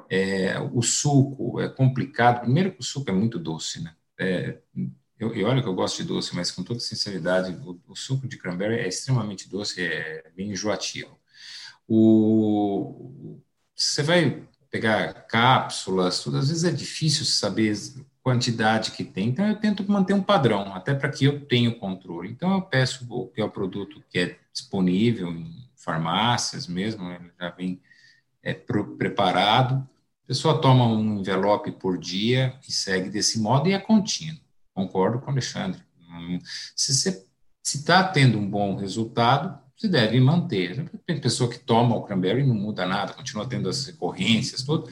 É, 0.09 0.59
o 0.59 0.81
suco 0.81 1.59
é 1.59 1.67
complicado. 1.67 2.41
Primeiro 2.41 2.71
que 2.71 2.81
o 2.81 2.83
suco 2.83 3.09
é 3.09 3.13
muito 3.13 3.39
doce, 3.39 3.81
né? 3.81 3.95
É, 4.17 4.57
eu, 5.19 5.33
eu 5.33 5.47
olha 5.47 5.61
que 5.61 5.67
eu 5.67 5.73
gosto 5.73 6.01
de 6.01 6.07
doce, 6.07 6.35
mas 6.35 6.51
com 6.51 6.63
toda 6.63 6.79
sinceridade, 6.79 7.55
o, 7.65 7.79
o, 7.87 7.95
suco 7.95 8.27
de 8.27 8.37
cranberry 8.37 8.75
é 8.75 8.87
extremamente 8.87 9.49
doce, 9.49 9.81
é 9.81 10.31
bem 10.35 10.51
enjoativo. 10.51 11.17
O, 11.87 13.39
você 13.75 14.03
vai 14.03 14.47
pegar 14.69 15.13
cápsulas, 15.27 16.21
tudo, 16.21 16.37
às 16.37 16.49
vezes 16.49 16.63
é 16.63 16.71
difícil 16.71 17.25
saber 17.25 17.73
quantidade 18.23 18.91
que 18.91 19.03
tem, 19.03 19.29
então 19.29 19.45
eu 19.45 19.55
tento 19.55 19.89
manter 19.91 20.13
um 20.13 20.23
padrão, 20.23 20.73
até 20.73 20.93
para 20.93 21.09
que 21.09 21.25
eu 21.25 21.45
tenha 21.45 21.69
o 21.69 21.75
controle. 21.75 22.31
Então 22.31 22.53
eu 22.53 22.61
peço 22.61 23.05
o 23.09 23.27
que 23.27 23.41
é 23.41 23.43
o 23.43 23.49
produto 23.49 24.01
que 24.09 24.17
é 24.17 24.39
disponível 24.51 25.29
em 25.29 25.67
farmácias 25.75 26.65
mesmo, 26.65 27.03
já 27.37 27.49
vem 27.49 27.81
é, 28.41 28.53
pro, 28.53 28.95
preparado. 28.95 29.75
A 30.23 30.27
pessoa 30.27 30.61
toma 30.61 30.87
um 30.87 31.19
envelope 31.19 31.71
por 31.73 31.97
dia 31.97 32.57
e 32.67 32.71
segue 32.71 33.09
desse 33.09 33.39
modo 33.39 33.67
e 33.67 33.73
é 33.73 33.79
contínuo. 33.79 34.39
Concordo 34.73 35.19
com 35.19 35.27
o 35.27 35.29
Alexandre. 35.31 35.81
Se 36.75 36.93
você 36.93 37.25
está 37.61 38.03
tendo 38.03 38.37
um 38.37 38.49
bom 38.49 38.77
resultado, 38.77 39.59
se 39.75 39.87
deve 39.87 40.19
manter. 40.19 40.89
Tem 41.05 41.19
pessoa 41.19 41.49
que 41.49 41.59
toma 41.59 41.95
o 41.95 42.03
cranberry 42.03 42.41
e 42.41 42.45
não 42.45 42.55
muda 42.55 42.85
nada, 42.85 43.13
continua 43.13 43.47
tendo 43.47 43.69
as 43.69 43.85
recorrências, 43.85 44.63
tudo, 44.63 44.89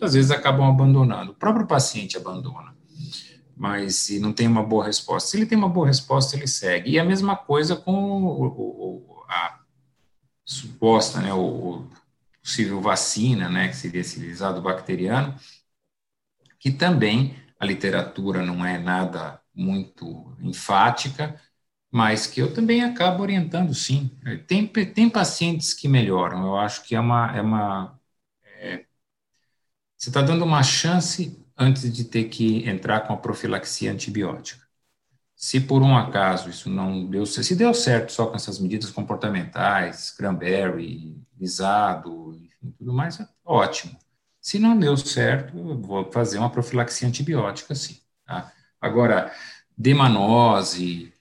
às 0.00 0.14
vezes 0.14 0.30
acabam 0.30 0.68
abandonando. 0.68 1.32
O 1.32 1.34
próprio 1.34 1.66
paciente 1.66 2.16
abandona, 2.16 2.76
mas 3.56 3.96
se 3.96 4.18
não 4.18 4.32
tem 4.32 4.46
uma 4.46 4.62
boa 4.62 4.84
resposta. 4.84 5.30
Se 5.30 5.36
ele 5.36 5.46
tem 5.46 5.56
uma 5.56 5.68
boa 5.68 5.86
resposta, 5.86 6.36
ele 6.36 6.46
segue. 6.46 6.90
E 6.90 6.98
a 6.98 7.04
mesma 7.04 7.36
coisa 7.36 7.76
com 7.76 7.92
o, 7.92 8.46
o, 8.46 9.24
a 9.28 9.60
suposta, 10.44 11.20
né, 11.20 11.32
o, 11.32 11.88
possível 12.44 12.78
vacina, 12.78 13.48
né, 13.48 13.68
que 13.68 13.76
seria 13.76 14.02
esse 14.02 14.20
lisado 14.20 14.60
bacteriano, 14.60 15.34
que 16.58 16.70
também 16.70 17.34
a 17.58 17.64
literatura 17.64 18.44
não 18.44 18.64
é 18.64 18.78
nada 18.78 19.40
muito 19.54 20.36
enfática, 20.40 21.40
mas 21.94 22.26
que 22.26 22.40
eu 22.42 22.52
também 22.52 22.82
acabo 22.82 23.22
orientando, 23.22 23.72
sim. 23.72 24.10
Tem, 24.48 24.66
tem 24.66 25.08
pacientes 25.08 25.72
que 25.72 25.86
melhoram, 25.86 26.44
eu 26.44 26.56
acho 26.56 26.82
que 26.82 26.96
é 26.96 26.98
uma. 26.98 27.36
É 27.36 27.40
uma 27.40 28.00
é, 28.44 28.84
você 29.96 30.10
está 30.10 30.20
dando 30.20 30.44
uma 30.44 30.64
chance 30.64 31.40
antes 31.56 31.92
de 31.92 32.02
ter 32.04 32.24
que 32.24 32.68
entrar 32.68 33.02
com 33.02 33.12
a 33.12 33.16
profilaxia 33.16 33.92
antibiótica. 33.92 34.66
Se 35.36 35.60
por 35.60 35.82
um 35.82 35.96
acaso 35.96 36.50
isso 36.50 36.68
não 36.68 37.06
deu 37.08 37.24
certo, 37.26 37.46
se 37.46 37.56
deu 37.56 37.72
certo 37.72 38.12
só 38.12 38.26
com 38.26 38.36
essas 38.36 38.58
medidas 38.58 38.90
comportamentais, 38.90 40.10
cranberry, 40.10 41.16
lisado, 41.38 42.34
enfim, 42.42 42.72
tudo 42.76 42.92
mais, 42.92 43.20
é 43.20 43.28
ótimo. 43.44 43.96
Se 44.40 44.58
não 44.58 44.76
deu 44.76 44.96
certo, 44.96 45.56
eu 45.56 45.80
vou 45.80 46.10
fazer 46.10 46.38
uma 46.38 46.50
profilaxia 46.50 47.06
antibiótica, 47.06 47.72
sim. 47.76 48.00
Tá? 48.26 48.52
Agora, 48.80 49.32
demanose, 49.78 51.13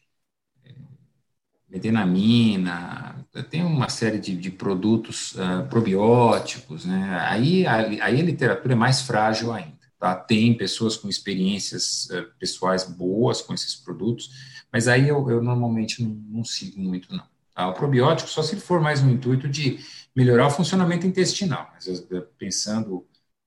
medenamina, 1.73 3.25
tem 3.49 3.63
uma 3.63 3.89
série 3.89 4.19
de, 4.19 4.37
de 4.37 4.51
produtos 4.51 5.33
uh, 5.33 5.67
probióticos, 5.67 6.85
né? 6.85 7.17
Aí 7.27 7.65
a, 7.65 7.77
aí 7.77 7.99
a 7.99 8.23
literatura 8.23 8.73
é 8.73 8.75
mais 8.75 9.01
frágil 9.01 9.51
ainda, 9.51 9.79
tá? 9.99 10.15
Tem 10.15 10.55
pessoas 10.55 10.95
com 10.95 11.09
experiências 11.09 12.07
uh, 12.11 12.27
pessoais 12.37 12.83
boas 12.83 13.41
com 13.41 13.55
esses 13.55 13.73
produtos, 13.73 14.29
mas 14.71 14.87
aí 14.87 15.09
eu, 15.09 15.27
eu 15.31 15.41
normalmente 15.41 16.03
não, 16.03 16.11
não, 16.29 16.43
sigo 16.43 16.79
muito, 16.79 17.11
não. 17.11 17.25
Tá? 17.55 17.67
O 17.67 17.73
probiótico 17.73 18.29
só 18.29 18.43
se 18.43 18.55
for 18.57 18.79
mais 18.79 19.01
no 19.01 19.11
intuito 19.11 19.49
de 19.49 19.79
melhorar 20.15 20.45
o 20.45 20.51
funcionamento 20.51 21.07
intestinal, 21.07 21.71
mas 21.73 22.07
pensando 22.37 23.03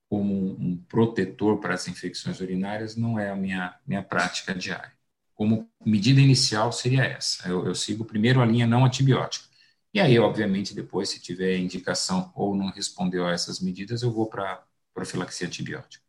como 0.09 0.33
um, 0.33 0.51
um 0.59 0.77
protetor 0.89 1.59
para 1.59 1.75
as 1.75 1.87
infecções 1.87 2.41
urinárias 2.41 2.97
não 2.97 3.17
é 3.17 3.29
a 3.29 3.35
minha, 3.37 3.73
minha 3.87 4.03
prática 4.03 4.53
diária 4.53 4.96
como 5.37 5.69
medida 5.85 6.19
inicial 6.19 6.71
seria 6.71 7.03
essa. 7.03 7.47
Eu, 7.47 7.65
eu 7.67 7.75
sigo 7.75 8.03
primeiro 8.03 8.41
a 8.41 8.45
linha 8.45 8.65
não 8.65 8.83
antibiótica. 8.83 9.45
E 9.93 9.99
aí, 9.99 10.17
obviamente, 10.19 10.73
depois, 10.73 11.09
se 11.09 11.21
tiver 11.21 11.57
indicação 11.57 12.31
ou 12.35 12.55
não 12.55 12.71
respondeu 12.71 13.25
a 13.25 13.31
essas 13.31 13.61
medidas, 13.61 14.01
eu 14.01 14.11
vou 14.11 14.25
para 14.27 14.63
profilaxia 14.93 15.47
antibiótica. 15.47 16.03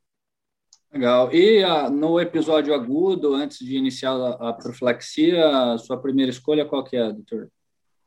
Legal. 0.90 1.32
E 1.32 1.62
uh, 1.62 1.90
no 1.90 2.18
episódio 2.18 2.72
agudo, 2.72 3.34
antes 3.34 3.58
de 3.58 3.76
iniciar 3.76 4.12
a, 4.12 4.48
a 4.48 4.52
profilaxia, 4.54 5.46
a 5.74 5.78
sua 5.78 5.98
primeira 5.98 6.30
escolha 6.30 6.64
qual 6.64 6.82
que 6.82 6.96
é, 6.96 7.12
doutor? 7.12 7.50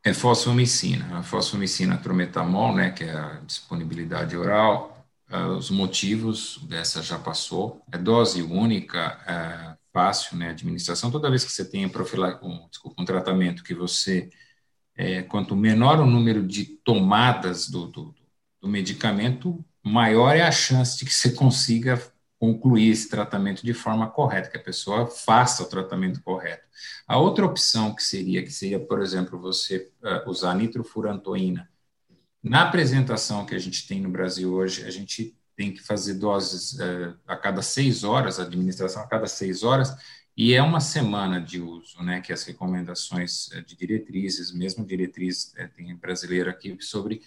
É 0.03 0.13
fosfomicina. 0.13 1.19
A 1.19 1.23
fosfomicina 1.23 1.97
trometamol, 1.97 2.73
né, 2.73 2.89
que 2.89 3.03
é 3.03 3.11
a 3.11 3.39
disponibilidade 3.45 4.35
oral. 4.35 5.05
Uh, 5.31 5.55
os 5.55 5.69
motivos 5.69 6.59
dessa 6.63 7.03
já 7.03 7.19
passou. 7.19 7.81
É 7.91 7.97
dose 7.97 8.41
única, 8.41 9.19
uh, 9.27 9.80
fácil, 9.93 10.37
né, 10.37 10.49
administração, 10.49 11.11
toda 11.11 11.29
vez 11.29 11.43
que 11.43 11.51
você 11.51 11.65
tem 11.65 11.85
um, 11.85 12.67
desculpa, 12.69 13.01
um 13.01 13.05
tratamento 13.05 13.63
que 13.63 13.73
você, 13.73 14.29
é, 14.95 15.21
quanto 15.23 15.55
menor 15.55 15.99
o 15.99 16.05
número 16.05 16.45
de 16.45 16.65
tomadas 16.65 17.69
do, 17.69 17.87
do, 17.87 18.15
do, 18.61 18.67
medicamento, 18.67 19.63
maior 19.83 20.35
é 20.35 20.41
a 20.41 20.51
chance 20.51 20.97
de 20.97 21.05
que 21.05 21.13
você 21.13 21.31
consiga 21.31 22.01
concluir 22.39 22.89
esse 22.89 23.09
tratamento 23.09 23.63
de 23.63 23.73
forma 23.73 24.09
correta, 24.09 24.49
que 24.49 24.57
a 24.57 24.63
pessoa 24.63 25.05
faça 25.07 25.61
o 25.61 25.69
tratamento 25.69 26.23
correto. 26.23 26.63
A 27.07 27.17
outra 27.17 27.45
opção 27.45 27.93
que 27.93 28.01
seria, 28.01 28.41
que 28.41 28.51
seria, 28.51 28.79
por 28.79 29.01
exemplo, 29.01 29.39
você 29.39 29.91
uh, 30.01 30.27
usar 30.27 30.55
nitrofurantoína. 30.55 31.69
Na 32.41 32.63
apresentação 32.63 33.45
que 33.45 33.53
a 33.53 33.59
gente 33.59 33.87
tem 33.87 34.01
no 34.01 34.09
Brasil 34.09 34.51
hoje, 34.51 34.83
a 34.83 34.89
gente 34.89 35.37
tem 35.61 35.71
que 35.71 35.83
fazer 35.83 36.15
doses 36.15 36.79
é, 36.79 37.13
a 37.27 37.37
cada 37.37 37.61
seis 37.61 38.03
horas, 38.03 38.39
administração 38.39 39.03
a 39.03 39.07
cada 39.07 39.27
seis 39.27 39.61
horas, 39.61 39.95
e 40.35 40.55
é 40.55 40.63
uma 40.63 40.79
semana 40.79 41.39
de 41.39 41.61
uso, 41.61 42.01
né, 42.01 42.19
que 42.19 42.33
as 42.33 42.43
recomendações 42.43 43.51
é, 43.51 43.61
de 43.61 43.75
diretrizes, 43.75 44.51
mesmo 44.51 44.83
diretriz 44.83 45.53
é, 45.55 45.67
tem 45.67 45.95
brasileira 45.95 46.49
aqui 46.49 46.75
sobre 46.81 47.21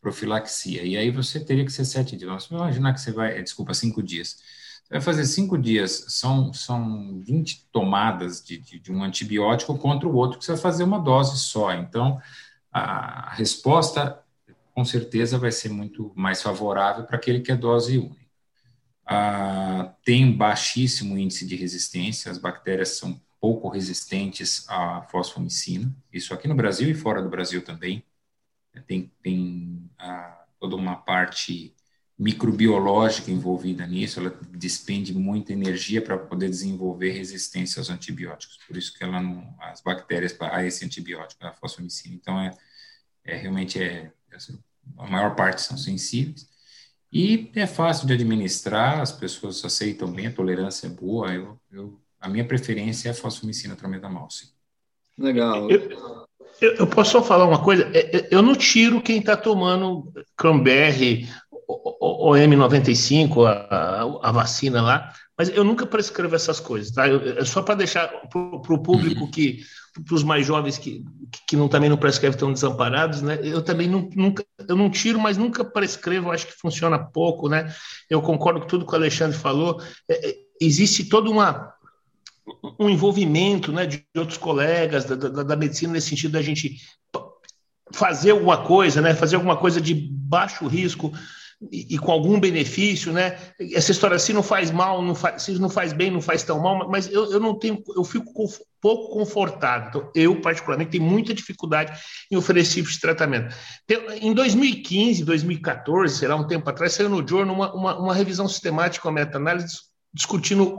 profilaxia, 0.00 0.82
e 0.82 0.96
aí 0.96 1.08
você 1.12 1.38
teria 1.38 1.64
que 1.64 1.70
ser 1.70 1.84
sete 1.84 2.16
dias, 2.16 2.28
vamos 2.28 2.46
imaginar 2.50 2.92
que 2.94 3.00
você 3.00 3.12
vai, 3.12 3.40
desculpa, 3.40 3.72
cinco 3.72 4.02
dias, 4.02 4.38
você 4.82 4.94
vai 4.94 5.00
fazer 5.00 5.24
cinco 5.24 5.56
dias, 5.56 6.06
são, 6.08 6.52
são 6.52 7.20
20 7.20 7.68
tomadas 7.70 8.42
de, 8.42 8.58
de, 8.58 8.80
de 8.80 8.90
um 8.90 9.04
antibiótico 9.04 9.78
contra 9.78 10.08
o 10.08 10.16
outro, 10.16 10.36
que 10.36 10.44
você 10.44 10.52
vai 10.52 10.60
fazer 10.60 10.82
uma 10.82 10.98
dose 10.98 11.38
só, 11.38 11.72
então 11.74 12.20
a 12.72 13.34
resposta 13.34 14.20
com 14.78 14.84
certeza 14.84 15.36
vai 15.36 15.50
ser 15.50 15.70
muito 15.70 16.12
mais 16.14 16.40
favorável 16.40 17.02
para 17.04 17.16
aquele 17.16 17.40
que 17.40 17.50
é 17.50 17.56
dose 17.56 17.98
única. 17.98 18.24
Ah, 19.04 19.92
tem 20.04 20.30
baixíssimo 20.30 21.18
índice 21.18 21.44
de 21.44 21.56
resistência, 21.56 22.30
as 22.30 22.38
bactérias 22.38 22.90
são 22.90 23.20
pouco 23.40 23.68
resistentes 23.68 24.64
à 24.68 25.02
fosfomicina, 25.10 25.92
isso 26.12 26.32
aqui 26.32 26.46
no 26.46 26.54
Brasil 26.54 26.88
e 26.88 26.94
fora 26.94 27.20
do 27.20 27.28
Brasil 27.28 27.60
também. 27.60 28.04
Tem, 28.86 29.10
tem 29.20 29.90
ah, 29.98 30.44
toda 30.60 30.76
uma 30.76 30.94
parte 30.94 31.74
microbiológica 32.16 33.32
envolvida 33.32 33.84
nisso, 33.84 34.20
ela 34.20 34.38
despende 34.50 35.12
muita 35.12 35.52
energia 35.52 36.00
para 36.00 36.16
poder 36.16 36.48
desenvolver 36.48 37.10
resistência 37.10 37.80
aos 37.80 37.90
antibióticos, 37.90 38.58
por 38.64 38.76
isso 38.76 38.96
que 38.96 39.02
ela 39.02 39.20
não, 39.20 39.56
as 39.58 39.80
bactérias 39.80 40.36
a 40.40 40.64
esse 40.64 40.84
antibiótico, 40.84 41.44
a 41.44 41.52
fosfomicina. 41.52 42.14
Então, 42.14 42.40
é, 42.40 42.56
é 43.24 43.36
realmente 43.36 43.82
é, 43.82 44.12
é 44.30 44.67
a 44.96 45.06
maior 45.06 45.34
parte 45.34 45.62
são 45.62 45.76
sensíveis, 45.76 46.48
e 47.12 47.50
é 47.54 47.66
fácil 47.66 48.06
de 48.06 48.12
administrar, 48.12 49.00
as 49.00 49.12
pessoas 49.12 49.64
aceitam 49.64 50.10
bem, 50.10 50.26
a 50.26 50.32
tolerância 50.32 50.86
é 50.86 50.90
boa, 50.90 51.32
eu, 51.32 51.58
eu 51.72 51.98
a 52.20 52.28
minha 52.28 52.44
preferência 52.44 53.08
é 53.08 53.12
a 53.12 53.14
fosfomicina 53.14 53.76
trametamol, 53.76 54.28
sim. 54.30 54.48
Legal. 55.16 55.70
Eu, 55.70 55.90
eu, 56.60 56.74
eu, 56.74 56.86
posso 56.86 57.12
só 57.12 57.22
falar 57.22 57.46
uma 57.46 57.62
coisa? 57.62 57.90
É, 57.94 58.16
é, 58.16 58.28
eu 58.30 58.42
não 58.42 58.54
tiro 58.54 59.00
quem 59.00 59.18
está 59.18 59.36
tomando 59.36 60.12
Cranberry, 60.36 61.28
o, 61.50 62.30
o 62.30 62.32
M95, 62.32 63.46
a, 63.46 64.28
a, 64.28 64.32
vacina 64.32 64.82
lá, 64.82 65.12
mas 65.38 65.48
eu 65.50 65.62
nunca 65.62 65.86
prescrevo 65.86 66.34
essas 66.34 66.58
coisas, 66.58 66.90
tá? 66.90 67.06
É 67.06 67.44
só 67.44 67.62
para 67.62 67.76
deixar 67.76 68.08
para 68.28 68.40
o 68.40 68.82
público 68.82 69.30
que 69.30 69.60
para 70.04 70.14
os 70.14 70.24
mais 70.24 70.44
jovens 70.44 70.78
que, 70.78 71.04
que 71.46 71.56
não, 71.56 71.68
também 71.68 71.88
não 71.88 71.96
prescrevem, 71.96 72.34
estão 72.34 72.52
desamparados, 72.52 73.22
né? 73.22 73.38
Eu 73.42 73.62
também 73.62 73.88
não, 73.88 74.10
nunca, 74.16 74.44
eu 74.66 74.74
não 74.74 74.90
tiro, 74.90 75.18
mas 75.18 75.36
nunca 75.36 75.64
prescrevo, 75.64 76.32
acho 76.32 76.46
que 76.46 76.58
funciona 76.60 76.98
pouco, 76.98 77.48
né? 77.48 77.72
Eu 78.10 78.20
concordo 78.20 78.60
com 78.60 78.66
tudo 78.66 78.84
que 78.84 78.92
o 78.92 78.96
Alexandre 78.96 79.36
falou. 79.36 79.80
É, 80.08 80.28
é, 80.28 80.34
existe 80.60 81.04
todo 81.04 81.30
uma, 81.30 81.72
um 82.78 82.90
envolvimento 82.90 83.72
né, 83.72 83.86
de 83.86 84.04
outros 84.16 84.38
colegas 84.38 85.04
da, 85.04 85.14
da, 85.14 85.42
da 85.44 85.56
medicina 85.56 85.92
nesse 85.92 86.08
sentido 86.08 86.32
da 86.32 86.42
gente 86.42 86.76
fazer 87.92 88.32
alguma 88.32 88.64
coisa, 88.64 89.00
né? 89.00 89.14
Fazer 89.14 89.36
alguma 89.36 89.56
coisa 89.56 89.80
de 89.80 89.94
baixo 89.94 90.66
risco, 90.66 91.12
e, 91.72 91.98
com 91.98 92.12
algum 92.12 92.38
benefício, 92.38 93.12
né? 93.12 93.36
Essa 93.74 93.90
história 93.90 94.18
se 94.18 94.32
não 94.32 94.42
faz 94.42 94.70
mal, 94.70 95.02
não 95.02 95.14
faz, 95.14 95.42
se 95.42 95.58
não 95.58 95.68
faz 95.68 95.92
bem, 95.92 96.10
não 96.10 96.20
faz 96.20 96.44
tão 96.44 96.60
mal, 96.60 96.88
mas 96.88 97.10
eu, 97.10 97.32
eu 97.32 97.40
não 97.40 97.58
tenho, 97.58 97.82
eu 97.96 98.04
fico 98.04 98.32
pouco 98.80 99.12
confortável. 99.12 99.88
Então, 99.88 100.10
eu, 100.14 100.40
particularmente, 100.40 100.92
tenho 100.92 101.04
muita 101.04 101.34
dificuldade 101.34 101.98
em 102.30 102.36
oferecer 102.36 102.80
esse 102.80 103.00
tratamento. 103.00 103.54
Em 104.20 104.32
2015, 104.32 105.24
2014, 105.24 106.16
será 106.16 106.36
um 106.36 106.46
tempo 106.46 106.68
atrás, 106.70 106.92
saiu 106.92 107.08
no 107.08 107.26
Journal 107.26 107.54
uma, 107.54 107.74
uma, 107.74 107.98
uma 107.98 108.14
revisão 108.14 108.46
sistemática, 108.48 109.08
uma 109.08 109.14
meta-análise 109.14 109.87
discutindo 110.12 110.76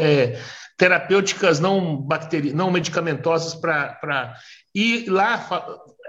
é, 0.00 0.38
terapêuticas 0.76 1.58
não, 1.58 1.96
bacteri 1.96 2.52
não 2.52 2.70
medicamentosas 2.70 3.54
para. 3.54 4.34
E 4.74 5.06
lá 5.08 5.36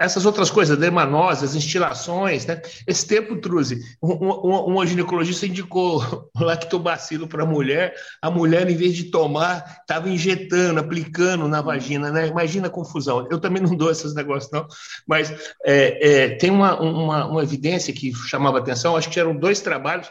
essas 0.00 0.24
outras 0.24 0.50
coisas, 0.50 0.78
dermanoses, 0.78 1.54
instilações, 1.54 2.46
né? 2.46 2.62
Esse 2.86 3.06
tempo, 3.06 3.36
Truze, 3.36 3.82
um, 4.02 4.12
um, 4.12 4.78
um 4.78 4.86
ginecologista 4.86 5.44
indicou 5.44 6.30
lactobacilo 6.40 7.28
para 7.28 7.42
a 7.42 7.46
mulher, 7.46 7.94
a 8.22 8.30
mulher, 8.30 8.70
em 8.70 8.74
vez 8.74 8.94
de 8.94 9.10
tomar, 9.10 9.80
estava 9.80 10.08
injetando, 10.08 10.80
aplicando 10.80 11.46
na 11.46 11.60
vagina, 11.60 12.10
né? 12.10 12.28
Imagina 12.28 12.68
a 12.68 12.70
confusão. 12.70 13.28
Eu 13.30 13.38
também 13.38 13.62
não 13.62 13.76
dou 13.76 13.90
esses 13.90 14.14
negócios, 14.14 14.50
não, 14.50 14.66
mas 15.06 15.30
é, 15.66 16.08
é, 16.08 16.28
tem 16.36 16.50
uma, 16.50 16.80
uma, 16.80 17.26
uma, 17.26 17.42
evidência 17.42 17.92
que 17.92 18.14
chamava 18.14 18.58
atenção, 18.58 18.96
acho 18.96 19.10
que 19.10 19.20
eram 19.20 19.36
dois 19.36 19.60
trabalhos, 19.60 20.08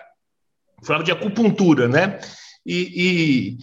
falava 0.84 1.04
de 1.04 1.12
acupuntura, 1.12 1.88
né? 1.88 2.20
E, 2.66 2.94
e 2.96 3.58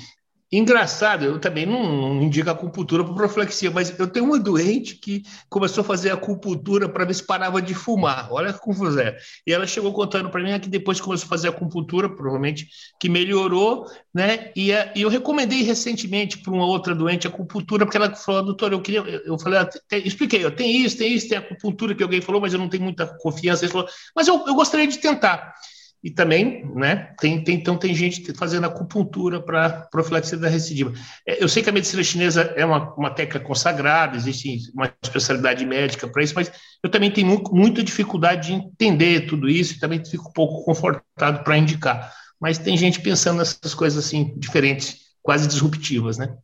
Engraçado, 0.51 1.25
eu 1.25 1.41
também 1.41 1.67
não, 1.67 2.15
não 2.15 2.23
indico 2.23 2.49
acupuntura 2.49 3.03
para 3.03 3.15
proflexia, 3.15 3.69
mas 3.69 3.99
eu 3.99 4.07
tenho 4.07 4.27
uma 4.27 4.39
doente 4.39 4.95
que 4.95 5.25
começou 5.51 5.83
a 5.83 5.85
fazer 5.85 6.13
acupuntura 6.13 6.89
para 6.89 7.05
ver 7.05 7.15
se 7.15 7.27
parava 7.27 7.61
de 7.61 7.75
fumar. 7.75 8.33
Olha 8.33 8.53
que 8.53 8.61
confusão. 8.61 9.03
É. 9.03 9.17
E 9.45 9.53
ela 9.53 9.67
chegou 9.67 9.93
contando 9.93 10.31
para 10.31 10.41
mim 10.41 10.59
que 10.61 10.69
depois 10.69 11.01
começou 11.01 11.27
a 11.27 11.29
fazer 11.29 11.49
acupuntura, 11.49 12.09
provavelmente 12.09 12.69
que 13.01 13.09
melhorou, 13.09 13.87
né? 14.15 14.53
E, 14.55 14.71
e 14.71 15.03
eu 15.03 15.09
recomendei 15.09 15.63
recentemente 15.63 16.39
para 16.39 16.53
uma 16.53 16.65
outra 16.65 16.95
doente 16.95 17.27
acupuntura, 17.27 17.85
porque 17.85 17.97
ela 17.97 18.15
falou, 18.15 18.45
doutor, 18.45 18.73
eu 18.73 18.81
queria. 18.81 19.01
Eu 19.01 19.37
falei, 19.41 19.59
ah, 19.59 19.69
tem, 19.89 20.07
expliquei, 20.07 20.45
eu 20.45 20.55
tem 20.55 20.77
isso, 20.77 20.97
tem 20.97 21.13
isso, 21.13 21.29
tem 21.29 21.39
acupuntura 21.39 21.93
que 21.93 22.05
alguém 22.05 22.21
falou, 22.21 22.41
mas 22.41 22.53
eu 22.53 22.59
não 22.61 22.69
tenho 22.69 22.85
muita 22.85 23.05
confiança. 23.19 23.65
Ele 23.65 23.73
falou, 23.73 23.89
mas 24.15 24.29
eu, 24.29 24.45
eu 24.47 24.55
gostaria 24.55 24.87
de 24.87 24.99
tentar. 24.99 25.55
E 26.07 26.11
também, 26.13 26.65
né, 26.73 27.13
tem, 27.19 27.43
tem, 27.43 27.57
então 27.57 27.77
tem 27.77 27.93
gente 27.93 28.33
fazendo 28.35 28.65
acupuntura 28.65 29.43
para 29.43 29.89
profilaxia 29.91 30.39
da 30.39 30.49
recidiva. 30.49 30.93
É, 31.27 31.43
eu 31.43 31.49
sei 31.49 31.65
que 31.65 31.69
a 31.69 31.73
medicina 31.73 32.01
chinesa 32.05 32.43
é 32.55 32.65
uma, 32.65 32.95
uma 32.95 33.11
técnica 33.11 33.45
consagrada, 33.45 34.17
existe 34.17 34.71
uma 34.73 34.89
especialidade 35.03 35.67
médica 35.67 36.07
para 36.07 36.23
isso, 36.23 36.33
mas 36.37 36.53
eu 36.81 36.89
também 36.89 37.11
tenho 37.11 37.27
muito, 37.27 37.53
muita 37.53 37.83
dificuldade 37.83 38.47
de 38.47 38.53
entender 38.53 39.27
tudo 39.27 39.49
isso 39.49 39.75
e 39.75 39.81
também 39.81 40.05
fico 40.05 40.29
um 40.29 40.33
pouco 40.33 40.65
confortado 40.65 41.43
para 41.43 41.59
indicar. 41.59 42.13
Mas 42.41 42.57
tem 42.57 42.77
gente 42.77 43.01
pensando 43.01 43.39
nessas 43.39 43.75
coisas 43.75 44.07
assim, 44.07 44.33
diferentes, 44.39 44.99
quase 45.21 45.49
disruptivas, 45.49 46.19
né? 46.19 46.37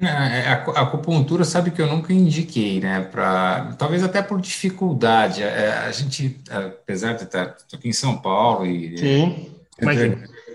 É. 0.00 0.06
é 0.06 0.48
a, 0.48 0.54
a 0.54 0.82
acupuntura, 0.82 1.44
sabe 1.44 1.70
que 1.70 1.80
eu 1.80 1.86
nunca 1.86 2.12
indiquei, 2.12 2.80
né? 2.80 3.00
Pra, 3.00 3.74
talvez 3.78 4.02
até 4.02 4.22
por 4.22 4.40
dificuldade. 4.40 5.42
É, 5.42 5.72
a 5.72 5.90
gente, 5.90 6.40
apesar 6.50 7.14
de 7.14 7.24
estar 7.24 7.56
aqui 7.72 7.88
em 7.88 7.92
São 7.92 8.18
Paulo 8.18 8.66
e 8.66 8.96
Sim, 8.98 9.50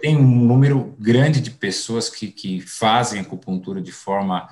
tem 0.02 0.16
um 0.18 0.46
número 0.46 0.96
grande 1.00 1.42
de 1.42 1.52
pessoas 1.52 2.10
que, 2.10 2.28
que 2.32 2.62
fazem 2.62 3.20
acupuntura 3.20 3.82
de 3.82 3.92
forma 3.92 4.48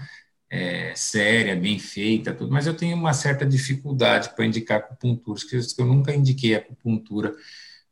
é, 0.50 0.94
séria, 0.96 1.56
bem 1.56 1.80
feita, 1.80 2.34
tudo, 2.34 2.52
mas 2.52 2.68
eu 2.68 2.76
tenho 2.76 2.96
uma 2.96 3.14
certa 3.14 3.46
dificuldade 3.46 4.30
para 4.36 4.46
indicar 4.46 4.80
acupuntura, 4.80 5.40
que 5.50 5.82
eu 5.82 5.86
nunca 5.86 6.14
indiquei 6.14 6.56
acupuntura 6.56 7.34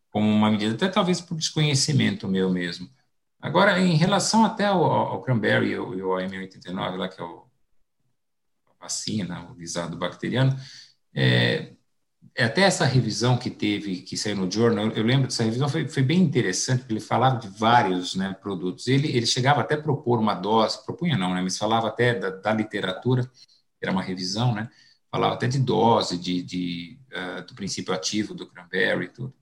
como 0.10 0.30
uma 0.30 0.50
medida, 0.50 0.76
até 0.76 0.88
talvez 0.88 1.20
por 1.20 1.36
desconhecimento 1.38 2.28
meu 2.28 2.50
mesmo. 2.50 2.90
Agora, 3.46 3.80
em 3.80 3.96
relação 3.96 4.43
até 4.43 4.66
ao, 4.66 4.84
ao 4.84 5.22
cranberry 5.22 5.70
e 5.70 5.76
ao, 5.76 5.91
M89, 5.91 6.96
lá 6.98 7.08
que 7.08 7.22
é 7.22 7.24
o, 7.24 7.46
a 8.66 8.84
vacina, 8.84 9.48
o 9.52 9.54
guisado 9.54 9.96
bacteriano, 9.96 10.58
é, 11.14 11.74
é, 12.36 12.46
até 12.46 12.62
essa 12.62 12.86
revisão 12.86 13.38
que 13.38 13.52
teve, 13.52 14.02
que 14.02 14.18
saiu 14.18 14.38
no 14.38 14.52
Journal, 14.52 14.88
eu 14.88 15.04
lembro 15.04 15.28
dessa 15.28 15.43
revisão, 15.43 15.70
foi, 15.70 15.88
foi 15.88 16.02
bem 16.02 16.22
interessante, 16.22 16.80
porque 16.80 16.93
ele 16.93 17.00
falava 17.00 17.38
de 17.38 17.48
vários 17.48 18.16
né, 18.16 18.34
produtos. 18.34 18.88
Ele, 18.88 19.16
ele 19.16 19.28
chegava 19.28 19.62
até 19.62 19.76
a 19.76 19.82
propor 19.82 20.18
uma 20.18 20.34
dose, 20.34 20.84
propunha 20.84 21.16
não, 21.16 21.32
né, 21.36 21.41
mas 21.43 21.56
falava 21.56 21.88
até 21.88 22.16
da, 22.16 22.32
da 22.32 22.52
literatura, 22.52 23.30
era 23.80 23.91
uma 23.91 24.02
revisão, 24.02 24.56
né, 24.56 24.72
falava 25.12 25.36
até 25.36 25.48
de 25.48 25.60
dose, 25.60 26.18
de, 26.18 26.41
de 26.41 27.00
uh, 27.14 27.46
do 27.46 27.54
princípio 27.54 27.93
ativo 27.93 28.34
do 28.34 28.48
cranberry 28.48 29.06
e 29.06 29.10
tudo. 29.10 29.36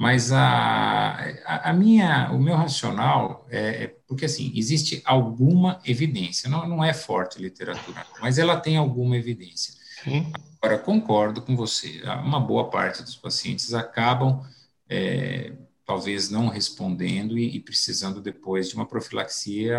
Mas 0.00 0.32
a, 0.32 1.12
a, 1.44 1.68
a, 1.68 1.72
minha, 1.74 2.30
o 2.32 2.38
meu 2.40 2.56
racional 2.56 3.46
é, 3.50 3.84
é, 3.84 3.86
porque 4.08 4.24
assim 4.24 4.50
existe 4.54 5.02
alguma 5.04 5.78
evidência, 5.84 6.48
não, 6.48 6.66
não 6.66 6.82
é 6.82 6.94
forte 6.94 7.38
literatura, 7.38 8.06
mas 8.18 8.38
ela 8.38 8.58
tem 8.58 8.78
alguma 8.78 9.14
evidência. 9.18 9.74
Sim. 10.02 10.32
Agora 10.58 10.78
concordo 10.78 11.42
com 11.42 11.54
você, 11.54 12.00
uma 12.24 12.40
boa 12.40 12.70
parte 12.70 13.02
dos 13.02 13.14
pacientes 13.14 13.74
acabam 13.74 14.42
é, 14.88 15.52
talvez 15.84 16.30
não 16.30 16.48
respondendo 16.48 17.36
e, 17.36 17.56
e, 17.56 17.60
precisando 17.60 18.22
depois 18.22 18.70
de 18.70 18.76
uma 18.76 18.86
profilaxia 18.86 19.76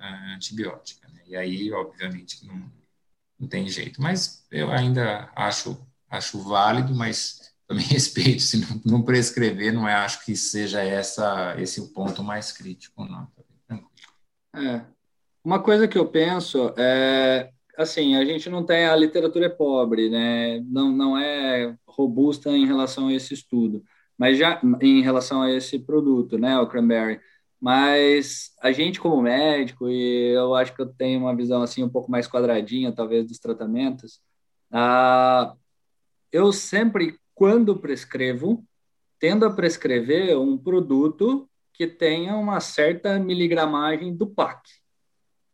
é, 0.00 0.34
antibiótica. 0.34 1.06
Né? 1.08 1.20
E 1.26 1.36
aí, 1.36 1.70
obviamente, 1.72 2.46
não, 2.46 2.72
não 3.38 3.46
tem 3.46 3.68
jeito. 3.68 4.00
Mas 4.00 4.46
eu 4.50 4.72
ainda 4.72 5.30
acho 5.36 5.78
acho 6.10 6.40
válido, 6.40 6.94
mas 6.94 7.47
também 7.68 7.84
respeito, 7.84 8.40
se 8.40 8.56
não, 8.56 8.80
não, 8.84 9.02
prescrever, 9.02 9.72
não 9.72 9.86
é, 9.86 9.92
acho 9.92 10.24
que 10.24 10.34
seja 10.34 10.80
essa 10.80 11.54
esse 11.58 11.80
o 11.80 11.88
ponto 11.88 12.24
mais 12.24 12.50
crítico, 12.50 13.04
não. 13.04 13.28
É. 14.54 14.84
Uma 15.44 15.62
coisa 15.62 15.86
que 15.86 15.98
eu 15.98 16.08
penso 16.08 16.72
é, 16.78 17.50
assim, 17.76 18.16
a 18.16 18.24
gente 18.24 18.48
não 18.48 18.64
tem, 18.64 18.86
a 18.86 18.96
literatura 18.96 19.46
é 19.46 19.50
pobre, 19.50 20.08
né, 20.08 20.60
não, 20.66 20.90
não 20.90 21.16
é 21.16 21.76
robusta 21.86 22.50
em 22.50 22.66
relação 22.66 23.08
a 23.08 23.12
esse 23.14 23.34
estudo, 23.34 23.84
mas 24.16 24.38
já 24.38 24.60
em 24.80 25.02
relação 25.02 25.42
a 25.42 25.52
esse 25.52 25.78
produto, 25.78 26.38
né, 26.38 26.58
o 26.58 26.66
cranberry, 26.66 27.20
mas 27.60 28.52
a 28.60 28.72
gente 28.72 28.98
como 28.98 29.22
médico, 29.22 29.88
e 29.88 30.34
eu 30.34 30.54
acho 30.54 30.74
que 30.74 30.82
eu 30.82 30.86
tenho 30.86 31.20
uma 31.20 31.36
visão 31.36 31.62
assim 31.62 31.82
um 31.84 31.88
pouco 31.88 32.10
mais 32.10 32.26
quadradinha, 32.26 32.92
talvez, 32.92 33.26
dos 33.26 33.38
tratamentos, 33.38 34.20
ah, 34.72 35.54
eu 36.32 36.52
sempre 36.52 37.18
quando 37.38 37.76
prescrevo, 37.76 38.66
tendo 39.16 39.46
a 39.46 39.50
prescrever 39.50 40.36
um 40.36 40.58
produto 40.58 41.48
que 41.72 41.86
tenha 41.86 42.34
uma 42.34 42.58
certa 42.58 43.16
miligramagem 43.16 44.12
do 44.12 44.26
PAC. 44.26 44.60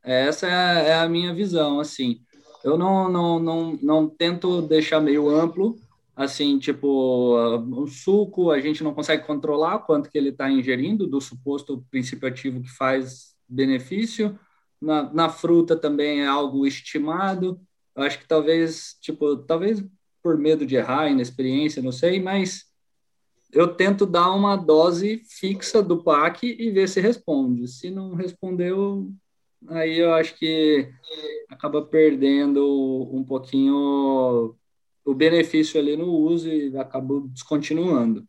Essa 0.02 0.46
é 0.48 0.94
a 0.94 1.06
minha 1.06 1.34
visão, 1.34 1.78
assim. 1.78 2.22
Eu 2.64 2.78
não, 2.78 3.10
não, 3.10 3.38
não, 3.38 3.78
não 3.82 4.08
tento 4.08 4.62
deixar 4.62 4.98
meio 4.98 5.28
amplo, 5.28 5.76
assim, 6.16 6.58
tipo, 6.58 7.36
um 7.58 7.86
suco, 7.86 8.50
a 8.50 8.58
gente 8.60 8.82
não 8.82 8.94
consegue 8.94 9.26
controlar 9.26 9.80
quanto 9.80 10.08
que 10.08 10.16
ele 10.16 10.30
está 10.30 10.50
ingerindo 10.50 11.06
do 11.06 11.20
suposto 11.20 11.84
princípio 11.90 12.26
ativo 12.26 12.62
que 12.62 12.70
faz 12.70 13.34
benefício. 13.46 14.38
Na, 14.80 15.12
na 15.12 15.28
fruta 15.28 15.76
também 15.76 16.22
é 16.22 16.26
algo 16.26 16.66
estimado. 16.66 17.60
Eu 17.94 18.04
acho 18.04 18.18
que 18.18 18.26
talvez, 18.26 18.96
tipo, 19.02 19.36
talvez 19.36 19.84
por 20.24 20.38
medo 20.38 20.64
de 20.64 20.74
errar, 20.74 21.10
inexperiência, 21.10 21.82
não 21.82 21.92
sei, 21.92 22.18
mas 22.18 22.64
eu 23.52 23.68
tento 23.68 24.06
dar 24.06 24.30
uma 24.30 24.56
dose 24.56 25.22
fixa 25.28 25.82
do 25.82 26.02
PAC 26.02 26.56
e 26.58 26.70
ver 26.70 26.88
se 26.88 26.98
responde. 26.98 27.68
Se 27.68 27.90
não 27.90 28.14
respondeu, 28.14 29.12
aí 29.68 29.98
eu 29.98 30.14
acho 30.14 30.34
que 30.36 30.88
acaba 31.50 31.82
perdendo 31.82 33.06
um 33.12 33.22
pouquinho 33.22 34.56
o 35.04 35.14
benefício 35.14 35.78
ali 35.78 35.94
no 35.94 36.06
uso 36.06 36.48
e 36.48 36.74
acaba 36.78 37.20
descontinuando. 37.26 38.24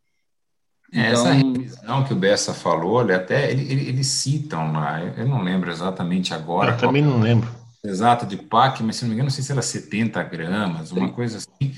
É, 0.93 1.09
então, 1.09 1.13
essa 1.13 1.31
revisão 1.31 2.03
que 2.03 2.13
o 2.13 2.17
Bessa 2.17 2.53
falou, 2.53 3.01
ele 3.01 3.13
até 3.13 3.49
ele, 3.49 3.71
ele, 3.71 3.87
eles 3.87 4.07
citam 4.07 4.73
lá, 4.73 5.01
eu 5.01 5.25
não 5.25 5.41
lembro 5.41 5.71
exatamente 5.71 6.33
agora. 6.33 6.73
Eu 6.73 6.77
também 6.77 7.01
não 7.01 7.21
lembro 7.21 7.64
exata 7.87 8.25
de 8.25 8.37
PAC, 8.37 8.83
mas 8.83 8.97
se 8.97 9.03
não 9.03 9.09
me 9.09 9.15
engano, 9.15 9.27
não 9.27 9.33
sei 9.33 9.43
se 9.43 9.51
era 9.51 9.61
70 9.61 10.21
gramas, 10.23 10.91
uma 10.91 11.11
coisa 11.11 11.37
assim. 11.37 11.73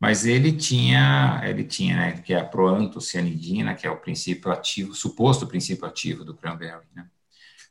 Mas 0.00 0.24
ele 0.24 0.52
tinha, 0.52 1.40
ele 1.44 1.64
tinha, 1.64 1.96
né, 1.96 2.12
que 2.12 2.32
é 2.32 2.38
a 2.38 2.44
proantocianidina, 2.44 3.74
que 3.74 3.86
é 3.86 3.90
o 3.90 3.96
princípio 3.96 4.52
ativo, 4.52 4.94
suposto 4.94 5.46
princípio 5.46 5.86
ativo 5.86 6.24
do 6.24 6.34
cranberry, 6.34 6.86
né? 6.94 7.06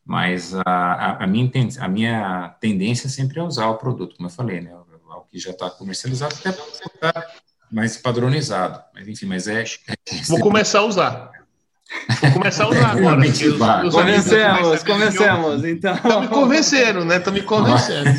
Mas 0.05 0.53
a, 0.53 1.23
a, 1.23 1.27
minha, 1.27 1.49
a 1.79 1.87
minha 1.87 2.49
tendência 2.61 3.09
sempre 3.09 3.39
é 3.39 3.43
usar 3.43 3.67
o 3.67 3.77
produto, 3.77 4.15
como 4.15 4.27
eu 4.27 4.33
falei, 4.33 4.61
né? 4.61 4.73
O 4.73 5.21
que 5.29 5.37
já 5.37 5.51
está 5.51 5.69
comercializado, 5.69 6.35
até 6.35 6.51
para 6.99 7.27
mais 7.71 7.97
padronizado. 7.97 8.81
Mas 8.93 9.07
enfim, 9.07 9.25
mas 9.25 9.47
é. 9.47 9.65
Vou 10.27 10.39
começar 10.39 10.79
a 10.79 10.85
usar. 10.85 11.31
Vou 12.21 12.31
começar 12.33 12.65
a 12.65 12.69
usar 12.69 12.91
agora. 12.91 13.19
Os, 13.21 13.93
convencemos, 13.93 14.83
convencemos. 14.83 15.65
Então. 15.65 15.95
Estão 15.95 16.21
me 16.21 16.27
convencendo, 16.27 17.05
né? 17.05 17.17
Estão 17.17 17.33
me 17.33 17.41
convencendo. 17.41 18.09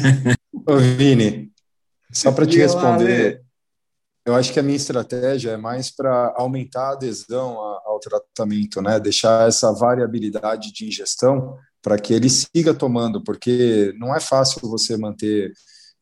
Ô, 0.67 0.77
Vini, 0.77 1.51
só 2.13 2.33
para 2.33 2.47
te 2.47 2.59
responder, 2.59 3.43
eu 4.27 4.35
acho 4.35 4.53
que 4.53 4.61
a 4.61 4.63
minha 4.63 4.77
estratégia 4.77 5.53
é 5.53 5.57
mais 5.57 5.91
para 5.91 6.35
aumentar 6.37 6.89
a 6.89 6.93
adesão 6.93 7.59
ao 7.59 7.99
tratamento, 8.01 8.81
né? 8.81 8.99
Deixar 9.01 9.49
essa 9.49 9.73
variabilidade 9.73 10.73
de 10.73 10.87
ingestão 10.87 11.57
para 11.83 11.99
que 11.99 12.13
ele 12.13 12.29
siga 12.29 12.75
tomando, 12.75 13.23
porque 13.23 13.95
não 13.99 14.15
é 14.15 14.21
fácil 14.21 14.69
você 14.69 14.97
manter 14.97 15.53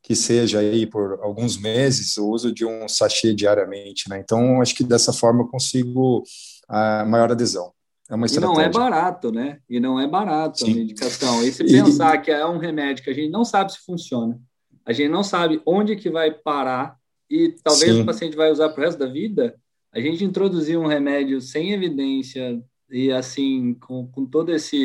que 0.07 0.14
seja 0.14 0.61
aí 0.61 0.86
por 0.86 1.18
alguns 1.20 1.59
meses 1.59 2.16
o 2.16 2.30
uso 2.30 2.54
de 2.54 2.64
um 2.64 2.86
sachê 2.86 3.34
diariamente, 3.34 4.09
né? 4.09 4.20
Então, 4.20 4.62
acho 4.62 4.72
que 4.72 4.84
dessa 4.84 5.12
forma 5.12 5.42
eu 5.42 5.48
consigo 5.48 6.22
a 6.68 7.04
maior 7.04 7.32
adesão. 7.32 7.72
É 8.09 8.14
uma 8.14 8.26
estratégia. 8.26 8.52
E 8.52 8.57
não 8.57 8.62
é 8.62 8.68
barato, 8.68 9.32
né? 9.32 9.59
E 9.68 9.80
não 9.80 9.98
é 9.98 10.07
barato 10.07 10.61
Sim. 10.61 10.70
a 10.70 10.76
medicação. 10.76 11.42
E 11.42 11.50
se 11.50 11.64
pensar 11.64 12.14
e... 12.14 12.20
que 12.20 12.30
é 12.30 12.46
um 12.46 12.57
remédio 12.57 13.02
que 13.02 13.11
a 13.11 13.12
gente 13.12 13.32
não 13.32 13.44
sabe 13.44 13.72
se 13.72 13.84
funciona, 13.84 14.38
a 14.86 14.92
gente 14.92 15.09
não 15.09 15.24
sabe 15.24 15.61
onde 15.66 15.96
que 15.96 16.09
vai 16.09 16.30
parar 16.30 16.96
e 17.28 17.57
talvez 17.64 17.92
Sim. 17.92 18.02
o 18.02 18.07
paciente 18.07 18.36
vai 18.36 18.52
usar 18.52 18.68
para 18.68 18.82
o 18.82 18.84
resto 18.84 18.98
da 18.98 19.07
vida, 19.07 19.57
a 19.92 19.98
gente 19.98 20.22
introduzir 20.22 20.78
um 20.78 20.86
remédio 20.86 21.40
sem 21.40 21.72
evidência 21.72 22.62
e 22.88 23.11
assim, 23.11 23.74
com, 23.74 24.07
com 24.07 24.24
todo 24.24 24.54
esse 24.54 24.84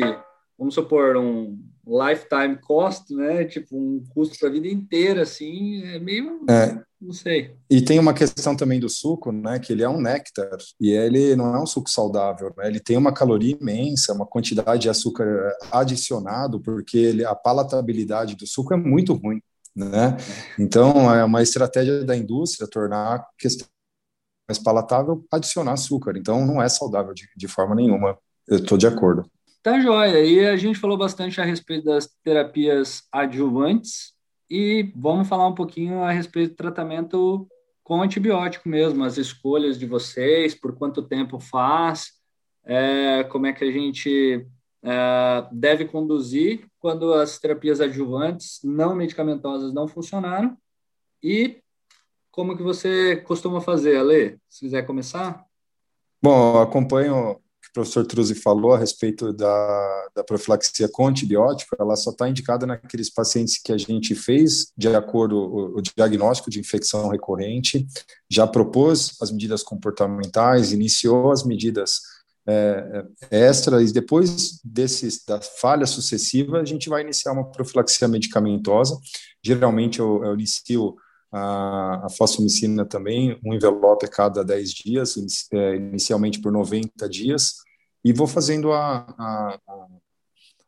vamos 0.62 0.74
supor, 0.74 1.16
um 1.16 1.58
lifetime 1.84 2.56
cost, 2.60 3.12
né? 3.12 3.44
Tipo, 3.44 3.76
um 3.76 4.04
custo 4.14 4.38
para 4.38 4.48
a 4.48 4.52
vida 4.52 4.68
inteira, 4.68 5.22
assim, 5.22 5.82
é 5.82 5.98
meio. 5.98 6.44
É. 6.48 6.80
Não 7.00 7.12
sei. 7.12 7.56
E 7.68 7.82
tem 7.82 7.98
uma 7.98 8.14
questão 8.14 8.54
também 8.54 8.78
do 8.78 8.88
suco, 8.88 9.32
né? 9.32 9.58
Que 9.58 9.72
ele 9.72 9.82
é 9.82 9.88
um 9.88 10.00
néctar 10.00 10.56
e 10.80 10.92
ele 10.92 11.34
não 11.34 11.52
é 11.52 11.60
um 11.60 11.66
suco 11.66 11.90
saudável, 11.90 12.54
né? 12.56 12.68
Ele 12.68 12.78
tem 12.78 12.96
uma 12.96 13.12
caloria 13.12 13.56
imensa, 13.60 14.12
uma 14.12 14.24
quantidade 14.24 14.82
de 14.82 14.88
açúcar 14.88 15.52
adicionado, 15.72 16.60
porque 16.60 16.96
ele, 16.96 17.24
a 17.24 17.34
palatabilidade 17.34 18.36
do 18.36 18.46
suco 18.46 18.72
é 18.72 18.76
muito 18.76 19.14
ruim, 19.14 19.42
né? 19.74 20.16
Então 20.56 21.12
é 21.12 21.24
uma 21.24 21.42
estratégia 21.42 22.04
da 22.04 22.16
indústria 22.16 22.68
tornar 22.68 23.16
a 23.16 23.26
questão 23.36 23.66
mais 24.48 24.60
palatável 24.60 25.24
adicionar 25.32 25.72
açúcar. 25.72 26.16
Então 26.16 26.46
não 26.46 26.62
é 26.62 26.68
saudável 26.68 27.12
de, 27.12 27.28
de 27.36 27.48
forma 27.48 27.74
nenhuma. 27.74 28.16
Eu 28.46 28.58
estou 28.58 28.78
de 28.78 28.86
acordo. 28.86 29.28
Tá 29.62 29.78
joia. 29.78 30.24
E 30.24 30.44
a 30.44 30.56
gente 30.56 30.78
falou 30.78 30.98
bastante 30.98 31.40
a 31.40 31.44
respeito 31.44 31.84
das 31.84 32.08
terapias 32.24 33.04
adjuvantes 33.12 34.12
e 34.50 34.92
vamos 34.96 35.28
falar 35.28 35.46
um 35.46 35.54
pouquinho 35.54 36.02
a 36.02 36.10
respeito 36.10 36.50
do 36.50 36.56
tratamento 36.56 37.48
com 37.84 38.02
antibiótico 38.02 38.68
mesmo, 38.68 39.04
as 39.04 39.18
escolhas 39.18 39.78
de 39.78 39.86
vocês, 39.86 40.54
por 40.54 40.76
quanto 40.76 41.02
tempo 41.02 41.38
faz, 41.38 42.12
é, 42.64 43.24
como 43.24 43.46
é 43.46 43.52
que 43.52 43.64
a 43.64 43.70
gente 43.70 44.46
é, 44.82 45.46
deve 45.52 45.84
conduzir 45.84 46.66
quando 46.80 47.14
as 47.14 47.38
terapias 47.38 47.80
adjuvantes 47.80 48.60
não 48.64 48.94
medicamentosas 48.94 49.72
não 49.72 49.86
funcionaram 49.86 50.56
e 51.22 51.62
como 52.32 52.56
que 52.56 52.62
você 52.62 53.16
costuma 53.16 53.60
fazer, 53.60 53.96
Ale? 53.96 54.38
Se 54.48 54.60
quiser 54.60 54.86
começar. 54.86 55.44
Bom, 56.20 56.60
acompanho 56.60 57.38
o 57.72 57.80
professor 57.80 58.04
Truzzi 58.04 58.34
falou 58.34 58.74
a 58.74 58.78
respeito 58.78 59.32
da, 59.32 60.08
da 60.14 60.22
profilaxia 60.22 60.86
com 60.88 61.08
antibiótico, 61.08 61.74
ela 61.80 61.96
só 61.96 62.10
está 62.10 62.28
indicada 62.28 62.66
naqueles 62.66 63.08
pacientes 63.08 63.58
que 63.58 63.72
a 63.72 63.78
gente 63.78 64.14
fez 64.14 64.70
de 64.76 64.88
acordo 64.88 65.38
o, 65.38 65.78
o 65.78 65.80
diagnóstico 65.80 66.50
de 66.50 66.60
infecção 66.60 67.08
recorrente, 67.08 67.86
já 68.30 68.46
propôs 68.46 69.16
as 69.22 69.32
medidas 69.32 69.62
comportamentais, 69.62 70.72
iniciou 70.72 71.32
as 71.32 71.44
medidas 71.44 72.00
é, 72.46 73.04
é 73.30 73.46
extras 73.48 73.88
e 73.88 73.92
depois 73.94 74.60
desses 74.62 75.24
da 75.24 75.40
falha 75.40 75.86
sucessiva 75.86 76.60
a 76.60 76.64
gente 76.66 76.90
vai 76.90 77.00
iniciar 77.00 77.32
uma 77.32 77.50
profilaxia 77.50 78.06
medicamentosa. 78.06 78.98
Geralmente 79.42 79.98
eu, 79.98 80.22
eu 80.24 80.34
inicio 80.34 80.94
a, 81.32 82.06
a 82.06 82.10
fosfomicina 82.10 82.84
também, 82.84 83.38
um 83.44 83.54
envelope 83.54 84.04
a 84.04 84.08
cada 84.08 84.44
10 84.44 84.70
dias, 84.70 85.16
é, 85.52 85.76
inicialmente 85.76 86.40
por 86.40 86.52
90 86.52 87.08
dias, 87.08 87.54
e 88.04 88.12
vou 88.12 88.26
fazendo 88.26 88.72
a, 88.72 88.98
a, 89.18 89.58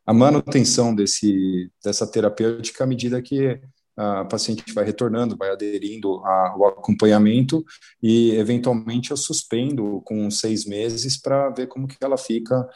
a 0.05 0.13
manutenção 0.13 0.95
desse, 0.95 1.69
dessa 1.83 2.07
terapêutica 2.07 2.83
à 2.83 2.87
medida 2.87 3.21
que 3.21 3.61
a 3.97 4.25
paciente 4.25 4.73
vai 4.73 4.83
retornando, 4.83 5.37
vai 5.37 5.51
aderindo 5.51 6.15
ao 6.25 6.67
acompanhamento 6.67 7.63
e, 8.03 8.31
eventualmente, 8.31 9.11
eu 9.11 9.17
suspendo 9.17 10.01
com 10.03 10.29
seis 10.29 10.65
meses 10.65 11.15
para 11.15 11.49
ver 11.49 11.67
como 11.67 11.87
que 11.87 11.95
ela 12.01 12.17
fica 12.17 12.67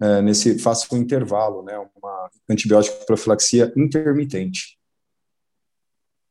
é, 0.00 0.20
nesse, 0.20 0.58
faço 0.58 0.92
um 0.92 0.98
intervalo, 0.98 1.62
né, 1.62 1.78
uma 1.78 2.30
antibiótico 2.48 3.06
profilaxia 3.06 3.72
intermitente. 3.76 4.76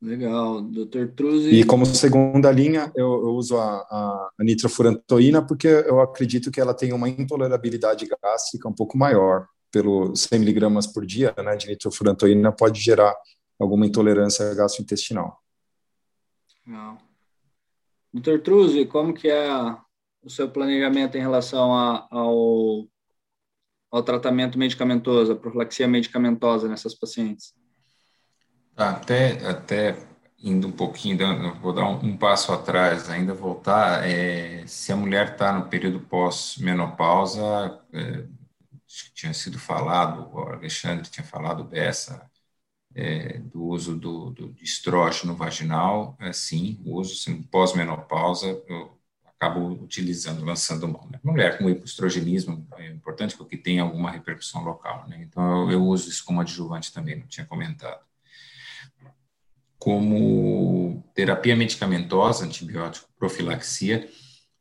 Legal, 0.04 0.60
Dr. 0.60 1.08
Truzzi. 1.16 1.48
E 1.48 1.64
como 1.64 1.86
segunda 1.86 2.52
linha, 2.52 2.92
eu, 2.94 3.06
eu 3.06 3.34
uso 3.34 3.56
a, 3.56 3.76
a, 3.78 4.30
a, 4.38 4.44
nitrofurantoína 4.44 5.40
porque 5.46 5.66
eu 5.66 5.98
acredito 5.98 6.50
que 6.50 6.60
ela 6.60 6.74
tem 6.74 6.92
uma 6.92 7.08
intolerabilidade 7.08 8.06
gástrica 8.22 8.68
um 8.68 8.74
pouco 8.74 8.98
maior. 8.98 9.46
Pelo 9.72 10.14
100 10.14 10.38
miligramas 10.38 10.86
por 10.86 11.06
dia 11.06 11.34
né, 11.42 11.56
de 11.56 11.68
nitrofurantoína 11.68 12.52
pode 12.52 12.82
gerar 12.82 13.16
alguma 13.58 13.86
intolerância 13.86 14.54
gastrointestinal. 14.54 15.40
Legal. 16.66 16.98
Dr. 18.12 18.40
Truzzi, 18.42 18.84
como 18.84 19.14
que 19.14 19.28
é 19.28 19.48
o 20.22 20.28
seu 20.28 20.50
planejamento 20.50 21.16
em 21.16 21.22
relação 21.22 21.74
a, 21.74 22.06
ao, 22.10 22.86
ao 23.90 24.02
tratamento 24.02 24.58
medicamentoso, 24.58 25.32
a 25.32 25.36
profilaxia 25.36 25.88
medicamentosa 25.88 26.68
nessas 26.68 26.94
pacientes? 26.94 27.54
Até, 28.76 29.46
até 29.48 29.96
indo 30.38 30.68
um 30.68 30.72
pouquinho, 30.72 31.16
vou 31.60 31.72
dar 31.72 31.84
um, 31.88 31.94
um 32.06 32.16
passo 32.16 32.52
atrás, 32.52 33.08
ainda 33.08 33.32
voltar, 33.32 34.06
é, 34.08 34.66
se 34.66 34.92
a 34.92 34.96
mulher 34.96 35.32
está 35.32 35.52
no 35.52 35.68
período 35.68 36.00
pós-menopausa, 36.00 37.80
é, 37.92 38.26
tinha 39.14 39.32
sido 39.34 39.58
falado, 39.58 40.28
o 40.34 40.40
Alexandre 40.40 41.08
tinha 41.08 41.24
falado 41.24 41.64
dessa, 41.64 42.30
é, 42.94 43.38
do 43.40 43.64
uso 43.64 43.96
do, 43.96 44.30
do 44.30 44.52
de 44.52 44.64
estrógeno 44.64 45.36
vaginal, 45.36 46.16
é, 46.20 46.32
sim, 46.32 46.80
o 46.84 47.00
uso 47.00 47.14
assim, 47.14 47.42
pós-menopausa, 47.44 48.48
eu 48.68 48.98
acabo 49.24 49.68
utilizando, 49.82 50.44
lançando 50.44 50.88
mão. 50.88 51.08
Né? 51.10 51.20
Mulher 51.24 51.58
com 51.58 51.70
hipoestrogenismo, 51.70 52.66
é 52.78 52.88
importante 52.88 53.36
porque 53.36 53.56
tem 53.56 53.80
alguma 53.80 54.10
repercussão 54.10 54.62
local, 54.64 55.08
né? 55.08 55.22
então 55.22 55.64
eu, 55.64 55.72
eu 55.72 55.84
uso 55.84 56.08
isso 56.10 56.24
como 56.24 56.40
adjuvante 56.40 56.92
também, 56.92 57.18
não 57.20 57.26
tinha 57.26 57.46
comentado 57.46 58.00
como 59.84 61.04
terapia 61.14 61.54
medicamentosa, 61.54 62.46
antibiótico, 62.46 63.06
profilaxia, 63.18 64.08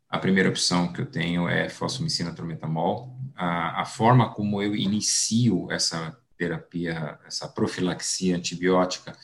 a 0.09 0.19
primeira 0.19 0.49
opção 0.49 0.91
que 0.91 0.99
eu 0.99 1.05
tenho 1.05 1.47
é 1.47 1.69
fosfomicina 1.69 2.35
trometamol. 2.35 3.17
A, 3.33 3.83
a 3.83 3.85
forma 3.85 4.33
como 4.33 4.61
eu 4.61 4.75
inicio 4.75 5.71
essa 5.71 6.13
terapia, 6.37 7.17
essa 7.25 7.47
profilaxia 7.47 8.35
antibiótica, 8.35 9.17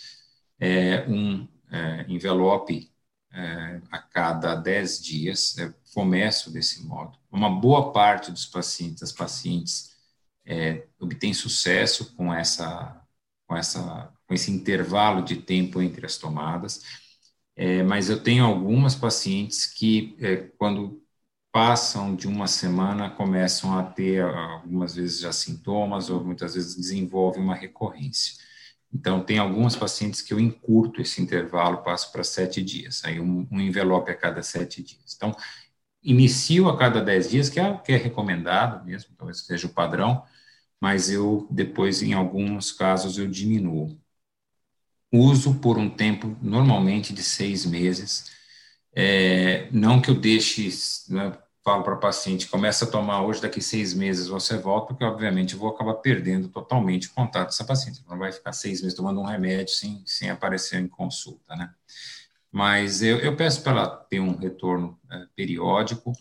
é 0.57 1.05
um 1.05 1.45
é, 1.69 2.05
envelope 2.07 2.89
é, 3.33 3.81
a 3.91 3.97
cada 3.97 4.55
10 4.55 5.03
dias. 5.03 5.57
Eu 5.57 5.73
começo 5.93 6.49
desse 6.49 6.81
modo. 6.87 7.19
Uma 7.29 7.49
boa 7.49 7.91
parte 7.91 8.31
dos 8.31 8.45
pacientes, 8.45 9.01
das 9.01 9.11
pacientes, 9.11 9.97
é, 10.45 10.87
obtém 10.97 11.33
sucesso 11.33 12.15
com 12.15 12.33
essa, 12.33 13.05
com 13.45 13.57
essa 13.57 14.13
com 14.29 14.35
esse 14.35 14.51
intervalo 14.51 15.23
de 15.23 15.37
tempo 15.37 15.81
entre 15.81 16.05
as 16.05 16.17
tomadas. 16.19 16.83
É, 17.55 17.83
mas 17.83 18.09
eu 18.09 18.21
tenho 18.23 18.45
algumas 18.45 18.95
pacientes 18.95 19.65
que, 19.65 20.15
é, 20.21 20.37
quando 20.57 21.03
passam 21.51 22.15
de 22.15 22.27
uma 22.27 22.47
semana, 22.47 23.09
começam 23.09 23.77
a 23.77 23.83
ter 23.83 24.23
algumas 24.23 24.95
vezes 24.95 25.19
já 25.21 25.31
sintomas 25.33 26.09
ou 26.09 26.23
muitas 26.23 26.53
vezes 26.55 26.75
desenvolvem 26.75 27.43
uma 27.43 27.55
recorrência. 27.55 28.35
Então, 28.93 29.23
tem 29.23 29.39
algumas 29.39 29.75
pacientes 29.75 30.21
que 30.21 30.33
eu 30.33 30.39
encurto 30.39 31.01
esse 31.01 31.21
intervalo, 31.21 31.83
passo 31.83 32.11
para 32.11 32.23
sete 32.23 32.61
dias, 32.63 33.03
aí 33.05 33.19
um, 33.19 33.47
um 33.51 33.59
envelope 33.61 34.11
a 34.11 34.15
cada 34.15 34.43
sete 34.43 34.83
dias. 34.83 35.13
Então, 35.15 35.35
inicio 36.03 36.69
a 36.69 36.77
cada 36.77 37.01
dez 37.01 37.29
dias, 37.29 37.49
que 37.49 37.59
é, 37.59 37.77
que 37.79 37.91
é 37.93 37.97
recomendado 37.97 38.85
mesmo, 38.85 39.15
talvez 39.17 39.39
seja 39.45 39.67
o 39.67 39.71
padrão, 39.73 40.23
mas 40.81 41.09
eu 41.11 41.47
depois, 41.51 42.01
em 42.03 42.13
alguns 42.13 42.71
casos, 42.71 43.17
eu 43.17 43.27
diminuo 43.27 43.99
uso 45.11 45.55
por 45.55 45.77
um 45.77 45.89
tempo, 45.89 46.35
normalmente 46.41 47.13
de 47.13 47.23
seis 47.23 47.65
meses. 47.65 48.31
É, 48.93 49.69
não 49.71 50.01
que 50.01 50.09
eu 50.09 50.15
deixe, 50.15 50.69
né, 51.09 51.37
falo 51.63 51.83
para 51.83 51.95
o 51.95 51.99
paciente, 51.99 52.47
começa 52.47 52.85
a 52.85 52.87
tomar 52.89 53.21
hoje, 53.23 53.41
daqui 53.41 53.61
seis 53.61 53.93
meses 53.93 54.27
você 54.27 54.57
volta, 54.57 54.87
porque 54.87 55.03
obviamente 55.03 55.53
eu 55.53 55.59
vou 55.59 55.69
acabar 55.69 55.95
perdendo 55.95 56.47
totalmente 56.49 57.07
o 57.07 57.13
contato 57.13 57.47
dessa 57.47 57.63
paciente. 57.65 58.03
Não 58.09 58.17
vai 58.17 58.31
ficar 58.31 58.53
seis 58.53 58.81
meses 58.81 58.95
tomando 58.95 59.19
um 59.21 59.25
remédio 59.25 59.73
sem, 59.73 60.03
sem 60.05 60.29
aparecer 60.29 60.79
em 60.81 60.87
consulta, 60.87 61.55
né? 61.55 61.73
Mas 62.51 63.03
eu, 63.03 63.19
eu 63.19 63.35
peço 63.35 63.61
para 63.61 63.73
ela 63.73 63.87
ter 63.87 64.19
um 64.19 64.35
retorno 64.35 64.99
é, 65.11 65.25
periódico, 65.35 66.13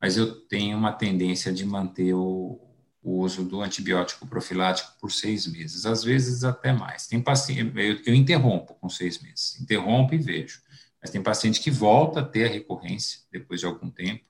mas 0.00 0.16
eu 0.16 0.34
tenho 0.48 0.76
uma 0.76 0.92
tendência 0.92 1.52
de 1.52 1.64
manter 1.64 2.12
o, 2.14 2.65
o 3.06 3.20
uso 3.20 3.44
do 3.44 3.62
antibiótico 3.62 4.26
profilático 4.26 4.90
por 5.00 5.12
seis 5.12 5.46
meses, 5.46 5.86
às 5.86 6.02
vezes 6.02 6.42
até 6.42 6.72
mais. 6.72 7.06
Tem 7.06 7.22
paciente, 7.22 7.72
eu, 7.76 8.02
eu 8.04 8.12
interrompo 8.12 8.74
com 8.74 8.88
seis 8.88 9.22
meses, 9.22 9.60
interrompo 9.60 10.12
e 10.12 10.18
vejo. 10.18 10.60
Mas 11.00 11.12
tem 11.12 11.22
paciente 11.22 11.60
que 11.60 11.70
volta 11.70 12.18
a 12.18 12.24
ter 12.24 12.46
a 12.46 12.52
recorrência 12.52 13.20
depois 13.30 13.60
de 13.60 13.66
algum 13.66 13.88
tempo, 13.88 14.24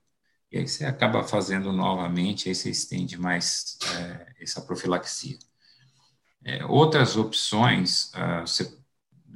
e 0.51 0.59
aí 0.59 0.67
você 0.67 0.85
acaba 0.85 1.23
fazendo 1.23 1.73
novamente, 1.73 2.49
aí 2.49 2.53
você 2.53 2.69
estende 2.69 3.17
mais 3.17 3.79
é, 3.95 4.43
essa 4.43 4.61
profilaxia. 4.61 5.39
É, 6.45 6.63
outras 6.63 7.17
opções, 7.17 8.11
uh, 8.13 8.41
você, 8.45 8.77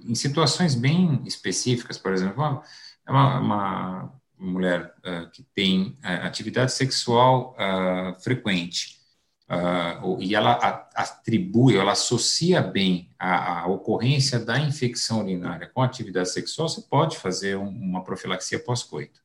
em 0.04 0.14
situações 0.14 0.76
bem 0.76 1.20
específicas, 1.26 1.98
por 1.98 2.14
exemplo, 2.14 2.44
uma, 2.44 2.64
uma, 3.10 3.39
uma 3.39 4.22
mulher 4.38 4.94
uh, 5.00 5.28
que 5.32 5.42
tem 5.56 5.98
uh, 6.04 6.28
atividade 6.28 6.72
sexual 6.74 7.58
frequente, 8.22 9.01
Uh, 9.52 10.22
e 10.22 10.34
ela 10.34 10.54
atribui, 10.95 11.76
ela 11.76 11.91
associa 11.91 12.62
bem 12.62 13.10
a, 13.20 13.64
a, 13.64 13.68
ocorrência 13.68 14.39
da 14.39 14.58
infecção 14.58 15.20
urinária 15.20 15.68
com 15.68 15.82
a 15.82 15.86
atividade 15.86 16.30
sexual, 16.30 16.70
você 16.70 16.82
pode 16.84 17.18
fazer 17.18 17.58
um, 17.58 17.68
uma 17.68 18.02
profilaxia 18.02 18.58
pós-coito. 18.64 19.20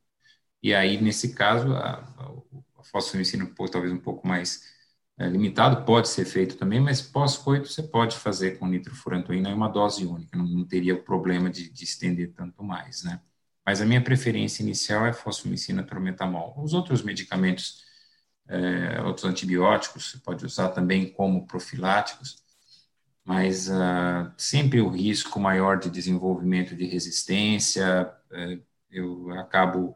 E 0.61 0.73
aí, 0.73 1.01
nesse 1.01 1.33
caso, 1.33 1.73
a, 1.73 2.03
a 2.77 2.83
fosfomicina 2.83 3.49
talvez 3.71 3.93
um 3.93 3.99
pouco 3.99 4.27
mais 4.27 4.63
é, 5.17 5.27
limitado, 5.27 5.85
pode 5.85 6.09
ser 6.09 6.25
feito 6.25 6.57
também, 6.57 6.79
mas 6.81 7.01
pós-coito 7.01 7.69
você 7.69 7.81
pode 7.81 8.17
fazer 8.17 8.59
com 8.59 8.67
nitrofurantoína 8.67 9.49
em 9.49 9.53
uma 9.53 9.69
dose 9.69 10.05
única, 10.05 10.37
não, 10.37 10.45
não 10.45 10.65
teria 10.65 10.93
o 10.93 11.03
problema 11.03 11.49
de, 11.49 11.69
de, 11.69 11.83
estender 11.83 12.33
tanto 12.33 12.63
mais, 12.63 13.03
né? 13.03 13.21
Mas 13.65 13.81
a 13.81 13.85
minha 13.85 14.01
preferência 14.03 14.61
inicial 14.61 15.05
é 15.05 15.13
fosfomicina 15.13 15.83
trometamol. 15.83 16.53
Os 16.61 16.73
outros 16.73 17.01
medicamentos, 17.01 17.83
é, 18.47 19.01
outros 19.01 19.25
antibióticos, 19.25 20.11
você 20.11 20.17
pode 20.19 20.45
usar 20.45 20.69
também 20.69 21.11
como 21.11 21.45
profiláticos, 21.47 22.43
mas 23.25 23.67
uh, 23.67 24.31
sempre 24.37 24.79
o 24.79 24.87
risco 24.89 25.37
maior 25.39 25.77
de 25.77 25.89
desenvolvimento 25.89 26.75
de 26.75 26.85
resistência, 26.85 28.09
uh, 28.31 28.63
eu 28.89 29.29
acabo 29.39 29.93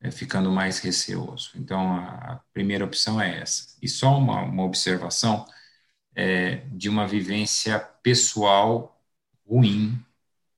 é, 0.00 0.10
ficando 0.10 0.50
mais 0.50 0.78
receoso. 0.78 1.50
Então, 1.56 1.92
a, 1.92 2.34
a, 2.34 2.40
primeira 2.52 2.84
opção 2.84 3.20
é 3.20 3.40
essa. 3.40 3.76
E 3.82 3.88
só 3.88 4.16
uma, 4.16 4.42
uma 4.42 4.64
observação 4.64 5.44
é, 6.14 6.56
de 6.72 6.88
uma 6.88 7.06
vivência 7.06 7.78
pessoal 8.02 9.00
ruim 9.46 9.98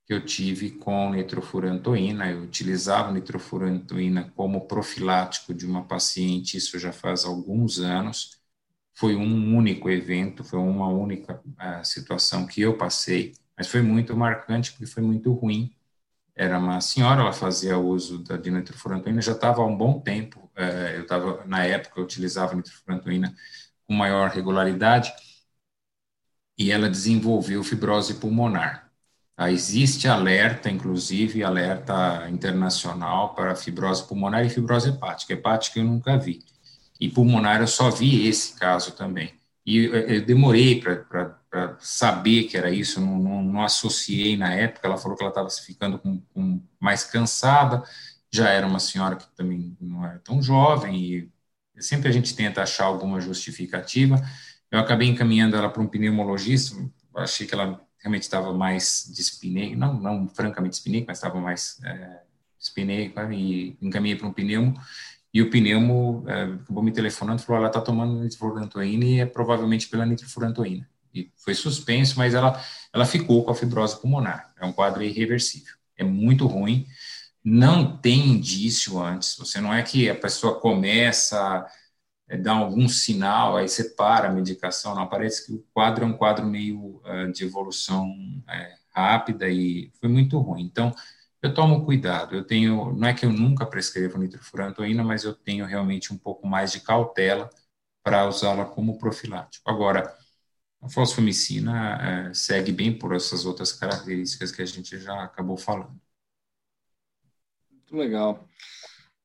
que 0.07 0.13
eu 0.15 0.25
tive 0.25 0.71
com 0.73 1.11
nitrofurantoína. 1.11 2.31
Eu 2.31 2.43
utilizava 2.43 3.13
nitrofurantoína 3.13 4.31
como 4.37 4.67
profilático 4.67 5.55
de 5.55 5.67
uma 5.67 5.85
paciente, 5.85 6.57
isso 6.57 6.79
já 6.79 6.93
faz 6.93 7.25
alguns 7.25 7.79
anos. 7.81 8.39
Foi 8.95 9.17
um 9.17 9.57
único 9.57 9.91
evento, 9.91 10.45
foi 10.45 10.59
uma 10.59 10.89
única 10.89 11.41
uh, 11.45 11.85
situação 11.85 12.47
que 12.47 12.61
eu 12.61 12.77
passei, 12.79 13.35
mas 13.57 13.69
foi 13.69 13.83
muito 13.83 14.17
marcante 14.17 14.73
porque 14.73 14.87
foi 14.87 15.03
muito 15.03 15.33
ruim 15.33 15.75
era 16.35 16.59
uma 16.59 16.81
senhora, 16.81 17.21
ela 17.23 17.33
fazia 17.33 17.79
uso 17.79 18.19
da 18.19 18.37
dinitrofurantoína, 18.37 19.21
já 19.23 19.33
estava 19.33 19.63
há 19.63 19.67
um 19.67 19.77
bom 19.77 20.01
tempo, 20.01 20.51
é, 20.57 20.97
eu 20.97 21.03
estava, 21.03 21.45
na 21.47 21.65
época, 21.65 22.01
eu 22.01 22.05
utilizava 22.05 22.55
nitrofurantoína 22.55 23.35
com 23.87 23.95
maior 23.95 24.31
regularidade, 24.31 25.13
e 26.59 26.71
ela 26.71 26.89
desenvolveu 26.89 27.63
fibrose 27.65 28.15
pulmonar. 28.15 28.84
Ah, 29.37 29.51
existe 29.51 30.07
alerta, 30.07 30.71
inclusive, 30.71 31.43
alerta 31.43 32.29
internacional 32.31 33.35
para 33.35 33.57
fibrose 33.57 34.07
pulmonar 34.07 34.47
e 34.47 34.51
fibrose 34.51 34.91
hepática. 34.91 35.33
Hepática 35.33 35.81
eu 35.81 35.85
nunca 35.85 36.17
vi. 36.17 36.41
E 37.01 37.09
pulmonar 37.09 37.61
eu 37.61 37.67
só 37.67 37.91
vi 37.91 38.29
esse 38.29 38.55
caso 38.59 38.93
também. 38.93 39.35
E 39.67 39.79
eu, 39.87 40.25
demorei 40.25 40.81
para 40.81 41.77
saber 41.81 42.45
que 42.45 42.57
era 42.57 42.71
isso, 42.71 43.01
não, 43.01 43.19
não, 43.19 43.43
não, 43.43 43.63
associei 43.63 44.37
na 44.37 44.53
época. 44.55 44.87
Ela 44.87 44.99
falou 44.99 45.17
que 45.17 45.23
ela 45.25 45.31
estava 45.31 45.51
ficando 45.51 45.99
com, 45.99 46.21
com, 46.33 46.63
mais 46.79 47.05
cansada, 47.05 47.83
já 48.31 48.51
era 48.51 48.67
uma 48.67 48.79
senhora 48.81 49.17
que 49.17 49.27
também 49.35 49.77
não 49.81 50.05
era 50.05 50.19
tão 50.21 50.43
jovem, 50.43 50.97
e 51.77 51.83
sempre 51.83 52.09
a 52.09 52.13
gente 52.13 52.35
tenta 52.37 52.63
achar 52.63 52.85
alguma 52.85 53.21
justificativa. 53.21 54.17
Eu 54.71 54.79
acabei 54.81 55.09
encaminhando 55.09 55.57
ela 55.57 55.71
para 55.71 55.83
um 55.83 55.89
pneumologista, 55.89 56.77
achei 57.17 57.47
que 57.47 57.55
ela 57.55 57.84
realmente 58.05 58.23
estava 58.23 58.53
mais 58.53 59.11
dispineica, 59.13 59.77
não, 59.77 59.95
não 59.95 60.29
francamente 60.29 60.75
dispineica, 60.75 61.07
mas 61.09 61.19
estava 61.19 61.41
mais 61.41 61.81
é, 61.85 62.21
e 63.33 63.77
encaminhei 63.83 64.17
para 64.17 64.29
um 64.29 64.33
pneumo, 64.33 64.79
e 65.33 65.43
o 65.43 65.51
pneumo 65.51 66.23
é, 66.29 66.43
acabou 66.45 66.83
me 66.83 66.93
telefonando 66.93 67.43
e 67.43 67.45
falou, 67.45 67.59
ela 67.59 67.69
está 67.69 67.81
tomando 67.81 68.23
nitrofurantoína 68.23 69.05
e 69.05 69.21
é 69.21 69.27
provavelmente 69.27 69.89
pela 69.89 70.07
nitrofurantoína 70.07 70.87
e 71.15 71.31
foi 71.37 71.55
suspenso, 71.55 72.19
mas 72.19 72.35
ela, 72.35 72.61
ela 72.93 73.07
ficou 73.07 73.45
com 73.45 73.51
a 73.53 73.55
fibrose 73.55 74.01
pulmonar. 74.01 74.53
É 74.61 74.67
um 74.67 74.73
quadro 74.73 75.03
irreversível. 75.03 75.75
É 75.97 76.03
muito 76.03 76.47
ruim. 76.47 76.87
Não 77.43 77.97
tem 77.97 78.27
indício 78.27 79.01
antes. 79.01 79.37
Você 79.39 79.61
não 79.61 79.73
é 79.73 79.83
que 79.83 80.11
a 80.11 80.15
pessoa 80.15 80.59
começa 80.59 81.65
é, 82.29 82.37
dar 82.37 82.55
algum 82.55 82.89
sinal, 82.89 83.57
aí 83.57 83.69
você 83.69 83.91
para 83.91 84.29
a 84.29 84.33
medicação. 84.33 84.95
Não, 84.95 85.09
parece 85.09 85.47
que 85.47 85.53
o 85.53 85.65
quadro 85.73 86.05
é 86.05 86.09
um 86.09 86.17
quadro 86.17 86.47
meio 86.47 87.01
uh, 87.05 87.31
de 87.33 87.45
evolução 87.45 88.15
é, 88.49 88.75
rápida 88.95 89.49
e 89.49 89.93
foi 90.01 90.09
muito 90.09 90.39
ruim. 90.39 90.63
Então, 90.63 90.95
eu 91.43 91.53
tomo 91.53 91.85
cuidado. 91.85 92.35
Eu 92.35 92.45
tenho, 92.45 92.93
não 92.95 93.09
é 93.09 93.15
que 93.15 93.27
eu 93.27 93.33
nunca 93.33 93.67
prescrevo 93.67 94.19
nitrofurantoína, 94.19 95.05
mas 95.05 95.25
eu 95.25 95.35
tenho 95.35 95.67
realmente 95.67 96.13
um 96.13 96.19
pouco 96.19 96.47
mais 96.47 96.73
de 96.73 96.81
cautela 96.81 97.51
para 98.03 98.27
usá-la 98.27 98.65
como 98.65 98.99
profilático. 98.99 99.69
Agora, 99.71 100.17
a 100.81 100.89
fosfomicina 100.89 102.29
é, 102.31 102.35
segue 102.35 102.73
bem 102.73 102.97
por 102.97 103.15
essas 103.15 103.47
outras 103.47 103.73
características 103.73 104.53
que 104.53 104.63
a 104.63 104.67
gente 104.67 104.99
já 104.99 105.23
acabou 105.25 105.57
falando. 105.57 106.01
Muito 107.71 107.97
legal. 107.97 108.49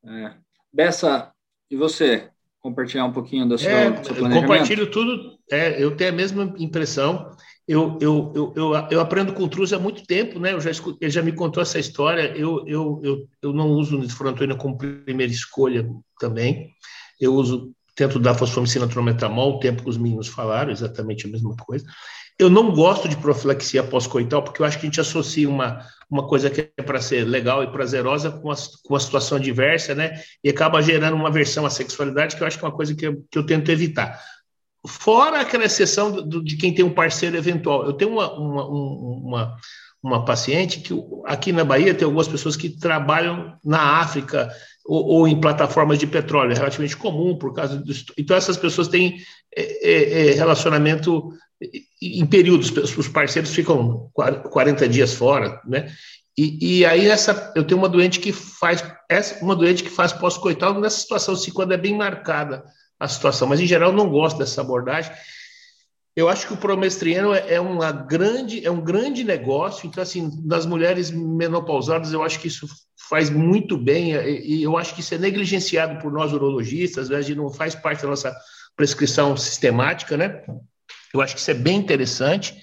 É, 0.03 0.35
Bessa, 0.71 1.33
e 1.69 1.75
você? 1.75 2.31
Compartilhar 2.61 3.05
um 3.05 3.13
pouquinho 3.13 3.47
da 3.47 3.57
sua, 3.57 3.69
é, 3.69 3.91
do 3.91 4.05
seu 4.05 4.15
planejamento? 4.15 4.41
Compartilho 4.41 4.91
tudo. 4.91 5.37
É, 5.51 5.81
eu 5.81 5.95
tenho 5.95 6.11
a 6.11 6.15
mesma 6.15 6.53
impressão. 6.57 7.31
Eu, 7.67 7.97
eu, 8.01 8.33
eu, 8.35 8.53
eu, 8.55 8.73
eu 8.91 8.99
aprendo 8.99 9.33
com 9.33 9.43
o 9.43 9.47
Truz 9.47 9.71
há 9.71 9.79
muito 9.79 10.05
tempo, 10.05 10.39
né? 10.39 10.53
Eu 10.53 10.59
já 10.59 10.71
escutei, 10.71 11.05
ele 11.07 11.13
já 11.13 11.21
me 11.21 11.31
contou 11.31 11.61
essa 11.61 11.79
história. 11.79 12.33
Eu, 12.35 12.67
eu, 12.67 12.99
eu, 13.03 13.27
eu 13.41 13.53
não 13.53 13.69
uso 13.69 13.97
nitrofurantoína 13.97 14.55
como 14.55 14.77
primeira 14.77 15.31
escolha 15.31 15.87
também. 16.19 16.69
Eu 17.19 17.33
uso 17.33 17.73
tento 17.95 18.17
dar 18.17 18.33
fosfomicina 18.33 18.87
trometamol, 18.87 19.57
o 19.57 19.59
tempo 19.59 19.83
que 19.83 19.89
os 19.89 19.97
meninos 19.97 20.29
falaram, 20.29 20.71
exatamente 20.71 21.27
a 21.27 21.29
mesma 21.29 21.53
coisa. 21.57 21.85
Eu 22.39 22.49
não 22.49 22.71
gosto 22.71 23.09
de 23.09 23.17
profilaxia 23.17 23.83
pós-coital, 23.83 24.41
porque 24.41 24.61
eu 24.61 24.65
acho 24.65 24.79
que 24.79 24.85
a 24.85 24.89
gente 24.89 25.01
associa 25.01 25.49
uma, 25.49 25.85
uma 26.09 26.25
coisa 26.25 26.49
que 26.49 26.71
é 26.77 26.81
para 26.81 27.01
ser 27.01 27.25
legal 27.25 27.61
e 27.61 27.71
prazerosa 27.71 28.31
com 28.31 28.49
a, 28.49 28.55
com 28.83 28.95
a 28.95 28.99
situação 28.99 29.37
adversa, 29.37 29.93
né? 29.93 30.21
E 30.41 30.49
acaba 30.49 30.81
gerando 30.81 31.15
uma 31.15 31.27
aversão 31.27 31.65
à 31.65 31.69
sexualidade, 31.69 32.37
que 32.37 32.41
eu 32.41 32.47
acho 32.47 32.57
que 32.57 32.63
é 32.63 32.67
uma 32.67 32.75
coisa 32.75 32.95
que 32.95 33.05
eu, 33.05 33.25
que 33.29 33.37
eu 33.37 33.45
tento 33.45 33.69
evitar. 33.69 34.17
Fora 34.87 35.41
aquela 35.41 35.65
exceção 35.65 36.11
do, 36.11 36.23
do, 36.23 36.43
de 36.43 36.55
quem 36.55 36.73
tem 36.73 36.85
um 36.85 36.93
parceiro 36.93 37.35
eventual. 37.35 37.85
Eu 37.85 37.91
tenho 37.91 38.11
uma, 38.11 38.31
uma, 38.33 38.67
uma, 38.67 39.57
uma 40.01 40.25
paciente 40.25 40.79
que 40.79 40.93
aqui 41.25 41.51
na 41.51 41.65
Bahia 41.65 41.93
tem 41.93 42.05
algumas 42.05 42.29
pessoas 42.29 42.55
que 42.55 42.69
trabalham 42.69 43.57
na 43.63 43.99
África 43.99 44.49
ou, 44.85 45.05
ou, 45.05 45.27
em 45.27 45.39
plataformas 45.39 45.99
de 45.99 46.07
petróleo, 46.07 46.53
é 46.53 46.55
relativamente 46.55 46.97
comum 46.97 47.37
por 47.37 47.53
causa 47.53 47.77
do. 47.77 47.93
Então, 48.17 48.35
essas 48.35 48.55
pessoas 48.57 48.87
têm 48.87 49.17
é, 49.55 49.91
é, 49.91 50.29
é 50.29 50.31
relacionamento 50.31 51.31
em 52.01 52.25
períodos, 52.25 52.71
os 52.97 53.07
parceiros 53.07 53.51
ficam 53.51 54.09
40 54.13 54.87
dias 54.87 55.13
fora, 55.13 55.61
né? 55.65 55.91
E, 56.37 56.79
e, 56.79 56.85
aí 56.85 57.05
essa, 57.05 57.51
eu 57.53 57.65
tenho 57.65 57.77
uma 57.77 57.89
doente 57.89 58.19
que 58.19 58.31
faz 58.31 58.81
essa, 59.09 59.43
uma 59.43 59.53
doente 59.53 59.83
que 59.83 59.89
faz 59.89 60.13
pós-coital 60.13 60.79
nessa 60.79 61.01
situação, 61.01 61.35
se 61.35 61.51
quando 61.51 61.73
é 61.73 61.77
bem 61.77 61.97
marcada 61.97 62.63
a 62.97 63.09
situação, 63.09 63.45
mas 63.45 63.59
em 63.59 63.67
geral 63.67 63.91
não 63.91 64.09
gosto 64.09 64.37
dessa 64.37 64.61
abordagem. 64.61 65.11
Eu 66.15 66.29
acho 66.29 66.47
que 66.47 66.53
o 66.53 66.57
promestriano 66.57 67.33
é, 67.33 67.55
é 67.55 67.61
uma 67.61 67.91
grande, 67.91 68.65
é 68.65 68.71
um 68.71 68.81
grande 68.81 69.23
negócio. 69.23 69.85
Então, 69.85 70.01
assim, 70.01 70.29
das 70.45 70.65
mulheres 70.65 71.11
menopausadas, 71.11 72.13
eu 72.13 72.23
acho 72.23 72.39
que 72.39 72.47
isso 72.47 72.67
faz 73.09 73.29
muito 73.29 73.77
bem 73.77 74.13
e 74.13 74.63
eu 74.63 74.77
acho 74.77 74.93
que 74.93 75.01
isso 75.01 75.15
é 75.15 75.17
negligenciado 75.17 75.99
por 76.01 76.11
nós 76.11 76.31
urologistas, 76.31 77.09
né? 77.09 77.17
a 77.17 77.21
gente 77.21 77.37
não 77.37 77.49
faz 77.51 77.73
parte 77.73 78.03
da 78.03 78.09
nossa 78.09 78.33
prescrição 78.75 79.35
sistemática, 79.35 80.15
né? 80.15 80.43
Eu 81.13 81.21
acho 81.21 81.35
que 81.35 81.41
isso 81.41 81.51
é 81.51 81.55
bem 81.55 81.77
interessante. 81.77 82.55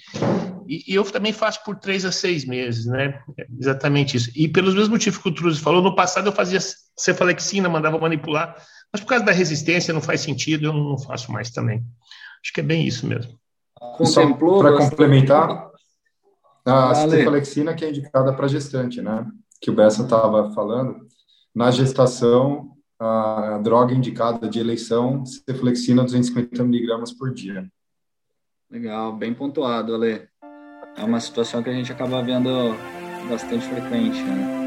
E, 0.67 0.91
e 0.91 0.95
eu 0.95 1.03
também 1.03 1.31
faço 1.31 1.63
por 1.63 1.77
três 1.77 2.05
a 2.05 2.11
seis 2.11 2.45
meses, 2.45 2.85
né? 2.85 3.21
É 3.37 3.47
exatamente 3.59 4.17
isso. 4.17 4.31
E 4.35 4.47
pelos 4.47 4.73
mesmos 4.73 4.89
motivos 4.89 5.19
que 5.19 5.29
o 5.29 5.33
Truz 5.33 5.59
falou, 5.59 5.81
no 5.81 5.95
passado 5.95 6.27
eu 6.27 6.33
fazia 6.33 6.59
cefalexina, 6.97 7.69
mandava 7.69 7.97
manipular, 7.97 8.55
mas 8.91 9.01
por 9.01 9.07
causa 9.07 9.25
da 9.25 9.31
resistência 9.31 9.93
não 9.93 10.01
faz 10.01 10.21
sentido, 10.21 10.65
eu 10.65 10.73
não 10.73 10.97
faço 10.97 11.31
mais 11.31 11.51
também. 11.51 11.83
Acho 12.43 12.53
que 12.53 12.59
é 12.59 12.63
bem 12.63 12.85
isso 12.85 13.07
mesmo. 13.07 13.37
Contemplou 13.97 14.59
para 14.59 14.77
complementar, 14.77 15.67
a 16.65 16.93
cefalexina 16.95 17.73
que 17.73 17.85
é 17.85 17.89
indicada 17.89 18.33
para 18.33 18.47
gestante, 18.47 19.01
né? 19.01 19.25
Que 19.61 19.71
o 19.71 19.73
Bessa 19.73 20.03
estava 20.03 20.51
falando, 20.51 21.07
na 21.55 21.71
gestação, 21.71 22.71
a 22.99 23.59
droga 23.63 23.93
indicada 23.93 24.49
de 24.49 24.59
eleição, 24.59 25.23
cefalexina 25.25 26.03
250 26.03 26.63
miligramas 26.63 27.11
por 27.13 27.33
dia. 27.33 27.67
Legal, 28.69 29.13
bem 29.13 29.33
pontuado, 29.33 29.95
Ale. 29.95 30.27
É 30.97 31.03
uma 31.03 31.19
situação 31.19 31.63
que 31.63 31.69
a 31.69 31.73
gente 31.73 31.91
acaba 31.91 32.21
vendo 32.21 32.75
bastante 33.29 33.65
frequente, 33.67 34.21
né? 34.21 34.57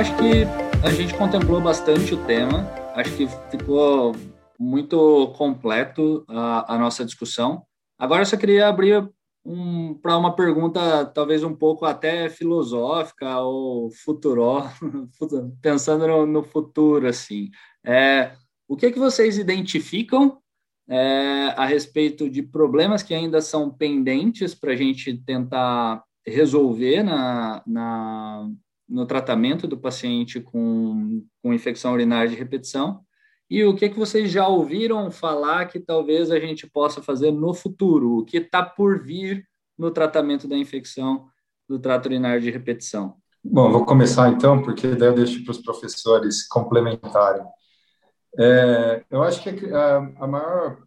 acho 0.00 0.16
que 0.16 0.69
a 0.82 0.90
gente 0.90 1.14
contemplou 1.14 1.60
bastante 1.60 2.14
o 2.14 2.24
tema, 2.24 2.66
acho 2.94 3.14
que 3.14 3.28
ficou 3.50 4.16
muito 4.58 5.28
completo 5.36 6.24
a, 6.26 6.74
a 6.74 6.78
nossa 6.78 7.04
discussão. 7.04 7.64
Agora 7.98 8.22
eu 8.22 8.26
só 8.26 8.36
queria 8.36 8.68
abrir 8.68 9.06
um, 9.44 9.94
para 9.94 10.16
uma 10.16 10.34
pergunta 10.34 11.04
talvez 11.06 11.44
um 11.44 11.54
pouco 11.54 11.84
até 11.84 12.30
filosófica 12.30 13.40
ou 13.40 13.90
futuro, 13.90 14.62
pensando 15.60 16.06
no, 16.06 16.26
no, 16.26 16.42
futuro, 16.42 17.06
assim. 17.06 17.50
É, 17.84 18.32
o 18.66 18.74
que, 18.76 18.86
é 18.86 18.92
que 18.92 18.98
vocês 18.98 19.36
identificam 19.36 20.38
é, 20.88 21.54
a 21.56 21.66
respeito 21.66 22.28
de 22.28 22.42
problemas 22.42 23.02
que 23.02 23.14
ainda 23.14 23.42
são 23.42 23.70
pendentes 23.70 24.54
para 24.54 24.72
a 24.72 24.76
gente 24.76 25.14
tentar 25.24 26.02
resolver 26.26 27.02
na, 27.02 27.62
na, 27.66 28.48
no 28.90 29.06
tratamento 29.06 29.68
do 29.68 29.78
paciente 29.78 30.40
com, 30.40 31.24
com 31.42 31.54
infecção 31.54 31.92
urinária 31.92 32.28
de 32.28 32.36
repetição? 32.36 33.00
E 33.48 33.64
o 33.64 33.74
que, 33.74 33.88
que 33.88 33.98
vocês 33.98 34.30
já 34.30 34.46
ouviram 34.46 35.10
falar 35.10 35.66
que 35.66 35.80
talvez 35.80 36.30
a 36.30 36.38
gente 36.38 36.68
possa 36.68 37.02
fazer 37.02 37.30
no 37.30 37.54
futuro? 37.54 38.18
O 38.18 38.24
que 38.24 38.38
está 38.38 38.62
por 38.62 39.02
vir 39.02 39.48
no 39.78 39.90
tratamento 39.90 40.46
da 40.46 40.56
infecção 40.56 41.28
do 41.68 41.78
trato 41.78 42.06
urinário 42.06 42.42
de 42.42 42.50
repetição? 42.50 43.16
Bom, 43.42 43.72
vou 43.72 43.86
começar 43.86 44.28
então, 44.28 44.60
porque 44.62 44.88
daí 44.88 45.08
eu 45.08 45.14
deixo 45.14 45.42
para 45.44 45.52
os 45.52 45.58
professores 45.58 46.46
complementarem. 46.46 47.44
É, 48.38 49.04
eu 49.10 49.22
acho 49.22 49.42
que 49.42 49.72
a, 49.72 49.96
a 50.20 50.26
maior 50.26 50.82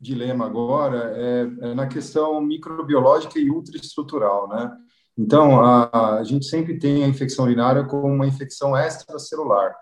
dilema 0.00 0.46
agora 0.46 1.12
é, 1.16 1.68
é, 1.68 1.74
na 1.74 1.86
questão 1.86 2.40
microbiológica 2.40 3.38
e 3.38 3.50
ultraestrutural, 3.50 4.48
né? 4.48 4.70
Então, 5.16 5.60
a, 5.60 6.18
a 6.18 6.24
gente 6.24 6.46
sempre 6.46 6.78
tem 6.78 7.04
a 7.04 7.08
infecção 7.08 7.44
urinária 7.44 7.84
como 7.84 8.06
uma 8.06 8.26
infecção 8.26 8.76
extracelular 8.76 9.74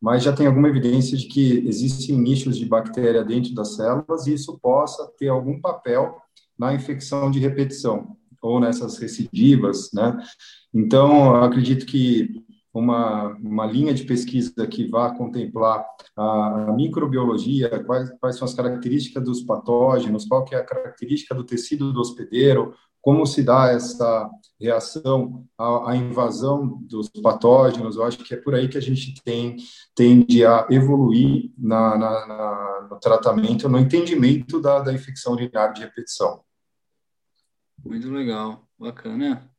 mas 0.00 0.22
já 0.22 0.32
tem 0.32 0.46
alguma 0.46 0.68
evidência 0.68 1.16
de 1.16 1.26
que 1.26 1.66
existem 1.66 2.16
nichos 2.16 2.56
de 2.56 2.64
bactéria 2.64 3.24
dentro 3.24 3.54
das 3.54 3.74
células 3.74 4.26
e 4.26 4.34
isso 4.34 4.58
possa 4.60 5.10
ter 5.18 5.28
algum 5.28 5.60
papel 5.60 6.16
na 6.58 6.72
infecção 6.72 7.30
de 7.30 7.38
repetição 7.40 8.16
ou 8.40 8.60
nessas 8.60 8.98
recidivas, 8.98 9.90
né? 9.92 10.16
Então, 10.72 11.34
acredito 11.42 11.84
que 11.84 12.44
uma, 12.72 13.28
uma 13.38 13.66
linha 13.66 13.92
de 13.92 14.04
pesquisa 14.04 14.64
que 14.68 14.86
vá 14.86 15.10
contemplar 15.10 15.84
a, 16.16 16.72
microbiologia, 16.76 17.68
quais, 17.84 18.10
quais 18.20 18.36
são 18.36 18.44
as 18.44 18.54
características 18.54 19.24
dos 19.24 19.42
patógenos, 19.42 20.26
qual 20.26 20.44
que 20.44 20.54
é 20.54 20.58
a 20.58 20.64
característica 20.64 21.34
do 21.34 21.42
tecido 21.42 21.92
do 21.92 22.00
hospedeiro, 22.00 22.74
como 23.08 23.24
se 23.24 23.42
dá 23.42 23.72
essa 23.72 24.30
reação 24.60 25.42
à, 25.56 25.92
à, 25.92 25.96
invasão 25.96 26.76
dos 26.82 27.08
patógenos? 27.08 27.96
Eu 27.96 28.04
acho 28.04 28.18
que 28.18 28.34
é 28.34 28.36
por 28.36 28.54
aí 28.54 28.68
que 28.68 28.76
a 28.76 28.82
gente 28.82 29.14
tem, 29.24 29.56
tende 29.94 30.44
a 30.44 30.66
evoluir 30.68 31.50
na, 31.56 31.96
na, 31.96 32.26
na 32.26 32.88
no 32.90 33.00
tratamento, 33.00 33.66
no 33.66 33.78
entendimento 33.78 34.60
da, 34.60 34.80
da 34.80 34.92
infecção 34.92 35.32
urinária 35.32 35.72
de 35.72 35.80
repetição. 35.80 36.42
Muito 37.82 38.10
legal, 38.10 38.68
bacana. 38.78 39.50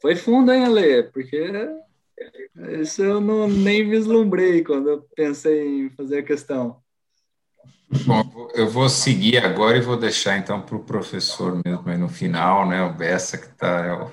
Foi 0.00 0.14
fundo, 0.14 0.52
hein, 0.52 0.64
Ale? 0.64 1.10
Porque 1.10 1.52
isso 2.80 3.02
eu 3.02 3.20
não, 3.20 3.48
nem 3.48 3.90
vislumbrei 3.90 4.62
quando 4.62 4.90
eu 4.90 5.02
pensei 5.16 5.86
em 5.86 5.90
fazer 5.90 6.18
a 6.18 6.24
questão. 6.24 6.80
Bom, 8.06 8.48
eu 8.54 8.68
vou 8.68 8.88
seguir 8.88 9.38
agora 9.38 9.76
e 9.76 9.80
vou 9.80 9.96
deixar 9.96 10.36
então 10.38 10.60
para 10.60 10.76
o 10.76 10.84
professor 10.84 11.60
mesmo 11.64 11.88
aí 11.88 11.96
no 11.96 12.08
final, 12.08 12.68
né, 12.68 12.82
o 12.82 12.92
Bessa, 12.92 13.38
que 13.38 13.46
está 13.46 14.10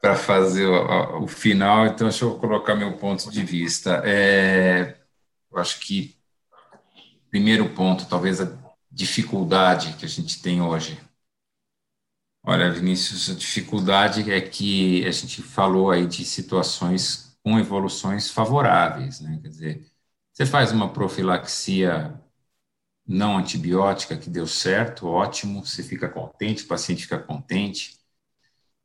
para 0.00 0.14
fazer 0.14 0.66
o, 0.66 1.24
o, 1.24 1.26
final, 1.26 1.86
então 1.86 2.08
deixa 2.08 2.24
eu 2.24 2.38
colocar 2.38 2.74
meu 2.74 2.96
ponto 2.96 3.30
de 3.30 3.42
vista. 3.42 4.02
É, 4.04 4.96
eu 5.50 5.58
acho 5.58 5.80
que, 5.80 6.16
primeiro 7.30 7.68
ponto, 7.70 8.06
talvez 8.06 8.40
a 8.40 8.56
dificuldade 8.90 9.94
que 9.94 10.04
a 10.04 10.08
gente 10.08 10.40
tem 10.40 10.60
hoje. 10.60 11.00
Olha, 12.44 12.70
Vinícius, 12.70 13.30
a 13.30 13.34
dificuldade 13.34 14.30
é 14.30 14.40
que 14.40 15.04
a 15.04 15.10
gente 15.10 15.42
falou 15.42 15.90
aí 15.90 16.06
de 16.06 16.24
situações 16.24 17.36
com 17.42 17.58
evoluções 17.58 18.30
favoráveis, 18.30 19.20
né? 19.20 19.38
Quer 19.42 19.48
dizer, 19.48 19.86
você 20.32 20.46
faz 20.46 20.70
uma 20.70 20.92
profilaxia 20.92 22.20
não 23.06 23.38
antibiótica 23.38 24.16
que 24.16 24.28
deu 24.30 24.46
certo, 24.46 25.06
ótimo, 25.06 25.64
você 25.64 25.82
fica 25.82 26.08
contente, 26.08 26.64
o 26.64 26.66
paciente 26.66 27.02
fica 27.02 27.18
contente. 27.18 27.96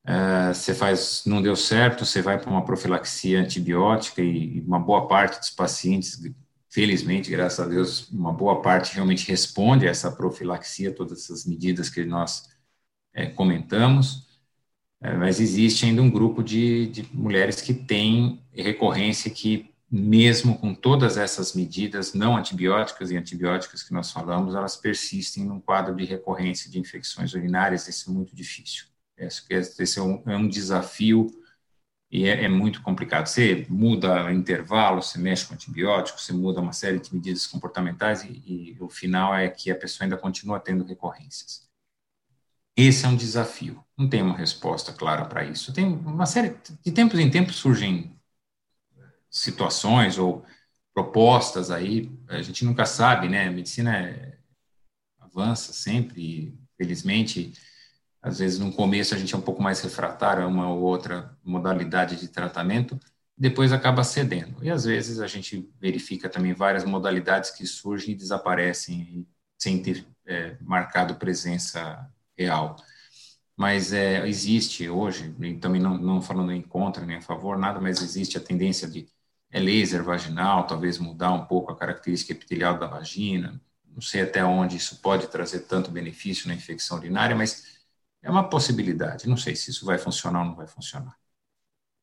Uh, 0.03 0.53
você 0.53 0.73
faz, 0.73 1.23
não 1.25 1.41
deu 1.41 1.55
certo, 1.55 2.05
você 2.05 2.21
vai 2.21 2.39
para 2.39 2.49
uma 2.49 2.65
profilaxia 2.65 3.39
antibiótica 3.39 4.21
e, 4.21 4.57
e 4.57 4.61
uma 4.61 4.79
boa 4.79 5.07
parte 5.07 5.39
dos 5.39 5.51
pacientes, 5.51 6.19
felizmente, 6.69 7.29
graças 7.29 7.59
a 7.59 7.67
Deus, 7.69 8.09
uma 8.09 8.33
boa 8.33 8.61
parte 8.61 8.95
realmente 8.95 9.27
responde 9.27 9.87
a 9.87 9.91
essa 9.91 10.11
profilaxia, 10.11 10.93
todas 10.93 11.19
essas 11.23 11.45
medidas 11.45 11.89
que 11.89 12.03
nós 12.05 12.49
é, 13.13 13.27
comentamos. 13.27 14.27
É, 15.01 15.15
mas 15.15 15.39
existe 15.39 15.85
ainda 15.85 16.01
um 16.01 16.11
grupo 16.11 16.43
de, 16.43 16.87
de 16.87 17.07
mulheres 17.13 17.61
que 17.61 17.73
têm 17.73 18.43
recorrência 18.53 19.31
que 19.31 19.70
mesmo 19.91 20.57
com 20.57 20.73
todas 20.73 21.17
essas 21.17 21.53
medidas 21.53 22.13
não 22.13 22.37
antibióticas 22.37 23.11
e 23.11 23.17
antibióticas 23.17 23.83
que 23.83 23.93
nós 23.93 24.09
falamos, 24.09 24.55
elas 24.55 24.77
persistem 24.77 25.43
num 25.43 25.59
quadro 25.59 25.93
de 25.93 26.05
recorrência 26.05 26.71
de 26.71 26.79
infecções 26.79 27.33
urinárias, 27.33 27.89
isso 27.89 28.09
é 28.09 28.13
muito 28.13 28.33
difícil. 28.33 28.85
Esse 29.17 29.99
é 29.99 30.01
um, 30.01 30.23
é 30.25 30.37
um 30.37 30.47
desafio 30.47 31.29
e 32.09 32.25
é, 32.25 32.45
é, 32.45 32.47
muito 32.47 32.81
complicado. 32.81 33.27
Você 33.27 33.65
muda 33.69 34.31
intervalo, 34.31 35.01
você 35.01 35.19
mexe 35.19 35.45
com 35.45 35.53
antibióticos, 35.53 36.23
você 36.25 36.33
muda 36.33 36.61
uma 36.61 36.73
série 36.73 36.99
de 36.99 37.13
medidas 37.13 37.45
comportamentais 37.45 38.23
e, 38.23 38.41
e 38.45 38.77
o 38.79 38.89
final 38.89 39.35
é 39.35 39.49
que 39.49 39.69
a 39.69 39.75
pessoa 39.75 40.05
ainda 40.05 40.17
continua 40.17 40.59
tendo 40.59 40.85
recorrências. 40.85 41.69
Esse 42.77 43.05
é 43.05 43.09
um 43.09 43.15
desafio. 43.15 43.83
Não 43.97 44.09
tem 44.09 44.21
uma 44.21 44.35
resposta 44.35 44.93
clara 44.93 45.25
para 45.25 45.43
isso. 45.43 45.73
Tem 45.73 45.85
uma 45.85 46.25
série 46.25 46.55
de 46.81 46.91
tempos 46.91 47.19
em 47.19 47.29
tempos 47.29 47.57
surgem 47.57 48.15
situações 49.31 50.17
ou 50.17 50.45
propostas 50.93 51.71
aí, 51.71 52.11
a 52.27 52.41
gente 52.41 52.65
nunca 52.65 52.85
sabe, 52.85 53.29
né? 53.29 53.47
A 53.47 53.51
medicina 53.51 53.97
é, 53.97 54.37
avança 55.19 55.71
sempre, 55.71 56.53
felizmente, 56.77 57.53
às 58.21 58.39
vezes 58.39 58.59
no 58.59 58.71
começo 58.71 59.15
a 59.15 59.17
gente 59.17 59.33
é 59.33 59.37
um 59.37 59.41
pouco 59.41 59.63
mais 59.63 59.81
refratário 59.81 60.43
a 60.43 60.47
uma 60.47 60.69
ou 60.69 60.81
outra 60.81 61.35
modalidade 61.43 62.17
de 62.17 62.27
tratamento, 62.27 62.99
depois 63.37 63.71
acaba 63.71 64.03
cedendo. 64.03 64.63
E 64.63 64.69
às 64.69 64.83
vezes 64.83 65.19
a 65.19 65.27
gente 65.27 65.67
verifica 65.79 66.29
também 66.29 66.53
várias 66.53 66.83
modalidades 66.83 67.49
que 67.49 67.65
surgem 67.65 68.13
e 68.13 68.17
desaparecem 68.17 69.25
sem 69.57 69.81
ter 69.81 70.05
é, 70.27 70.57
marcado 70.61 71.15
presença 71.15 72.07
real. 72.37 72.75
Mas 73.57 73.93
é, 73.93 74.27
existe 74.27 74.89
hoje, 74.89 75.33
também 75.59 75.81
não, 75.81 75.97
não 75.97 76.21
falando 76.21 76.51
em 76.51 76.61
contra 76.61 77.05
nem 77.05 77.17
a 77.17 77.21
favor, 77.21 77.57
nada, 77.57 77.79
mas 77.79 78.01
existe 78.01 78.37
a 78.37 78.41
tendência 78.41 78.87
de 78.87 79.07
é 79.51 79.59
laser 79.59 80.03
vaginal, 80.03 80.65
talvez 80.65 80.97
mudar 80.97 81.31
um 81.33 81.45
pouco 81.45 81.71
a 81.71 81.77
característica 81.77 82.31
epitelial 82.33 82.79
da 82.79 82.87
vagina. 82.87 83.61
Não 83.85 84.01
sei 84.01 84.21
até 84.21 84.43
onde 84.43 84.77
isso 84.77 85.01
pode 85.01 85.27
trazer 85.27 85.61
tanto 85.61 85.91
benefício 85.91 86.47
na 86.47 86.53
infecção 86.55 86.97
urinária, 86.97 87.35
mas 87.35 87.79
é 88.21 88.29
uma 88.29 88.49
possibilidade. 88.49 89.27
Não 89.27 89.37
sei 89.37 89.55
se 89.55 89.71
isso 89.71 89.85
vai 89.85 89.97
funcionar 89.97 90.41
ou 90.41 90.45
não 90.45 90.55
vai 90.55 90.67
funcionar. 90.67 91.17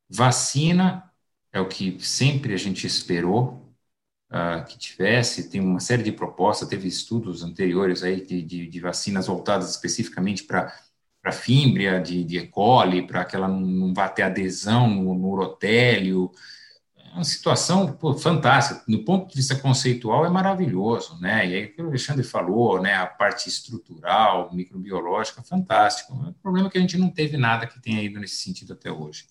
Vacina 0.08 1.10
é 1.52 1.60
o 1.60 1.68
que 1.68 1.98
sempre 2.00 2.54
a 2.54 2.56
gente 2.56 2.86
esperou 2.86 3.74
uh, 4.30 4.64
que 4.66 4.78
tivesse. 4.78 5.50
Tem 5.50 5.60
uma 5.60 5.80
série 5.80 6.02
de 6.02 6.12
propostas, 6.12 6.68
teve 6.68 6.88
estudos 6.88 7.42
anteriores 7.42 8.02
aí 8.02 8.24
de, 8.24 8.42
de, 8.42 8.66
de 8.66 8.80
vacinas 8.80 9.26
voltadas 9.26 9.70
especificamente 9.70 10.44
para 10.44 10.72
para 11.20 11.32
fímbria 11.32 12.00
de, 12.00 12.24
de 12.24 12.38
E. 12.38 12.46
coli, 12.46 13.06
para 13.06 13.24
que 13.24 13.34
ela 13.36 13.48
não, 13.48 13.60
não 13.60 13.94
vá 13.94 14.08
ter 14.08 14.22
adesão 14.22 14.88
no, 14.88 15.14
no 15.14 15.28
urotélio, 15.28 16.30
uma 17.14 17.24
situação 17.24 17.92
pô, 17.92 18.14
fantástica. 18.14 18.84
Do 18.88 19.04
ponto 19.04 19.28
de 19.28 19.36
vista 19.36 19.56
conceitual, 19.56 20.24
é 20.26 20.30
maravilhoso, 20.30 21.18
né? 21.20 21.46
E 21.46 21.54
aí, 21.54 21.64
o 21.66 21.74
que 21.74 21.82
o 21.82 21.86
Alexandre 21.88 22.24
falou, 22.24 22.80
né? 22.80 22.94
A 22.94 23.06
parte 23.06 23.48
estrutural, 23.48 24.52
microbiológica, 24.54 25.42
fantástico. 25.42 26.14
O 26.14 26.34
problema 26.34 26.68
é 26.68 26.70
que 26.70 26.78
a 26.78 26.80
gente 26.80 26.98
não 26.98 27.10
teve 27.10 27.36
nada 27.36 27.66
que 27.66 27.80
tenha 27.80 28.02
ido 28.02 28.20
nesse 28.20 28.36
sentido 28.36 28.72
até 28.72 28.90
hoje. 28.90 29.26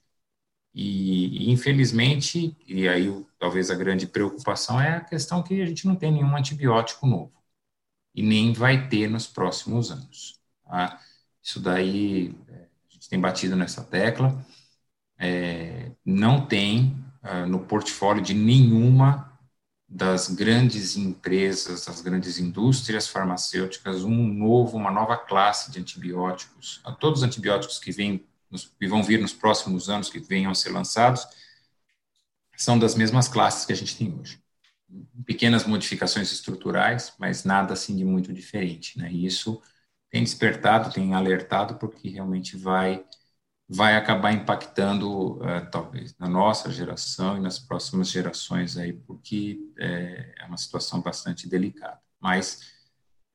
E, 0.73 1.49
e 1.49 1.51
infelizmente, 1.51 2.55
e 2.67 2.87
aí 2.87 3.25
talvez 3.39 3.71
a 3.71 3.75
grande 3.75 4.07
preocupação 4.07 4.79
é 4.79 4.97
a 4.97 5.01
questão 5.01 5.41
que 5.43 5.61
a 5.61 5.65
gente 5.65 5.87
não 5.87 5.95
tem 5.95 6.11
nenhum 6.11 6.35
antibiótico 6.35 7.07
novo. 7.07 7.33
E 8.15 8.21
nem 8.23 8.53
vai 8.53 8.87
ter 8.89 9.09
nos 9.09 9.27
próximos 9.27 9.91
anos. 9.91 10.39
Tá? 10.65 11.01
Isso 11.41 11.59
daí, 11.59 12.35
é, 12.47 12.53
a 12.89 12.93
gente 12.93 13.09
tem 13.09 13.19
batido 13.19 13.55
nessa 13.55 13.83
tecla. 13.83 14.45
É, 15.19 15.91
não 16.05 16.45
tem 16.45 16.96
uh, 17.23 17.45
no 17.47 17.59
portfólio 17.59 18.21
de 18.21 18.33
nenhuma 18.33 19.27
das 19.87 20.27
grandes 20.29 20.97
empresas, 20.97 21.85
das 21.85 22.01
grandes 22.01 22.37
indústrias 22.39 23.07
farmacêuticas, 23.07 24.03
um 24.03 24.27
novo, 24.27 24.75
uma 24.75 24.91
nova 24.91 25.15
classe 25.15 25.71
de 25.71 25.79
antibióticos. 25.79 26.81
A 26.83 26.91
todos 26.91 27.21
os 27.21 27.25
antibióticos 27.25 27.79
que, 27.79 27.91
vêm, 27.91 28.25
que 28.77 28.87
vão 28.87 29.01
vir 29.01 29.21
nos 29.21 29.31
próximos 29.31 29.89
anos, 29.89 30.09
que 30.09 30.19
venham 30.19 30.51
a 30.51 30.55
ser 30.55 30.71
lançados, 30.71 31.25
são 32.57 32.77
das 32.77 32.95
mesmas 32.95 33.27
classes 33.27 33.65
que 33.65 33.71
a 33.71 33.75
gente 33.75 33.95
tem 33.95 34.13
hoje. 34.13 34.41
Pequenas 35.25 35.65
modificações 35.65 36.31
estruturais, 36.31 37.13
mas 37.17 37.43
nada 37.43 37.73
assim 37.73 37.95
de 37.95 38.03
muito 38.03 38.33
diferente. 38.33 38.97
Né? 38.97 39.09
E 39.11 39.25
isso 39.25 39.61
tem 40.09 40.23
despertado, 40.23 40.91
tem 40.91 41.13
alertado, 41.13 41.75
porque 41.75 42.09
realmente 42.09 42.57
vai 42.57 43.05
vai 43.69 43.95
acabar 43.95 44.31
impactando 44.31 45.37
uh, 45.37 45.69
talvez 45.71 46.15
na 46.17 46.27
nossa 46.27 46.71
geração 46.71 47.37
e 47.37 47.41
nas 47.41 47.59
próximas 47.59 48.09
gerações 48.09 48.77
aí, 48.77 48.93
porque 48.93 49.59
é, 49.77 50.35
é 50.39 50.45
uma 50.45 50.57
situação 50.57 51.01
bastante 51.01 51.49
delicada. 51.49 51.99
Mas 52.19 52.61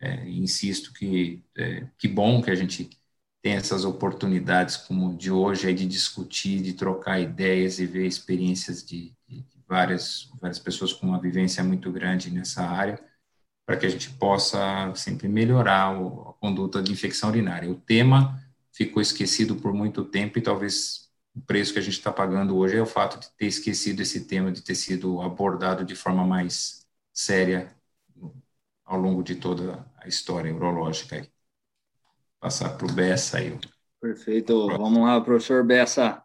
é, 0.01 0.29
insisto 0.29 0.93
que 0.93 1.45
é, 1.57 1.87
que 1.99 2.09
bom 2.09 2.43
que 2.43 2.51
a 2.51 2.55
gente 2.55 2.91
tem 3.43 3.55
essas 3.55 3.85
oportunidades 3.85 4.77
como 4.77 5.17
de 5.17 5.31
hoje 5.31 5.69
aí 5.69 5.75
de 5.75 5.87
discutir, 5.87 6.63
de 6.63 6.75
trocar 6.75 7.21
ideias 7.21 7.79
e 7.79 7.87
ver 7.87 8.07
experiências 8.07 8.85
de, 8.85 9.13
de 9.29 9.45
várias 9.69 10.31
várias 10.41 10.59
pessoas 10.59 10.93
com 10.93 11.07
uma 11.07 11.21
vivência 11.21 11.63
muito 11.63 11.93
grande 11.93 12.31
nessa 12.31 12.65
área 12.65 12.99
para 13.67 13.77
que 13.77 13.87
a 13.87 13.89
gente 13.89 14.11
possa 14.11 14.93
sempre 14.95 15.29
melhorar 15.29 15.97
o, 16.01 16.31
a 16.31 16.33
conduta 16.35 16.83
de 16.83 16.93
infecção 16.93 17.29
urinária. 17.31 17.71
O 17.71 17.77
tema 17.77 18.42
ficou 18.73 19.01
esquecido 19.03 19.57
por 19.57 19.73
muito 19.73 20.05
tempo 20.05 20.39
e 20.39 20.43
talvez 20.43 21.11
o 21.35 21.41
preço 21.41 21.73
que 21.73 21.79
a 21.79 21.83
gente 21.83 21.95
está 21.95 22.13
pagando 22.13 22.57
hoje 22.57 22.77
é 22.77 22.83
o 22.83 22.87
fato 22.87 23.19
de 23.19 23.31
ter 23.37 23.47
esquecido 23.47 24.01
esse 24.01 24.27
tema, 24.27 24.53
de 24.53 24.63
ter 24.63 24.75
sido 24.75 25.21
abordado 25.21 25.85
de 25.85 25.95
forma 25.95 26.27
mais 26.27 26.87
séria 27.13 27.75
ao 28.85 28.99
longo 28.99 29.23
de 29.23 29.37
toda 29.37 29.87
a 29.97 30.09
história 30.09 30.55
urológica. 30.55 31.27
Passar 32.41 32.77
para 32.77 32.87
o 32.87 32.93
Bessa 32.93 33.39
aí. 33.39 33.59
Perfeito. 34.01 34.67
Vamos 34.67 35.03
lá, 35.03 35.21
professor 35.21 35.65
Bessa. 35.65 36.23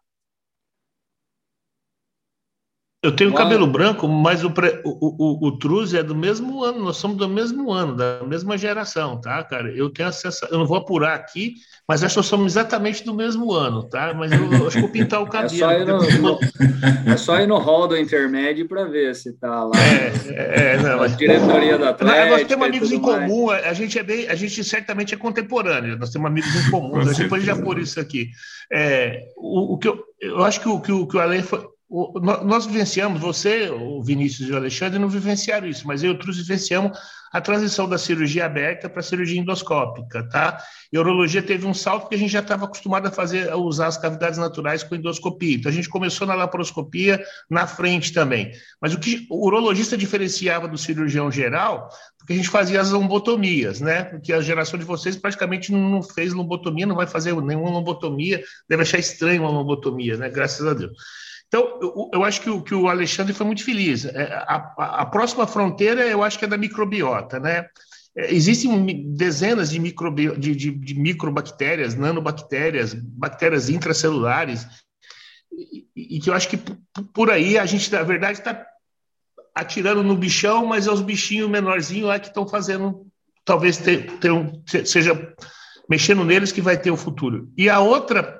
Eu 3.00 3.14
tenho 3.14 3.30
Uau. 3.30 3.38
cabelo 3.38 3.64
branco, 3.64 4.08
mas 4.08 4.42
o, 4.42 4.48
o, 4.48 4.56
o, 4.84 5.46
o 5.46 5.56
Truz 5.56 5.94
é 5.94 6.02
do 6.02 6.16
mesmo 6.16 6.64
ano, 6.64 6.82
nós 6.82 6.96
somos 6.96 7.16
do 7.16 7.28
mesmo 7.28 7.70
ano, 7.70 7.94
da 7.94 8.24
mesma 8.26 8.58
geração, 8.58 9.20
tá, 9.20 9.40
cara? 9.44 9.70
Eu 9.70 9.88
tenho 9.88 10.08
acesso, 10.08 10.44
eu 10.50 10.58
não 10.58 10.66
vou 10.66 10.76
apurar 10.76 11.14
aqui, 11.14 11.54
mas 11.86 12.02
acho 12.02 12.14
que 12.14 12.18
nós 12.18 12.26
somos 12.26 12.52
exatamente 12.54 13.04
do 13.04 13.14
mesmo 13.14 13.52
ano, 13.52 13.84
tá? 13.84 14.12
Mas 14.12 14.32
eu, 14.32 14.52
eu 14.52 14.66
acho 14.66 14.74
que 14.74 14.80
vou 14.80 14.90
pintar 14.90 15.22
o 15.22 15.26
é 15.26 15.30
cabelo. 15.30 15.54
É 15.54 15.58
só 15.58 15.72
ir 15.72 15.86
no, 15.86 16.22
no, 16.22 16.38
é 17.06 17.16
só 17.16 17.38
ir 17.38 17.46
no 17.46 17.58
hall 17.58 17.86
do 17.86 17.96
intermédio 17.96 18.66
para 18.66 18.84
ver 18.86 19.14
se 19.14 19.32
tá 19.34 19.62
lá. 19.62 19.76
É, 19.76 20.32
é, 20.32 20.74
é 20.74 20.82
não, 20.82 20.98
mas, 20.98 21.16
diretoria 21.16 21.78
da 21.78 21.90
Atlética. 21.90 22.30
Nós 22.30 22.44
temos 22.48 22.66
amigos 22.66 22.90
em 22.90 23.00
comum, 23.00 23.46
mais. 23.46 23.64
a 23.64 23.72
gente 23.74 23.96
é 23.96 24.02
bem, 24.02 24.26
a 24.26 24.34
gente 24.34 24.64
certamente 24.64 25.14
é 25.14 25.16
contemporâneo, 25.16 25.96
nós 25.96 26.10
temos 26.10 26.28
amigos 26.28 26.52
em 26.52 26.68
comum, 26.68 26.96
a 26.96 27.04
gente 27.04 27.28
pode 27.28 27.44
já 27.44 27.54
por 27.54 27.78
isso 27.78 28.00
aqui. 28.00 28.30
É, 28.72 29.20
o, 29.36 29.74
o 29.74 29.78
que 29.78 29.86
eu, 29.86 30.02
eu 30.20 30.42
acho 30.42 30.60
que 30.60 30.68
o 30.68 30.80
que 30.80 30.90
o, 30.90 31.06
que 31.06 31.16
o 31.16 31.20
Ale 31.20 31.42
foi 31.42 31.64
o, 31.88 32.20
nós 32.20 32.66
vivenciamos, 32.66 33.20
você, 33.20 33.70
o 33.70 34.02
Vinícius 34.02 34.48
e 34.48 34.52
o 34.52 34.56
Alexandre, 34.56 34.98
não 34.98 35.08
vivenciaram 35.08 35.66
isso, 35.66 35.86
mas 35.86 36.02
eu 36.02 36.10
e 36.10 36.12
outros 36.12 36.36
vivenciamos 36.36 36.98
a 37.32 37.40
transição 37.40 37.88
da 37.88 37.98
cirurgia 37.98 38.46
aberta 38.46 38.88
para 38.88 39.00
a 39.00 39.02
cirurgia 39.02 39.40
endoscópica, 39.40 40.26
tá? 40.28 40.62
E 40.92 40.96
a 40.96 41.00
urologia 41.00 41.42
teve 41.42 41.66
um 41.66 41.74
salto 41.74 42.02
porque 42.02 42.14
a 42.14 42.18
gente 42.18 42.32
já 42.32 42.40
estava 42.40 42.64
acostumado 42.64 43.06
a 43.06 43.10
fazer, 43.10 43.50
a 43.50 43.56
usar 43.56 43.86
as 43.86 43.98
cavidades 43.98 44.38
naturais 44.38 44.82
com 44.82 44.94
endoscopia. 44.94 45.56
Então 45.56 45.70
a 45.70 45.74
gente 45.74 45.88
começou 45.88 46.26
na 46.26 46.34
laparoscopia 46.34 47.22
na 47.50 47.66
frente 47.66 48.12
também. 48.12 48.50
Mas 48.80 48.94
o 48.94 48.98
que 48.98 49.26
o 49.30 49.46
urologista 49.46 49.96
diferenciava 49.96 50.66
do 50.68 50.78
cirurgião 50.78 51.30
geral, 51.30 51.88
porque 52.18 52.32
a 52.32 52.36
gente 52.36 52.48
fazia 52.48 52.80
as 52.80 52.90
lombotomias, 52.90 53.80
né? 53.80 54.04
Porque 54.04 54.32
a 54.32 54.40
geração 54.40 54.78
de 54.78 54.84
vocês 54.84 55.16
praticamente 55.16 55.72
não 55.72 56.02
fez 56.02 56.32
lombotomia, 56.32 56.86
não 56.86 56.96
vai 56.96 57.06
fazer 57.06 57.34
nenhuma 57.42 57.70
lombotomia, 57.70 58.42
deve 58.68 58.82
achar 58.82 58.98
estranho 58.98 59.42
uma 59.42 59.50
lombotomia, 59.50 60.16
né? 60.16 60.30
Graças 60.30 60.66
a 60.66 60.72
Deus. 60.72 60.92
Então, 61.48 61.78
eu, 61.80 62.10
eu 62.12 62.24
acho 62.24 62.42
que 62.42 62.50
o, 62.50 62.62
que 62.62 62.74
o, 62.74 62.88
Alexandre 62.88 63.32
foi 63.32 63.46
muito 63.46 63.64
feliz. 63.64 64.04
É, 64.04 64.32
a, 64.46 64.74
a, 64.76 65.02
a, 65.02 65.06
próxima 65.06 65.46
fronteira, 65.46 66.06
eu 66.06 66.22
acho 66.22 66.38
que 66.38 66.44
é 66.44 66.48
da 66.48 66.58
microbiota, 66.58 67.40
né? 67.40 67.66
É, 68.16 68.32
existem 68.34 69.14
dezenas 69.14 69.70
de, 69.70 69.78
de, 69.78 70.54
de, 70.54 70.70
de 70.70 70.94
microbactérias, 70.94 71.94
nanobactérias, 71.94 72.92
bactérias 72.94 73.70
intracelulares, 73.70 74.66
e, 75.50 75.86
e, 75.96 76.20
que 76.20 76.28
eu 76.28 76.34
acho 76.34 76.48
que 76.48 76.58
por 77.14 77.30
aí 77.30 77.58
a 77.58 77.64
gente, 77.64 77.90
na 77.90 78.02
verdade, 78.02 78.38
está 78.38 78.66
atirando 79.54 80.02
no 80.02 80.16
bichão, 80.16 80.66
mas 80.66 80.86
é 80.86 80.92
os 80.92 81.00
bichinhos 81.00 81.48
menorzinhos 81.48 82.08
lá 82.08 82.18
que 82.18 82.28
estão 82.28 82.46
fazendo, 82.46 83.06
talvez 83.44 83.78
ter, 83.78 84.18
ter 84.18 84.30
um, 84.30 84.62
seja 84.84 85.34
mexendo 85.88 86.24
neles 86.24 86.52
que 86.52 86.60
vai 86.60 86.76
ter 86.76 86.90
o 86.90 86.96
futuro. 86.96 87.50
E 87.56 87.70
a 87.70 87.80
outra 87.80 88.38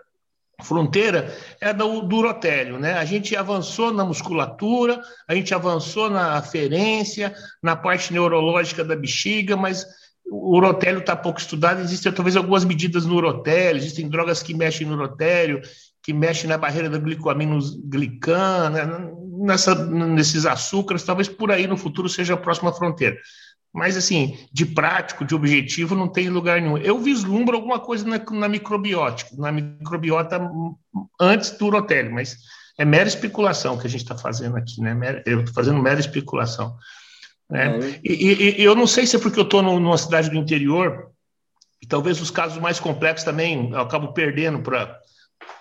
fronteira 0.63 1.35
é 1.61 1.73
do, 1.73 2.03
do 2.03 2.17
urotélio, 2.17 2.79
né? 2.79 2.95
A 2.95 3.05
gente 3.05 3.37
avançou 3.37 3.93
na 3.93 4.05
musculatura, 4.05 5.01
a 5.27 5.35
gente 5.35 5.55
avançou 5.55 6.11
na 6.11 6.35
aferência, 6.35 7.35
na 7.63 7.77
parte 7.77 8.13
neurológica 8.13 8.85
da 8.85 8.97
bexiga, 8.97 9.57
mas 9.57 9.87
o 10.31 10.57
urotélio 10.57 11.01
está 11.01 11.17
pouco 11.17 11.39
estudado, 11.39 11.81
existem 11.81 12.13
talvez 12.13 12.37
algumas 12.37 12.65
medidas 12.65 13.07
no 13.07 13.17
urotélio, 13.17 13.81
existem 13.81 14.09
drogas 14.09 14.43
que 14.43 14.53
mexem 14.53 14.87
no 14.87 14.95
urotélio, 14.95 15.63
que 16.03 16.13
mexem 16.13 16.51
na 16.51 16.59
barreira 16.59 16.91
do 16.91 17.01
glicoaminoglican, 17.01 18.71
né? 18.71 19.13
Nessa, 19.41 19.73
nesses 19.87 20.45
açúcares, 20.45 21.05
talvez 21.05 21.29
por 21.29 21.53
aí 21.53 21.69
no 21.69 21.77
futuro 21.77 22.09
seja 22.09 22.35
a 22.35 22.37
próxima 22.37 22.73
fronteira. 22.73 23.17
Mas, 23.79 23.97
assim, 23.97 24.37
de 24.53 24.67
prático, 24.67 25.25
de 25.25 25.35
objetivo, 25.35 25.95
não 25.95 26.09
tem 26.09 26.29
lugar 26.29 26.61
nenhum. 26.61 26.77
Eu 26.77 26.99
vislumbro 26.99 27.57
alguma 27.57 27.79
coisa 27.79 28.05
na, 28.05 28.19
na 28.19 28.49
microbiótica, 28.49 29.31
na 29.39 29.53
microbiota 29.53 30.41
antes 31.21 31.53
do 31.53 31.67
urotélio, 31.67 32.13
mas 32.13 32.37
é 32.77 32.85
mera 32.85 33.09
especulação 33.09 33.79
que 33.79 33.87
a 33.87 33.91
gente 33.91 34.03
está 34.03 34.19
fazendo 34.19 34.57
aqui, 34.57 34.81
né? 34.81 35.23
Eu 35.25 35.41
estou 35.41 35.55
fazendo 35.55 35.81
mera 35.81 36.01
especulação. 36.01 36.77
Né? 37.49 37.79
É. 37.79 38.01
E, 38.05 38.61
e, 38.61 38.65
eu 38.65 38.75
não 38.75 38.87
sei 38.87 39.07
se 39.07 39.17
é 39.17 39.19
porque 39.19 39.39
eu 39.39 39.45
estou 39.45 39.63
numa 39.63 39.97
cidade 39.97 40.29
do 40.29 40.37
interior, 40.37 41.11
e 41.81 41.87
talvez 41.87 42.21
os 42.21 42.31
casos 42.31 42.59
mais 42.59 42.81
complexos 42.81 43.25
também 43.25 43.71
eu 43.71 43.81
acabo 43.81 44.13
perdendo 44.13 44.61
para 44.61 45.01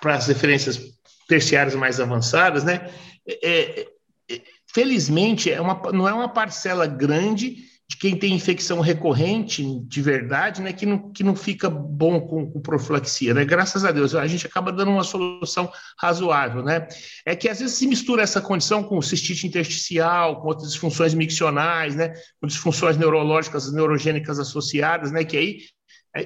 as 0.06 0.28
referências 0.28 0.80
terciárias 1.28 1.76
mais 1.76 2.00
avançadas, 2.00 2.64
né? 2.64 2.90
É, 3.28 3.82
é, 3.82 4.42
felizmente, 4.74 5.52
é 5.52 5.60
uma, 5.60 5.82
não 5.92 6.08
é 6.08 6.14
uma 6.14 6.30
parcela 6.30 6.86
grande 6.86 7.58
de 7.90 7.96
quem 7.96 8.18
tem 8.18 8.34
infecção 8.34 8.82
recorrente 8.82 9.64
de 9.86 10.02
verdade, 10.02 10.62
né, 10.62 10.74
que 10.74 10.86
não, 10.86 11.10
que 11.12 11.24
não 11.24 11.36
fica 11.36 11.70
bom 11.70 12.20
com, 12.20 12.52
com 12.52 12.60
profilaxia, 12.60 13.34
né? 13.34 13.46
Graças 13.46 13.86
a 13.86 13.92
Deus, 13.92 14.14
a 14.14 14.28
gente 14.28 14.46
acaba 14.46 14.74
dando 14.74 14.92
uma 14.92 15.06
solução 15.06 15.72
razoável, 15.98 16.62
né? 16.62 16.86
É 17.26 17.34
que 17.34 17.48
às 17.48 17.60
vezes 17.60 17.78
se 17.78 17.88
mistura 17.88 18.22
essa 18.22 18.42
condição 18.42 18.84
com 18.84 19.02
cistite 19.02 19.48
intersticial, 19.48 20.42
com 20.42 20.50
outras 20.50 20.72
disfunções 20.72 21.14
miccionais, 21.14 21.96
né? 21.96 22.14
Com 22.42 22.48
disfunções 22.48 22.98
neurológicas, 22.98 23.72
neurogênicas 23.72 24.38
associadas, 24.38 25.10
né? 25.10 25.24
Que 25.24 25.38
aí 25.38 25.60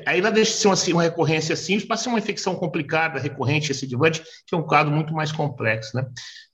Aí 0.05 0.19
ela 0.19 0.31
deixa 0.31 0.51
de 0.51 0.57
ser 0.57 0.67
uma, 0.67 0.75
uma 0.93 1.03
recorrência 1.03 1.55
simples 1.55 1.85
para 1.85 1.97
ser 1.97 2.09
uma 2.09 2.19
infecção 2.19 2.55
complicada, 2.55 3.19
recorrente, 3.19 3.69
recidivante, 3.69 4.21
que 4.45 4.55
é 4.55 4.57
um 4.57 4.63
quadro 4.63 4.93
muito 4.93 5.13
mais 5.13 5.31
complexo, 5.31 5.95
né? 5.95 6.05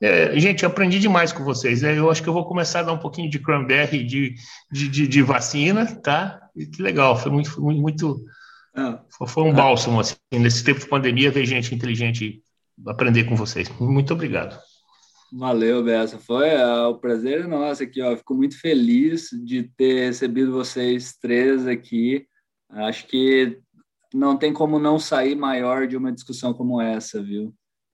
É, 0.02 0.40
gente, 0.40 0.64
eu 0.64 0.70
aprendi 0.70 1.00
demais 1.00 1.32
com 1.32 1.44
vocês. 1.44 1.82
Né? 1.82 1.98
Eu 1.98 2.10
acho 2.10 2.24
que 2.24 2.30
eu 2.30 2.34
vou 2.34 2.46
começar 2.46 2.80
a 2.80 2.84
dar 2.84 2.94
um 2.94 3.00
pouquinho 3.00 3.30
de 3.30 3.40
cranberry 3.40 4.04
de, 4.04 4.36
de, 4.72 4.88
de, 4.88 5.08
de 5.08 5.22
vacina, 5.22 5.86
tá? 6.02 6.40
E 6.56 6.66
que 6.66 6.82
legal, 6.82 7.18
foi 7.18 7.32
muito, 7.32 7.52
foi 7.52 7.76
muito 7.76 8.24
ah. 8.76 9.02
foi 9.28 9.44
um 9.44 9.54
bálsamo, 9.54 10.00
assim, 10.00 10.16
nesse 10.32 10.64
tempo 10.64 10.80
de 10.80 10.88
pandemia, 10.88 11.32
ver 11.32 11.46
gente 11.46 11.74
inteligente 11.74 12.42
aprender 12.86 13.24
com 13.24 13.36
vocês. 13.36 13.70
Muito 13.80 14.14
obrigado. 14.14 14.60
Valeu, 15.32 15.84
Bessa. 15.84 16.18
Foi 16.18 16.50
uh, 16.56 16.90
o 16.90 17.00
prazer 17.00 17.42
é 17.42 17.48
nosso 17.48 17.84
aqui, 17.84 18.02
ó. 18.02 18.16
Fico 18.16 18.34
muito 18.34 18.60
feliz 18.60 19.30
de 19.44 19.64
ter 19.76 20.06
recebido 20.06 20.54
vocês 20.54 21.18
três 21.20 21.68
aqui. 21.68 22.26
Acho 22.70 23.08
que 23.08 23.62
não 24.14 24.38
tem 24.38 24.54
como 24.54 24.80
não 24.80 25.00
sair 25.00 25.36
maior 25.36 25.88
de 25.88 25.98
uma 25.98 26.12
discussão 26.12 26.54
como 26.54 26.82
essa, 26.82 27.22
viu? 27.22 27.54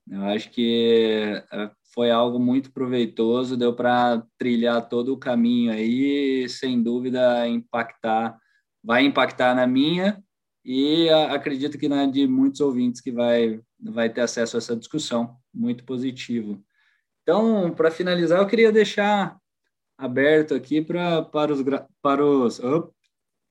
Eu 0.10 0.24
acho 0.26 0.50
que 0.50 1.44
é, 1.52 1.72
foi 1.94 2.12
algo 2.12 2.40
muito 2.40 2.72
proveitoso, 2.72 3.58
deu 3.58 3.74
para 3.76 4.24
trilhar 4.38 4.88
todo 4.90 5.14
o 5.14 5.18
caminho 5.18 5.72
aí, 5.72 6.48
sem 6.50 6.82
dúvida 6.82 7.48
impactar, 7.48 8.38
vai 8.84 9.06
impactar 9.06 9.56
na 9.56 9.66
minha 9.66 10.22
e 10.66 11.10
acredito 11.10 11.78
que 11.78 11.90
na 11.90 12.06
de 12.06 12.28
muitos 12.28 12.62
ouvintes 12.62 13.02
que 13.02 13.12
vai 13.12 13.62
vai 13.80 14.10
ter 14.10 14.22
acesso 14.22 14.56
a 14.56 14.60
essa 14.60 14.76
discussão, 14.76 15.36
muito 15.54 15.84
positivo. 15.84 16.64
Então, 17.22 17.72
para 17.72 17.92
finalizar, 17.92 18.40
eu 18.40 18.48
queria 18.48 18.72
deixar 18.72 19.38
aberto 19.98 20.54
aqui 20.54 20.82
para 20.82 21.22
para 21.24 21.54
os 21.54 21.62
para 22.02 22.26
os 22.26 22.60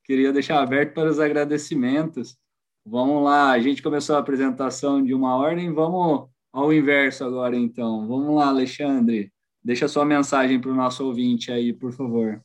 queria 0.04 0.32
deixar 0.32 0.62
aberto 0.62 0.94
para 0.94 1.10
os 1.10 1.18
agradecimentos. 1.18 2.36
Vamos 2.84 3.22
lá, 3.22 3.50
a 3.50 3.60
gente 3.60 3.82
começou 3.82 4.16
a 4.16 4.18
apresentação 4.18 5.02
de 5.02 5.14
uma 5.14 5.36
ordem, 5.36 5.72
vamos 5.72 6.28
ao 6.52 6.72
inverso 6.72 7.24
agora, 7.24 7.56
então. 7.56 8.06
Vamos 8.08 8.34
lá, 8.34 8.48
Alexandre, 8.48 9.32
deixa 9.62 9.88
sua 9.88 10.04
mensagem 10.04 10.60
para 10.60 10.70
o 10.70 10.74
nosso 10.74 11.04
ouvinte 11.06 11.52
aí, 11.52 11.72
por 11.72 11.92
favor. 11.92 12.42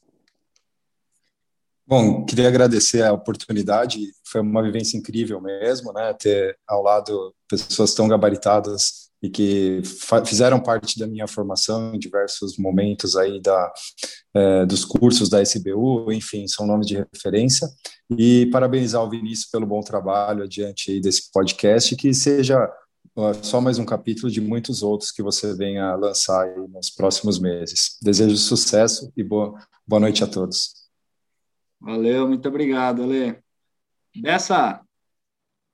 Bom, 1.86 2.26
queria 2.26 2.50
agradecer 2.50 3.02
a 3.02 3.14
oportunidade, 3.14 4.00
foi 4.26 4.42
uma 4.42 4.62
vivência 4.62 4.98
incrível 4.98 5.40
mesmo, 5.40 5.94
né, 5.94 6.14
ter 6.14 6.60
ao 6.68 6.84
lado 6.84 7.34
pessoas 7.48 7.94
tão 7.94 8.10
gabaritadas 8.10 9.07
e 9.22 9.30
que 9.30 9.82
fizeram 10.26 10.60
parte 10.60 11.00
da 11.00 11.08
minha 11.08 11.28
formação 11.28 11.96
em 11.96 12.00
diversos 12.00 12.58
momentos 12.58 13.16
aí 13.16 13.42
da, 13.42 13.74
é, 14.34 14.66
dos 14.66 14.86
cursos 14.86 15.30
da 15.30 15.42
SBU, 15.42 16.12
enfim, 16.12 16.48
são 16.48 16.68
nomes 16.68 16.88
de 16.88 16.98
referência, 16.98 17.68
e 18.10 18.46
parabenizar 18.48 19.04
o 19.04 19.10
Vinícius 19.10 19.50
pelo 19.50 19.66
bom 19.66 19.82
trabalho 19.82 20.44
adiante 20.44 21.00
desse 21.00 21.32
podcast, 21.32 21.96
que 21.96 22.14
seja 22.14 22.70
só 23.42 23.60
mais 23.60 23.80
um 23.80 23.86
capítulo 23.86 24.32
de 24.32 24.40
muitos 24.40 24.84
outros 24.84 25.12
que 25.12 25.24
você 25.24 25.56
venha 25.56 25.96
lançar 25.96 26.48
nos 26.70 26.92
próximos 26.92 27.40
meses. 27.40 27.98
Desejo 28.02 28.38
sucesso 28.38 29.12
e 29.18 29.24
boa, 29.24 29.56
boa 29.88 30.00
noite 30.00 30.24
a 30.24 30.28
todos. 30.28 30.74
Valeu, 31.82 32.28
muito 32.28 32.48
obrigado, 32.48 33.04
Ale. 33.04 33.38
Dessa, 34.16 34.82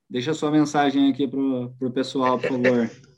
deixa 0.08 0.32
sua 0.32 0.50
mensagem 0.50 1.10
aqui 1.10 1.28
para 1.28 1.38
o 1.38 1.92
pessoal, 1.92 2.38
por 2.38 2.48
favor. 2.48 2.90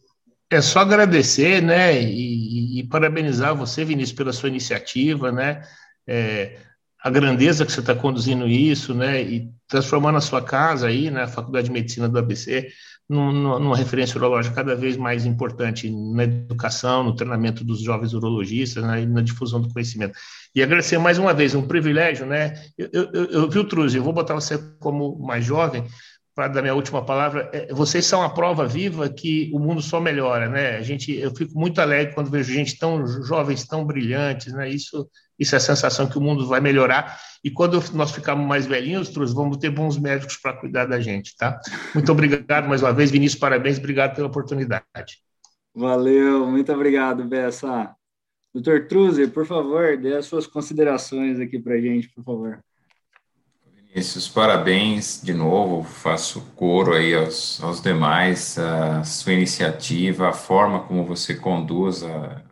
É 0.49 0.61
só 0.61 0.81
agradecer, 0.81 1.61
né, 1.61 2.01
e, 2.01 2.79
e, 2.81 2.83
parabenizar 2.85 3.55
você, 3.55 3.85
Vinícius, 3.85 4.17
pela 4.17 4.33
sua 4.33 4.49
iniciativa, 4.49 5.33
né, 5.33 5.63
é, 6.07 6.59
a 7.03 7.11
grandeza 7.11 7.67
que 7.67 7.73
você 7.73 7.81
está 7.81 7.97
conduzindo 7.97 8.47
isso, 8.47 8.95
né, 8.95 9.21
e 9.23 9.51
transformando 9.67 10.19
a 10.19 10.21
sua 10.21 10.41
casa 10.41 10.87
aí, 10.87 11.11
né, 11.11 11.25
a 11.25 11.29
Faculdade 11.29 11.67
de 11.67 11.73
Medicina 11.73 12.09
do 12.09 12.17
ABC, 12.17 12.69
numa, 13.09 13.59
numa 13.59 13.77
referência 13.77 14.17
urológica 14.19 14.55
cada 14.55 14.77
vez 14.77 14.97
mais 14.97 15.27
importante 15.27 15.91
na 15.91 16.23
educação, 16.23 17.03
no 17.03 17.17
treinamento 17.17 17.65
dos 17.65 17.81
jovens 17.81 18.15
urologistas, 18.15 18.85
né, 18.85 19.05
na 19.05 19.23
difusão 19.23 19.61
do 19.61 19.73
conhecimento. 19.73 20.17
E 20.55 20.63
agradecer 20.63 20.99
mais 20.99 21.19
uma 21.19 21.35
vez, 21.35 21.57
um 21.57 21.67
privilégio, 21.67 22.25
né, 22.25 22.55
eu, 22.79 22.89
eu, 22.93 23.11
eu, 23.13 23.25
eu 23.27 23.51
vi 23.51 23.59
o 23.59 23.65
Truz, 23.65 23.97
eu 23.97 24.03
vou 24.03 24.13
botar 24.13 24.35
você 24.35 24.59
como 24.79 25.19
mais 25.19 25.45
jovem, 25.45 25.85
para 26.37 26.49
dar 26.49 26.61
minha 26.61 26.75
última 26.75 27.03
palavra, 27.03 27.49
é, 27.51 27.73
vocês 27.73 28.05
são 28.05 28.23
a 28.23 28.29
prova 28.29 28.67
viva 28.67 29.09
que 29.09 29.51
o 29.55 29.59
mundo 29.59 29.81
só 29.81 29.99
melhora, 29.99 30.51
né? 30.51 30.77
A 30.77 30.83
gente, 30.83 31.11
eu 31.11 31.35
fico 31.35 31.59
muito 31.59 31.81
alegre 31.81 32.15
quando 32.15 32.31
vejo 32.31 32.53
gente 32.53 32.79
tão 32.79 33.07
jovens, 33.07 33.67
tão 33.67 33.87
brilhantes, 33.87 34.53
né? 34.53 34.69
Isso, 34.69 35.09
isso 35.39 35.55
é 35.55 35.57
a 35.57 35.61
sensação 35.61 36.07
que 36.07 36.19
o 36.19 36.21
mundo 36.21 36.47
vai 36.47 36.61
melhorar. 36.61 37.19
E 37.43 37.51
quando 37.51 37.83
nós 37.95 38.11
ficarmos 38.11 38.47
mais 38.47 38.67
velhinhos, 38.67 39.11
vamos 39.33 39.57
ter 39.57 39.71
bons 39.71 39.99
médicos 39.99 40.37
para 40.37 40.53
cuidar 40.53 40.85
da 40.85 41.01
gente, 41.01 41.35
tá? 41.39 41.59
Muito 41.95 42.13
obrigado 42.13 42.69
mais 42.69 42.83
uma 42.83 42.93
vez, 42.93 43.11
Vinícius, 43.11 43.41
parabéns, 43.41 43.79
obrigado 43.79 44.15
pela 44.15 44.27
oportunidade. 44.27 45.23
Valeu, 45.75 46.47
muito 46.47 46.71
obrigado, 46.71 47.25
Bessa. 47.25 47.97
Doutor 48.53 48.87
Truze, 48.87 49.27
por 49.29 49.47
favor, 49.47 49.97
dê 49.97 50.15
as 50.15 50.27
suas 50.27 50.47
considerações 50.47 51.41
aqui 51.41 51.59
para 51.59 51.77
a 51.77 51.81
gente, 51.81 52.11
por 52.11 52.23
favor. 52.23 52.63
Vinícius, 53.97 54.29
parabéns 54.29 55.23
de 55.25 55.33
novo, 55.33 55.83
faço 55.83 56.43
coro 56.55 56.93
aí 56.93 57.15
aos, 57.15 57.63
aos 57.63 57.81
demais, 57.81 58.59
a 58.59 59.03
sua 59.03 59.33
iniciativa, 59.33 60.29
a 60.29 60.33
forma 60.35 60.81
como 60.81 61.03
você 61.03 61.35
conduz 61.35 62.03
a, 62.03 62.43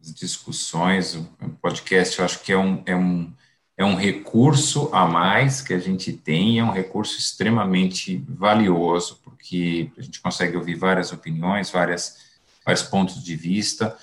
as 0.00 0.14
discussões, 0.14 1.14
o 1.14 1.28
podcast 1.60 2.18
eu 2.18 2.24
acho 2.24 2.42
que 2.42 2.52
é 2.52 2.56
um, 2.56 2.82
é, 2.86 2.96
um, 2.96 3.30
é 3.76 3.84
um 3.84 3.96
recurso 3.96 4.88
a 4.90 5.06
mais 5.06 5.60
que 5.60 5.74
a 5.74 5.78
gente 5.78 6.10
tem, 6.10 6.58
é 6.58 6.64
um 6.64 6.72
recurso 6.72 7.18
extremamente 7.18 8.24
valioso, 8.26 9.20
porque 9.22 9.92
a 9.98 10.00
gente 10.00 10.22
consegue 10.22 10.56
ouvir 10.56 10.76
várias 10.76 11.12
opiniões, 11.12 11.70
várias, 11.70 12.16
vários 12.64 12.84
pontos 12.84 13.22
de 13.22 13.36
vista, 13.36 13.94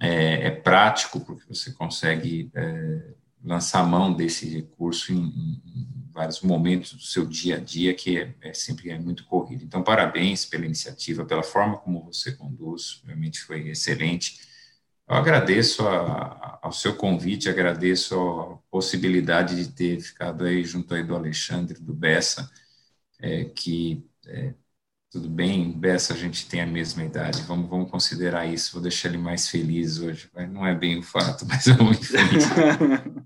é, 0.00 0.46
é 0.46 0.50
prático, 0.50 1.20
porque 1.20 1.44
você 1.46 1.72
consegue 1.72 2.50
é, 2.54 3.02
lançar 3.44 3.86
mão 3.86 4.14
desse 4.14 4.48
recurso 4.48 5.12
em, 5.12 5.60
em 5.66 6.01
vários 6.12 6.40
momentos 6.42 6.92
do 6.92 7.02
seu 7.02 7.26
dia 7.26 7.56
a 7.56 7.60
dia, 7.60 7.94
que 7.94 8.18
é, 8.18 8.34
é, 8.40 8.52
sempre 8.52 8.90
é 8.90 8.98
muito 8.98 9.24
corrido. 9.24 9.64
Então, 9.64 9.82
parabéns 9.82 10.44
pela 10.44 10.66
iniciativa, 10.66 11.24
pela 11.24 11.42
forma 11.42 11.78
como 11.78 12.04
você 12.04 12.32
conduz, 12.32 13.02
realmente 13.06 13.40
foi 13.40 13.68
excelente. 13.68 14.40
Eu 15.08 15.16
agradeço 15.16 15.86
a, 15.86 16.58
ao 16.62 16.72
seu 16.72 16.94
convite, 16.94 17.48
agradeço 17.48 18.14
a 18.14 18.58
possibilidade 18.70 19.56
de 19.56 19.72
ter 19.72 20.00
ficado 20.00 20.44
aí 20.44 20.64
junto 20.64 20.94
aí 20.94 21.02
do 21.02 21.14
Alexandre, 21.14 21.80
do 21.80 21.92
Bessa, 21.94 22.50
é, 23.20 23.44
que 23.44 24.06
é, 24.26 24.54
tudo 25.10 25.28
bem, 25.28 25.72
Bessa, 25.72 26.14
a 26.14 26.16
gente 26.16 26.48
tem 26.48 26.62
a 26.62 26.66
mesma 26.66 27.04
idade, 27.04 27.42
vamos, 27.42 27.68
vamos 27.68 27.90
considerar 27.90 28.46
isso, 28.46 28.72
vou 28.72 28.82
deixar 28.82 29.08
ele 29.08 29.18
mais 29.18 29.48
feliz 29.48 29.98
hoje, 29.98 30.30
não 30.50 30.66
é 30.66 30.74
bem 30.74 30.98
o 30.98 31.02
fato, 31.02 31.44
mas 31.48 31.66
é 31.66 31.76
muito 31.76 32.06
feliz. 32.06 32.44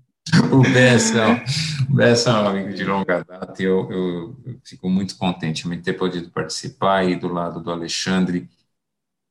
o 0.51 0.61
Bessa, 0.61 1.43
o 1.89 2.01
é 2.01 2.33
um 2.33 2.47
amigo 2.47 2.73
de 2.73 2.83
longa 2.83 3.23
data 3.23 3.61
e 3.61 3.65
eu, 3.65 3.91
eu, 3.91 4.59
fico 4.63 4.89
muito 4.89 5.17
contente 5.17 5.67
de 5.67 5.77
ter 5.77 5.93
podido 5.93 6.29
participar 6.29 6.97
aí 6.99 7.15
do 7.15 7.27
lado 7.27 7.61
do 7.61 7.71
Alexandre. 7.71 8.49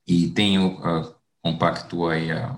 E 0.06 0.28
tenho, 0.30 0.78
uh, 0.78 1.14
compactua 1.42 2.14
aí 2.14 2.30
a, 2.30 2.56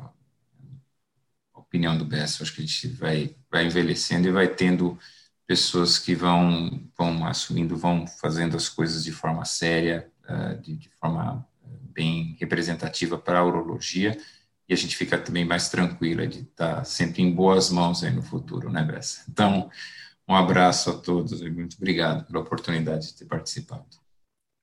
opinião 1.55 1.99
do 1.99 2.05
Bessa, 2.05 2.43
acho 2.43 2.55
que 2.55 2.63
a 2.63 2.65
gente 2.65 2.89
vai, 2.89 3.37
vai 3.51 3.67
envelhecendo 3.67 4.27
e 4.27 4.33
vai 4.33 4.49
tendo 4.49 4.99
pessoas 5.47 5.99
que 5.99 6.15
vão, 6.15 6.83
vão 6.97 7.27
assumindo, 7.27 7.77
vão 7.77 8.07
fazendo 8.07 8.57
as 8.57 8.69
coisas 8.69 9.05
de 9.05 9.13
forma 9.13 9.45
séria, 9.45 10.11
uh, 10.29 10.61
de, 10.61 10.77
de 10.77 10.89
forma 11.01 11.47
bem 11.93 12.37
representativa 12.41 13.19
para 13.19 13.41
a 13.41 13.45
urologia, 13.45 14.17
e 14.69 14.75
a 14.75 14.77
gente 14.77 14.97
fica 14.97 15.17
também 15.17 15.45
mais 15.45 15.71
tranquila 15.71 16.27
de 16.27 16.41
estar 16.41 16.85
sempre 16.85 17.23
em 17.23 17.33
boas 17.33 17.71
mãos 17.71 18.05
aí 18.05 18.13
no 18.13 18.23
futuro, 18.23 18.71
né, 18.71 18.85
Bessa? 18.85 19.25
Então, 19.29 19.71
um 20.29 20.35
abraço 20.35 20.91
a 20.91 20.99
todos 20.99 21.41
e 21.41 21.49
muito 21.49 21.77
obrigado 21.77 22.27
pela 22.27 22.41
oportunidade 22.41 23.07
de 23.07 23.15
ter 23.17 23.25
participado. 23.25 23.87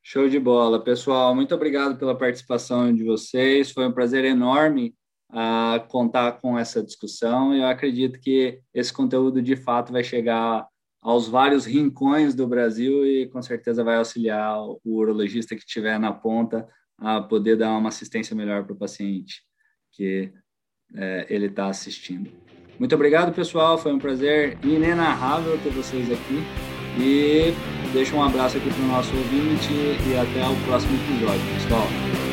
Show 0.03 0.29
de 0.29 0.39
bola, 0.39 0.79
pessoal. 0.79 1.33
Muito 1.33 1.55
obrigado 1.55 1.97
pela 1.97 2.15
participação 2.15 2.93
de 2.93 3.03
vocês. 3.03 3.71
Foi 3.71 3.87
um 3.87 3.91
prazer 3.91 4.23
enorme 4.23 4.93
uh, 5.31 5.87
contar 5.87 6.33
com 6.33 6.59
essa 6.59 6.83
discussão. 6.83 7.55
Eu 7.55 7.65
acredito 7.65 8.19
que 8.19 8.59
esse 8.71 8.93
conteúdo 8.93 9.41
de 9.41 9.55
fato 9.55 9.91
vai 9.91 10.03
chegar 10.03 10.67
aos 11.01 11.27
vários 11.27 11.65
rincões 11.65 12.35
do 12.35 12.45
Brasil 12.47 13.03
e 13.03 13.27
com 13.27 13.41
certeza 13.41 13.83
vai 13.83 13.97
auxiliar 13.97 14.59
o 14.59 14.79
urologista 14.85 15.55
que 15.55 15.61
estiver 15.61 15.99
na 15.99 16.13
ponta 16.13 16.67
a 16.99 17.21
poder 17.21 17.57
dar 17.57 17.75
uma 17.75 17.89
assistência 17.89 18.35
melhor 18.35 18.63
para 18.63 18.73
o 18.73 18.77
paciente 18.77 19.41
que 19.95 20.31
é, 20.95 21.25
ele 21.29 21.47
está 21.47 21.67
assistindo. 21.67 22.29
Muito 22.77 22.93
obrigado, 22.93 23.33
pessoal. 23.33 23.77
Foi 23.77 23.93
um 23.93 23.99
prazer 23.99 24.57
inenarrável 24.63 25.57
ter 25.63 25.69
vocês 25.69 26.11
aqui. 26.11 26.43
E 26.97 27.53
deixo 27.91 28.15
um 28.15 28.23
abraço 28.23 28.57
aqui 28.57 28.69
para 28.69 28.83
o 28.83 28.87
nosso 28.87 29.15
ouvinte 29.15 29.73
e 29.73 30.17
até 30.17 30.47
o 30.47 30.55
próximo 30.65 30.95
episódio, 30.95 31.41
pessoal. 31.53 32.24